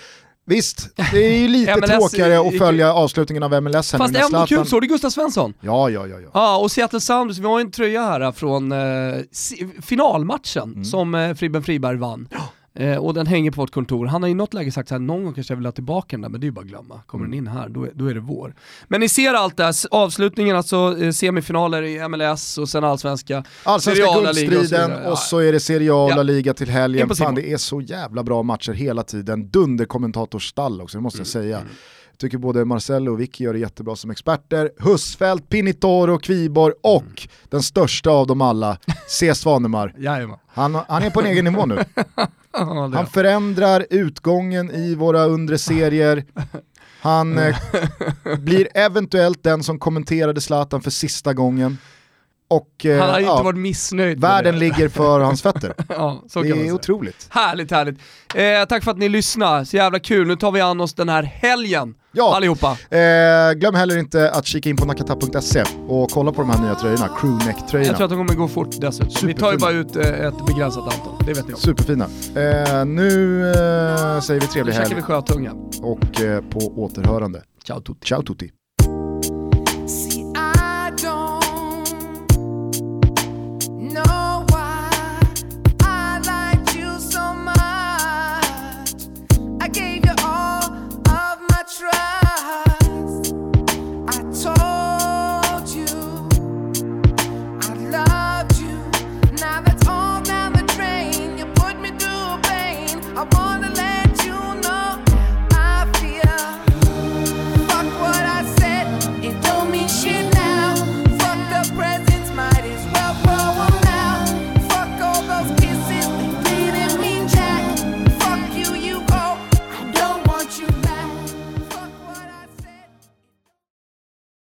Visst, 0.51 0.88
det 1.12 1.26
är 1.34 1.38
ju 1.38 1.48
lite 1.48 1.76
MLS 1.76 1.90
tråkigare 1.90 2.40
att 2.40 2.55
är- 2.55 2.59
följa 2.59 2.94
avslutningen 2.94 3.42
av 3.42 3.62
MLS 3.62 3.92
här 3.92 3.98
nu 3.98 4.03
Fast 4.05 4.12
när 4.12 4.24
ändå 4.24 4.46
kul, 4.46 4.66
såg 4.66 4.82
du 4.82 4.86
Gustav 4.86 5.11
Svensson? 5.11 5.55
Ja, 5.61 5.90
ja, 5.90 6.07
ja. 6.07 6.16
ja. 6.20 6.30
Ja, 6.34 6.57
och 6.59 6.70
Seattle 6.70 7.01
Sounders, 7.01 7.38
vi 7.38 7.46
har 7.46 7.59
ju 7.59 7.64
en 7.64 7.70
tröja 7.70 8.03
här 8.03 8.32
från 8.32 8.72
eh, 8.72 8.78
finalmatchen 9.82 10.62
Mm. 10.72 10.84
som 10.84 11.14
eh, 11.14 11.34
Fribben 11.34 11.62
Friberg 11.62 11.96
vann. 11.96 12.28
Eh, 12.75 12.97
och 12.97 13.14
den 13.14 13.27
hänger 13.27 13.51
på 13.51 13.61
vårt 13.61 13.71
kontor. 13.71 14.07
Han 14.07 14.23
har 14.23 14.31
i 14.31 14.35
något 14.35 14.55
läge 14.55 14.73
sagt 14.73 14.89
så 14.89 14.95
här, 14.95 15.01
någon 15.01 15.25
gång 15.25 15.35
kanske 15.35 15.53
jag 15.53 15.57
vill 15.57 15.66
ha 15.66 15.73
tillbaka 15.73 16.07
den 16.16 16.21
där, 16.23 16.29
men 16.29 16.41
det 16.41 16.45
är 16.45 16.47
ju 16.49 16.53
bara 16.53 16.61
att 16.61 16.66
glömma. 16.66 17.01
Kommer 17.07 17.25
Mm. 17.25 17.31
den 17.45 17.47
in 17.47 17.59
här, 17.61 17.68
då 17.68 17.85
är, 17.85 17.91
då 17.95 18.07
är 18.07 18.14
det 18.14 18.21
vår. 18.21 18.55
Men 18.89 19.01
ni 19.01 19.09
ser 19.09 19.35
allt 19.35 19.57
det 19.57 19.64
här, 19.64 19.75
avslutningen 19.91 20.57
alltså, 20.57 20.97
eh, 21.01 21.11
semifinaler 21.11 21.83
i 21.83 22.09
MLS 22.09 22.59
och 22.59 22.68
sen 22.68 22.85
allsvenska. 22.85 23.45
Allsvenska 23.62 24.09
och 24.09 24.14
guldstriden 24.25 24.61
vidare. 24.62 25.11
och 25.11 25.18
så 25.18 25.39
är 25.39 25.53
det 25.53 25.61
Serie 25.61 25.93
A 25.93 26.05
och 26.05 26.11
Ja. 26.11 26.23
Liga 26.23 26.55
till 26.55 26.68
helgen. 26.71 27.09
Fan 27.14 27.35
det 27.35 27.53
är 27.53 27.57
så 27.57 27.81
jävla 27.81 28.23
bra 28.23 28.43
matcher 28.43 28.73
hela 28.73 29.03
tiden. 29.03 29.51
Dunderkommentatorsstall 29.51 30.81
också, 30.81 30.99
det 30.99 31.03
måste 31.03 31.18
jag 31.21 31.35
Mm. 31.35 31.43
säga. 31.45 31.61
Tycker 32.18 32.39
både 32.39 32.64
Marcello 32.64 33.12
och 33.12 33.21
Vicky 33.21 33.45
gör 33.45 33.53
det 33.53 33.59
jättebra 33.59 33.97
som 33.97 34.11
experter. 34.11 34.71
Husfeldt, 34.79 35.49
Pinitoro, 35.49 36.18
Kviborg 36.18 36.75
och 36.83 37.03
Mm. 37.03 37.14
den 37.49 37.62
största 37.62 38.11
av 38.11 38.27
dem 38.27 38.41
alla, 38.41 38.79
C. 39.09 39.35
Svanemar. 39.35 39.95
Han, 40.53 40.75
han 40.89 41.03
är 41.03 41.11
på 41.11 41.21
en 41.21 41.27
egen 41.27 41.45
nivå 41.45 41.66
nu. 41.66 41.79
Han 42.53 43.07
förändrar 43.07 43.86
utgången 43.90 44.70
i 44.70 44.94
våra 44.94 45.24
undre 45.24 45.59
serier. 45.59 46.24
Han 47.01 47.38
eh, 47.38 47.57
blir 48.38 48.68
eventuellt 48.74 49.42
den 49.42 49.62
som 49.62 49.78
kommenterade 49.78 50.40
Zlatan 50.40 50.80
för 50.82 50.90
sista 50.90 51.34
gången. 51.34 51.78
Och 52.51 52.86
eh, 52.86 53.01
Han 53.01 53.11
har 53.11 53.18
ju 53.18 53.24
inte 53.24 53.36
ja, 53.36 53.42
varit 53.42 53.59
missnöjd 53.59 54.20
världen 54.20 54.59
ligger 54.59 54.88
för 54.88 55.20
hans 55.20 55.42
fötter. 55.42 55.74
Ja, 55.88 56.22
Det 56.34 56.48
är 56.48 56.72
otroligt. 56.72 57.26
Härligt, 57.30 57.70
härligt. 57.70 57.98
Eh, 58.34 58.68
tack 58.68 58.84
för 58.84 58.90
att 58.90 58.98
ni 58.98 59.09
lyssnar, 59.09 59.64
så 59.64 59.76
jävla 59.76 59.98
kul. 59.98 60.26
Nu 60.26 60.36
tar 60.36 60.53
vi 60.53 60.61
an 60.61 60.80
oss 60.80 60.94
den 60.94 61.09
här 61.09 61.22
helgen, 61.22 61.94
Ja. 62.12 62.36
allihopa. 62.36 62.76
Eh, 62.90 63.53
glöm 63.53 63.74
heller 63.74 63.98
inte 63.98 64.30
att 64.30 64.46
kika 64.46 64.68
in 64.70 64.76
på 64.76 64.84
nakata.se 64.86 65.64
och 65.88 66.11
kolla 66.11 66.32
på 66.32 66.40
de 66.40 66.51
här 66.51 66.62
nya 66.62 66.74
tröjorna, 66.74 67.07
Jag 67.07 67.18
tror 67.20 67.38
crewneck-tröjorna. 67.38 67.92
att 68.05 68.11
de 68.11 68.18
kommer 68.18 68.34
gå 68.34 68.48
fort 68.48 68.80
dessutom. 68.80 69.26
Vi 69.28 69.34
tar 69.34 69.53
ju 69.53 69.59
bara 69.59 69.70
ut 69.72 69.96
eh, 69.96 70.03
ett 70.26 70.46
begränsat 70.46 70.84
antal, 70.84 71.26
det 71.26 71.32
vet 71.32 71.46
ni 71.48 71.55
om. 71.55 71.61
Superfina. 71.61 72.05
Eh, 72.05 72.84
nu 72.84 73.46
eh, 73.51 74.20
säger 74.20 74.40
vi 74.40 74.46
Nu 74.46 74.53
trevlig 74.53 74.74
käkar 74.74 74.84
helg 74.88 74.94
vi 74.94 75.03
sjötunga. 75.03 75.53
och 75.82 76.20
eh, 76.20 76.40
på 76.51 76.59
återhörande. 76.82 77.42
Ciao 77.66 77.80
tutti. 77.80 78.07
Ciao 78.09 78.22
tutti. 78.22 78.51